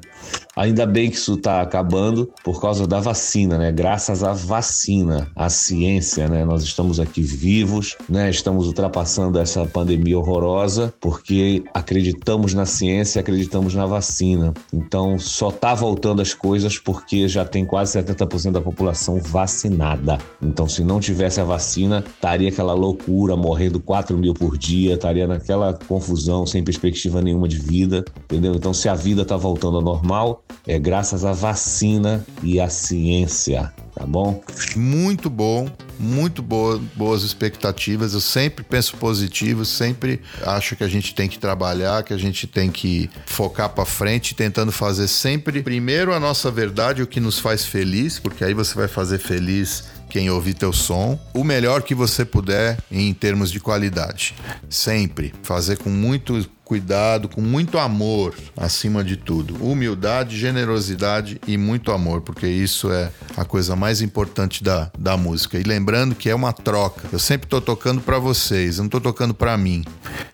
Ainda 0.55 0.85
bem 0.85 1.09
que 1.09 1.15
isso 1.15 1.35
está 1.35 1.61
acabando 1.61 2.29
por 2.43 2.59
causa 2.59 2.85
da 2.85 2.99
vacina, 2.99 3.57
né? 3.57 3.71
Graças 3.71 4.23
à 4.23 4.33
vacina, 4.33 5.31
à 5.35 5.49
ciência, 5.49 6.27
né? 6.27 6.43
Nós 6.43 6.63
estamos 6.63 6.99
aqui 6.99 7.21
vivos, 7.21 7.95
né? 8.09 8.29
Estamos 8.29 8.67
ultrapassando 8.67 9.39
essa 9.39 9.65
pandemia 9.65 10.19
horrorosa 10.19 10.93
porque 10.99 11.63
acreditamos 11.73 12.53
na 12.53 12.65
ciência, 12.65 13.21
acreditamos 13.21 13.73
na 13.73 13.85
vacina. 13.85 14.53
Então 14.73 15.17
só 15.17 15.49
tá 15.49 15.73
voltando 15.73 16.21
as 16.21 16.33
coisas 16.33 16.77
porque 16.77 17.27
já 17.27 17.45
tem 17.45 17.65
quase 17.65 17.97
70% 17.97 18.51
da 18.51 18.61
população 18.61 19.19
vacinada. 19.21 20.17
Então 20.41 20.67
se 20.67 20.83
não 20.83 20.99
tivesse 20.99 21.39
a 21.39 21.45
vacina, 21.45 22.03
estaria 22.05 22.49
aquela 22.49 22.73
loucura, 22.73 23.37
morrendo 23.37 23.79
4 23.79 24.17
mil 24.17 24.33
por 24.33 24.48
por 24.49 24.57
dia, 24.57 24.95
estaria 24.95 25.27
naquela 25.27 25.75
confusão, 25.75 26.43
sem 26.43 26.63
perspectiva 26.63 27.21
nenhuma 27.21 27.47
de 27.47 27.59
vida, 27.59 28.03
entendeu? 28.23 28.55
Então, 28.55 28.73
se 28.73 28.89
a 28.89 28.95
vida 28.95 29.21
está 29.21 29.37
voltando 29.37 29.77
ao 29.77 29.83
normal, 29.83 30.43
é 30.65 30.79
graças 30.79 31.23
à 31.23 31.33
vacina 31.33 32.25
e 32.41 32.59
à 32.59 32.67
ciência, 32.67 33.71
tá 33.93 34.07
bom? 34.07 34.41
Muito 34.75 35.29
bom, 35.29 35.69
muito 35.99 36.41
boa, 36.41 36.81
boas 36.95 37.21
expectativas. 37.21 38.15
Eu 38.15 38.21
sempre 38.21 38.63
penso 38.63 38.97
positivo, 38.97 39.63
sempre 39.65 40.19
acho 40.41 40.75
que 40.75 40.83
a 40.83 40.87
gente 40.87 41.13
tem 41.13 41.29
que 41.29 41.37
trabalhar, 41.37 42.01
que 42.01 42.13
a 42.13 42.17
gente 42.17 42.47
tem 42.47 42.71
que 42.71 43.07
focar 43.27 43.69
para 43.69 43.85
frente, 43.85 44.33
tentando 44.33 44.71
fazer 44.71 45.07
sempre 45.07 45.61
primeiro 45.61 46.11
a 46.11 46.19
nossa 46.19 46.49
verdade, 46.49 47.03
o 47.03 47.07
que 47.07 47.19
nos 47.19 47.37
faz 47.37 47.65
feliz, 47.65 48.17
porque 48.17 48.43
aí 48.43 48.55
você 48.55 48.73
vai 48.73 48.87
fazer 48.87 49.19
feliz 49.19 49.98
quem 50.09 50.29
ouvir 50.29 50.55
teu 50.55 50.73
som, 50.73 51.19
o 51.33 51.43
melhor 51.43 51.83
que 51.83 51.93
você 51.93 52.25
puder 52.25 52.77
em 52.91 53.13
termos 53.13 53.51
de 53.51 53.59
qualidade. 53.59 54.35
Sempre 54.69 55.33
fazer 55.43 55.77
com 55.77 55.89
muito 55.89 56.49
cuidado, 56.69 57.27
com 57.27 57.41
muito 57.41 57.79
amor, 57.79 58.35
acima 58.55 59.03
de 59.03 59.17
tudo. 59.17 59.55
Humildade, 59.55 60.37
generosidade 60.37 61.41
e 61.47 61.57
muito 61.57 61.91
amor, 61.91 62.21
porque 62.21 62.47
isso 62.47 62.91
é 62.91 63.11
a 63.35 63.43
coisa 63.43 63.75
mais 63.75 64.01
importante 64.01 64.63
da, 64.63 64.91
da 64.97 65.17
música. 65.17 65.57
E 65.57 65.63
lembrando 65.63 66.13
que 66.13 66.29
é 66.29 66.35
uma 66.35 66.53
troca. 66.53 67.07
Eu 67.11 67.17
sempre 67.17 67.47
estou 67.47 67.59
tocando 67.59 68.01
para 68.01 68.19
vocês, 68.19 68.77
eu 68.77 68.83
não 68.83 68.87
estou 68.87 69.01
tocando 69.01 69.33
para 69.33 69.57
mim. 69.57 69.83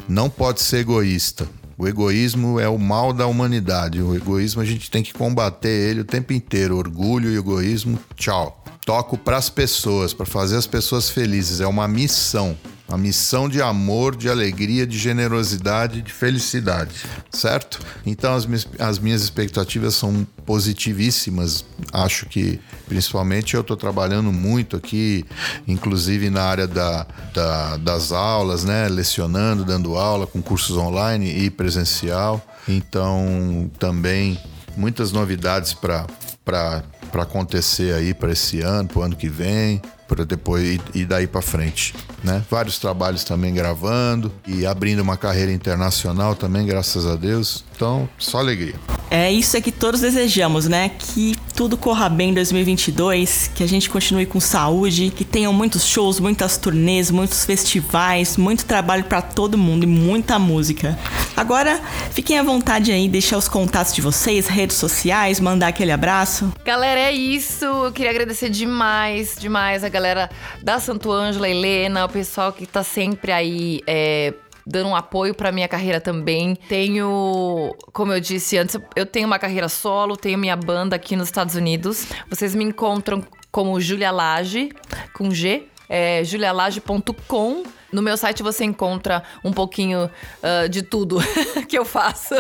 Não 0.10 0.30
pode 0.30 0.62
ser 0.62 0.80
egoísta. 0.80 1.48
O 1.78 1.88
egoísmo 1.88 2.58
é 2.58 2.70
o 2.70 2.78
mal 2.78 3.12
da 3.12 3.28
humanidade. 3.28 4.02
O 4.02 4.16
egoísmo 4.16 4.62
a 4.62 4.66
gente 4.66 4.90
tem 4.90 5.04
que 5.04 5.14
combater 5.14 5.90
ele 5.90 6.02
o 6.02 6.06
tempo 6.06 6.32
inteiro. 6.32 6.78
Orgulho 6.78 7.30
e 7.30 7.38
egoísmo, 7.38 8.00
tchau. 8.16 8.64
Toco 8.86 9.18
para 9.18 9.36
as 9.36 9.50
pessoas, 9.50 10.14
para 10.14 10.26
fazer 10.26 10.56
as 10.56 10.68
pessoas 10.68 11.10
felizes. 11.10 11.60
É 11.60 11.68
uma 11.68 11.88
missão. 11.88 12.58
Uma 12.88 12.98
missão 13.00 13.50
de 13.50 13.62
amor, 13.62 14.16
de 14.16 14.30
alegria, 14.30 14.86
de 14.86 14.98
generosidade, 14.98 16.04
de 16.04 16.14
felicidade, 16.14 16.94
certo? 17.32 17.80
Então 18.06 18.36
as 18.36 18.46
minhas, 18.46 18.68
as 18.78 19.00
minhas 19.00 19.24
expectativas 19.24 19.96
são 19.96 20.26
positivíssimas. 20.46 21.66
Acho 21.92 22.28
que, 22.28 22.60
principalmente, 22.88 23.56
eu 23.56 23.62
estou 23.62 23.76
trabalhando 23.76 24.32
muito 24.32 24.78
aqui, 24.78 25.26
inclusive 25.68 26.30
na 26.30 26.44
área 26.44 26.68
da, 26.68 27.08
da, 27.34 27.78
das 27.78 28.12
aulas, 28.12 28.64
né? 28.64 28.88
Lecionando, 28.88 29.66
dando 29.66 29.96
aula 29.96 30.28
com 30.28 30.42
cursos 30.42 30.78
online 30.78 31.46
e 31.46 31.50
presencial. 31.50 32.46
Então, 32.68 33.70
também 33.80 34.40
muitas 34.78 35.12
novidades 35.12 35.74
para 35.74 36.84
para 37.16 37.24
acontecer 37.24 37.94
aí 37.94 38.14
para 38.14 38.34
esse 38.34 38.60
ano, 38.60 38.90
para 38.90 39.00
o 39.00 39.04
ano 39.04 39.16
que 39.16 39.30
vem, 39.30 39.82
para 40.06 40.26
depois 40.26 40.82
e 40.94 41.06
daí 41.06 41.26
para 41.26 41.42
frente, 41.42 41.96
né? 42.22 42.44
Vários 42.52 42.78
trabalhos 42.78 43.24
também 43.24 43.54
gravando 43.54 44.30
e 44.46 44.66
abrindo 44.66 45.00
uma 45.00 45.16
carreira 45.16 45.50
internacional 45.50 46.36
também, 46.36 46.66
graças 46.66 47.06
a 47.06 47.16
Deus. 47.16 47.64
Então, 47.74 48.10
só 48.18 48.40
alegria. 48.40 48.76
É 49.10 49.32
isso 49.32 49.56
é 49.56 49.62
que 49.62 49.72
todos 49.72 50.02
desejamos, 50.02 50.68
né? 50.68 50.90
Que 50.90 51.38
tudo 51.56 51.78
corra 51.78 52.10
bem 52.10 52.32
em 52.32 52.34
2022, 52.34 53.50
que 53.56 53.64
a 53.64 53.68
gente 53.68 53.90
continue 53.90 54.26
com 54.26 54.42
saúde, 54.42 55.10
que 55.10 55.24
tenham 55.24 55.54
muitos 55.54 55.86
shows, 55.86 56.20
muitas 56.20 56.58
turnês, 56.58 57.10
muitos 57.10 57.46
festivais, 57.46 58.36
muito 58.36 58.66
trabalho 58.66 59.06
para 59.06 59.22
todo 59.22 59.58
mundo 59.58 59.84
e 59.84 59.88
muita 59.88 60.38
música. 60.38 61.00
Agora, 61.36 61.80
fiquem 62.12 62.38
à 62.38 62.44
vontade 62.44 62.92
aí, 62.92 63.08
deixar 63.08 63.38
os 63.38 63.48
contatos 63.48 63.94
de 63.94 64.02
vocês, 64.02 64.48
redes 64.48 64.76
sociais, 64.76 65.40
mandar 65.40 65.68
aquele 65.68 65.94
abraço. 65.94 66.52
Galera, 66.66 67.00
é 67.00 67.14
isso. 67.14 67.64
Eu 67.64 67.92
queria 67.94 68.12
agradecer 68.12 68.50
demais, 68.50 69.38
demais 69.40 69.84
a 69.84 69.90
galera 69.90 70.30
da 70.62 70.78
Santo 70.80 71.10
Ângelo, 71.10 71.46
a 71.46 71.50
Helena, 71.50 72.04
o 72.04 72.10
pessoal 72.10 72.52
que 72.52 72.66
tá 72.66 72.84
sempre 72.84 73.32
aí 73.32 73.82
é, 73.88 74.34
dando 74.66 74.90
um 74.90 74.96
apoio 74.96 75.34
para 75.34 75.52
minha 75.52 75.68
carreira 75.68 76.02
também. 76.02 76.56
Tenho, 76.68 77.76
como 77.94 78.12
eu 78.12 78.20
disse 78.20 78.58
antes, 78.58 78.78
eu 78.96 79.06
tenho 79.06 79.28
uma 79.28 79.38
carreira 79.38 79.70
solo, 79.70 80.18
tenho 80.18 80.38
minha 80.38 80.56
banda 80.56 80.96
aqui 80.96 81.16
nos 81.16 81.28
Estados 81.28 81.56
Unidos. 81.56 82.08
Vocês 82.30 82.56
me 82.56 82.64
encontram 82.64 83.24
como 83.52 83.80
Julia 83.80 84.12
Lage, 84.12 84.72
com 85.14 85.32
G, 85.32 85.68
é 85.88 86.24
julialage.com. 86.24 87.64
No 87.96 88.02
meu 88.02 88.18
site 88.18 88.44
você 88.44 88.66
encontra 88.66 89.24
um 89.42 89.54
pouquinho 89.54 90.12
uh, 90.44 90.68
de 90.68 90.82
tudo 90.82 91.18
que 91.70 91.78
eu 91.78 91.86
faço. 91.86 92.36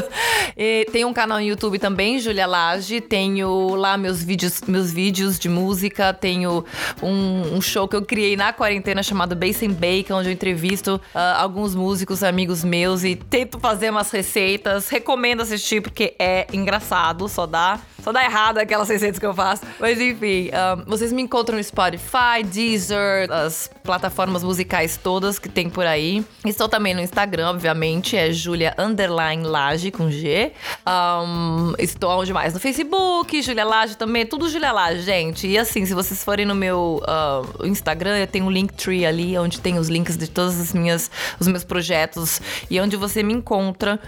E 0.57 0.85
tem 0.91 1.05
um 1.05 1.13
canal 1.13 1.39
no 1.39 1.45
YouTube 1.45 1.79
também, 1.79 2.19
Julia 2.19 2.45
Lage. 2.45 2.99
Tenho 2.99 3.73
lá 3.75 3.97
meus 3.97 4.21
vídeos, 4.21 4.59
meus 4.67 4.91
vídeos 4.91 5.39
de 5.39 5.47
música. 5.47 6.13
Tenho 6.13 6.65
um, 7.01 7.55
um 7.55 7.61
show 7.61 7.87
que 7.87 7.95
eu 7.95 8.01
criei 8.01 8.35
na 8.35 8.51
quarentena 8.51 9.01
chamado 9.01 9.33
Base 9.33 9.65
and 9.65 9.71
Bacon, 9.71 10.15
onde 10.15 10.27
eu 10.27 10.33
entrevisto 10.33 10.95
uh, 11.15 11.19
alguns 11.37 11.73
músicos, 11.73 12.21
amigos 12.21 12.61
meus 12.61 13.05
e 13.05 13.15
tento 13.15 13.57
fazer 13.57 13.89
umas 13.89 14.11
receitas. 14.11 14.89
Recomendo 14.89 15.41
assistir 15.41 15.81
porque 15.81 16.15
é 16.19 16.47
engraçado, 16.51 17.29
só 17.29 17.45
dá 17.45 17.79
só 18.05 18.11
dá 18.11 18.23
errado 18.23 18.59
aquelas 18.59 18.87
receitas 18.87 19.17
que 19.17 19.25
eu 19.25 19.33
faço. 19.33 19.63
Mas 19.79 19.99
enfim, 19.99 20.51
um, 20.51 20.85
vocês 20.85 21.11
me 21.11 21.23
encontram 21.23 21.57
no 21.57 21.63
Spotify, 21.63 22.43
Deezer, 22.43 23.31
as 23.31 23.67
plataformas 23.83 24.43
musicais 24.43 24.95
todas 24.95 25.39
que 25.45 25.49
tem 25.49 25.69
por 25.69 25.85
aí. 25.85 26.25
Estou 26.43 26.67
também 26.67 26.95
no 26.95 27.01
Instagram, 27.01 27.51
obviamente, 27.51 28.17
é 28.17 28.31
Julia 28.31 28.73
Underline 28.79 29.43
Laje 29.43 29.91
com 29.91 30.09
G. 30.09 30.51
Um, 30.87 31.73
estou 31.77 32.19
onde 32.19 32.33
mais? 32.33 32.55
No 32.55 32.59
Facebook, 32.59 33.43
Julia 33.43 33.63
Laje 33.63 33.95
também, 33.95 34.25
tudo 34.25 34.49
Julia 34.49 34.71
Laje, 34.71 35.03
gente. 35.03 35.45
E 35.45 35.55
assim, 35.55 35.85
se 35.85 35.93
vocês 35.93 36.23
forem 36.23 36.47
no 36.47 36.55
meu 36.55 36.99
uh, 37.03 37.67
Instagram, 37.67 38.17
eu 38.17 38.25
tenho 38.25 38.45
um 38.45 38.49
Linktree 38.49 39.05
ali, 39.05 39.37
onde 39.37 39.61
tem 39.61 39.77
os 39.77 39.87
links 39.87 40.17
de 40.17 40.27
todos 40.27 40.59
as 40.59 40.73
minhas, 40.73 41.11
os 41.39 41.47
meus 41.47 41.63
projetos 41.63 42.41
e 42.67 42.81
onde 42.81 42.95
você 42.95 43.21
me 43.21 43.33
encontra. 43.33 43.99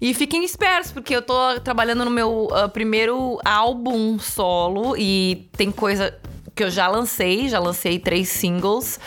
E 0.00 0.14
fiquem 0.14 0.44
espertos, 0.44 0.92
porque 0.92 1.16
eu 1.16 1.22
tô 1.22 1.58
trabalhando 1.64 2.04
no 2.04 2.10
meu 2.12 2.44
uh, 2.44 2.68
primeiro 2.68 3.40
álbum 3.44 4.20
solo 4.20 4.96
e 4.96 5.48
tem 5.56 5.72
coisa 5.72 6.16
que 6.56 6.64
eu 6.64 6.70
já 6.70 6.88
lancei, 6.88 7.50
já 7.50 7.58
lancei 7.58 7.98
três 7.98 8.30
singles. 8.30 8.98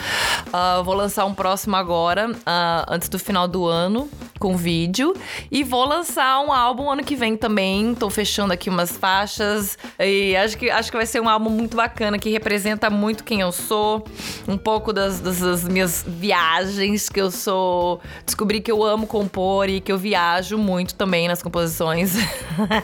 Uh, 0.46 0.84
vou 0.84 0.94
lançar 0.94 1.24
um 1.24 1.34
próximo 1.34 1.74
agora, 1.74 2.30
uh, 2.30 2.86
antes 2.88 3.08
do 3.08 3.18
final 3.18 3.48
do 3.48 3.66
ano, 3.66 4.08
com 4.38 4.56
vídeo. 4.56 5.12
E 5.50 5.64
vou 5.64 5.84
lançar 5.84 6.40
um 6.42 6.52
álbum 6.52 6.88
ano 6.88 7.02
que 7.02 7.16
vem 7.16 7.36
também. 7.36 7.92
Tô 7.92 8.08
fechando 8.08 8.52
aqui 8.52 8.70
umas 8.70 8.96
faixas. 8.96 9.76
E 9.98 10.36
acho 10.36 10.56
que, 10.56 10.70
acho 10.70 10.92
que 10.92 10.96
vai 10.96 11.06
ser 11.06 11.20
um 11.20 11.28
álbum 11.28 11.50
muito 11.50 11.76
bacana, 11.76 12.20
que 12.20 12.30
representa 12.30 12.88
muito 12.88 13.24
quem 13.24 13.40
eu 13.40 13.50
sou. 13.50 14.06
Um 14.46 14.56
pouco 14.56 14.92
das, 14.92 15.18
das, 15.18 15.40
das 15.40 15.64
minhas 15.64 16.04
viagens, 16.06 17.08
que 17.08 17.20
eu 17.20 17.32
sou. 17.32 18.00
Descobri 18.24 18.60
que 18.60 18.70
eu 18.70 18.84
amo 18.84 19.08
compor 19.08 19.68
e 19.68 19.80
que 19.80 19.90
eu 19.90 19.98
viajo 19.98 20.56
muito 20.56 20.94
também 20.94 21.26
nas 21.26 21.42
composições. 21.42 22.14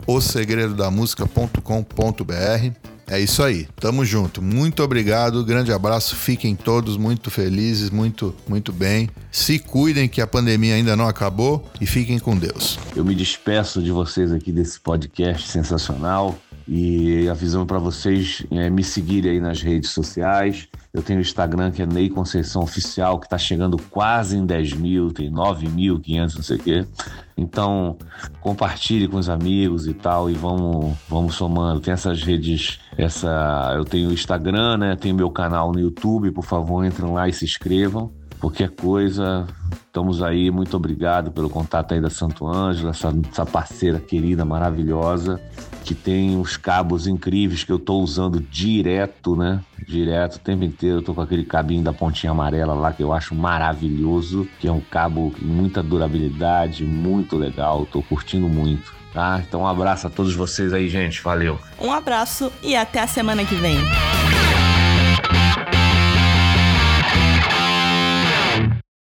o 0.06 0.20
segredodamusica.com.br. 0.22 2.70
É 3.08 3.20
isso 3.20 3.42
aí, 3.42 3.68
tamo 3.78 4.02
junto. 4.06 4.40
Muito 4.40 4.82
obrigado, 4.82 5.44
grande 5.44 5.70
abraço, 5.70 6.16
fiquem 6.16 6.56
todos 6.56 6.96
muito 6.96 7.30
felizes, 7.30 7.90
muito, 7.90 8.34
muito 8.48 8.72
bem. 8.72 9.10
Se 9.30 9.58
cuidem 9.58 10.08
que 10.08 10.22
a 10.22 10.26
pandemia 10.26 10.76
ainda 10.76 10.96
não 10.96 11.06
acabou 11.06 11.70
e 11.78 11.84
fiquem 11.84 12.18
com 12.18 12.38
Deus. 12.38 12.78
Eu 12.96 13.04
me 13.04 13.14
despeço 13.14 13.82
de 13.82 13.92
vocês 13.92 14.32
aqui 14.32 14.50
desse 14.50 14.80
podcast 14.80 15.46
sensacional 15.46 16.38
e 16.66 17.28
avisando 17.28 17.66
para 17.66 17.78
vocês 17.78 18.46
é, 18.50 18.70
me 18.70 18.82
seguirem 18.82 19.32
aí 19.32 19.40
nas 19.40 19.60
redes 19.60 19.90
sociais. 19.90 20.66
Eu 20.92 21.02
tenho 21.02 21.20
o 21.20 21.22
Instagram 21.22 21.70
que 21.70 21.80
é 21.80 21.86
Ney 21.86 22.10
Conceição 22.10 22.62
Oficial, 22.62 23.18
que 23.18 23.24
está 23.24 23.38
chegando 23.38 23.78
quase 23.90 24.36
em 24.36 24.44
10 24.44 24.74
mil, 24.74 25.10
tem 25.10 25.30
9.500, 25.32 26.34
não 26.34 26.42
sei 26.42 26.56
o 26.58 26.60
quê. 26.60 26.86
Então, 27.34 27.96
compartilhe 28.42 29.08
com 29.08 29.16
os 29.16 29.30
amigos 29.30 29.86
e 29.86 29.94
tal, 29.94 30.28
e 30.28 30.34
vamos, 30.34 30.94
vamos 31.08 31.34
somando. 31.34 31.80
Tem 31.80 31.94
essas 31.94 32.22
redes, 32.22 32.78
essa, 32.98 33.72
eu 33.74 33.86
tenho 33.86 34.10
o 34.10 34.12
Instagram, 34.12 34.76
né? 34.76 34.94
Tenho 34.94 35.14
meu 35.14 35.30
canal 35.30 35.72
no 35.72 35.80
YouTube, 35.80 36.30
por 36.30 36.44
favor, 36.44 36.84
entrem 36.84 37.10
lá 37.10 37.26
e 37.26 37.32
se 37.32 37.46
inscrevam. 37.46 38.12
Qualquer 38.38 38.68
coisa, 38.70 39.46
estamos 39.92 40.22
aí. 40.22 40.50
Muito 40.50 40.74
obrigado 40.74 41.30
pelo 41.30 41.50
contato 41.50 41.92
aí 41.92 42.00
da 42.00 42.08
Santo 42.08 42.46
Ângelo, 42.46 42.88
essa, 42.88 43.14
essa 43.30 43.44
parceira 43.44 44.00
querida, 44.00 44.42
maravilhosa, 44.42 45.38
que 45.84 45.94
tem 45.94 46.40
os 46.40 46.56
cabos 46.56 47.06
incríveis 47.06 47.62
que 47.62 47.70
eu 47.70 47.76
estou 47.76 48.02
usando 48.02 48.40
direto, 48.40 49.36
né? 49.36 49.60
Direto, 49.86 50.36
o 50.36 50.38
tempo 50.38 50.64
inteiro. 50.64 50.98
Eu 50.98 51.02
tô 51.02 51.12
com 51.12 51.20
aquele 51.20 51.44
cabinho 51.44 51.82
da 51.82 51.92
pontinha 51.92 52.30
amarela 52.30 52.72
lá 52.72 52.90
que 52.90 53.02
eu 53.02 53.12
acho 53.12 53.34
maravilhoso, 53.34 54.48
que 54.58 54.66
é 54.66 54.72
um 54.72 54.80
cabo 54.80 55.30
com 55.30 55.44
muita 55.44 55.82
durabilidade, 55.82 56.84
muito 56.84 57.36
legal. 57.36 57.84
Tô 57.84 58.02
curtindo 58.02 58.48
muito. 58.48 58.94
Tá? 59.12 59.42
Então 59.46 59.60
um 59.60 59.66
abraço 59.66 60.06
a 60.06 60.10
todos 60.10 60.34
vocês 60.34 60.72
aí, 60.72 60.88
gente. 60.88 61.20
Valeu. 61.20 61.60
Um 61.78 61.92
abraço 61.92 62.50
e 62.62 62.74
até 62.74 62.98
a 62.98 63.06
semana 63.06 63.44
que 63.44 63.54
vem. 63.56 63.76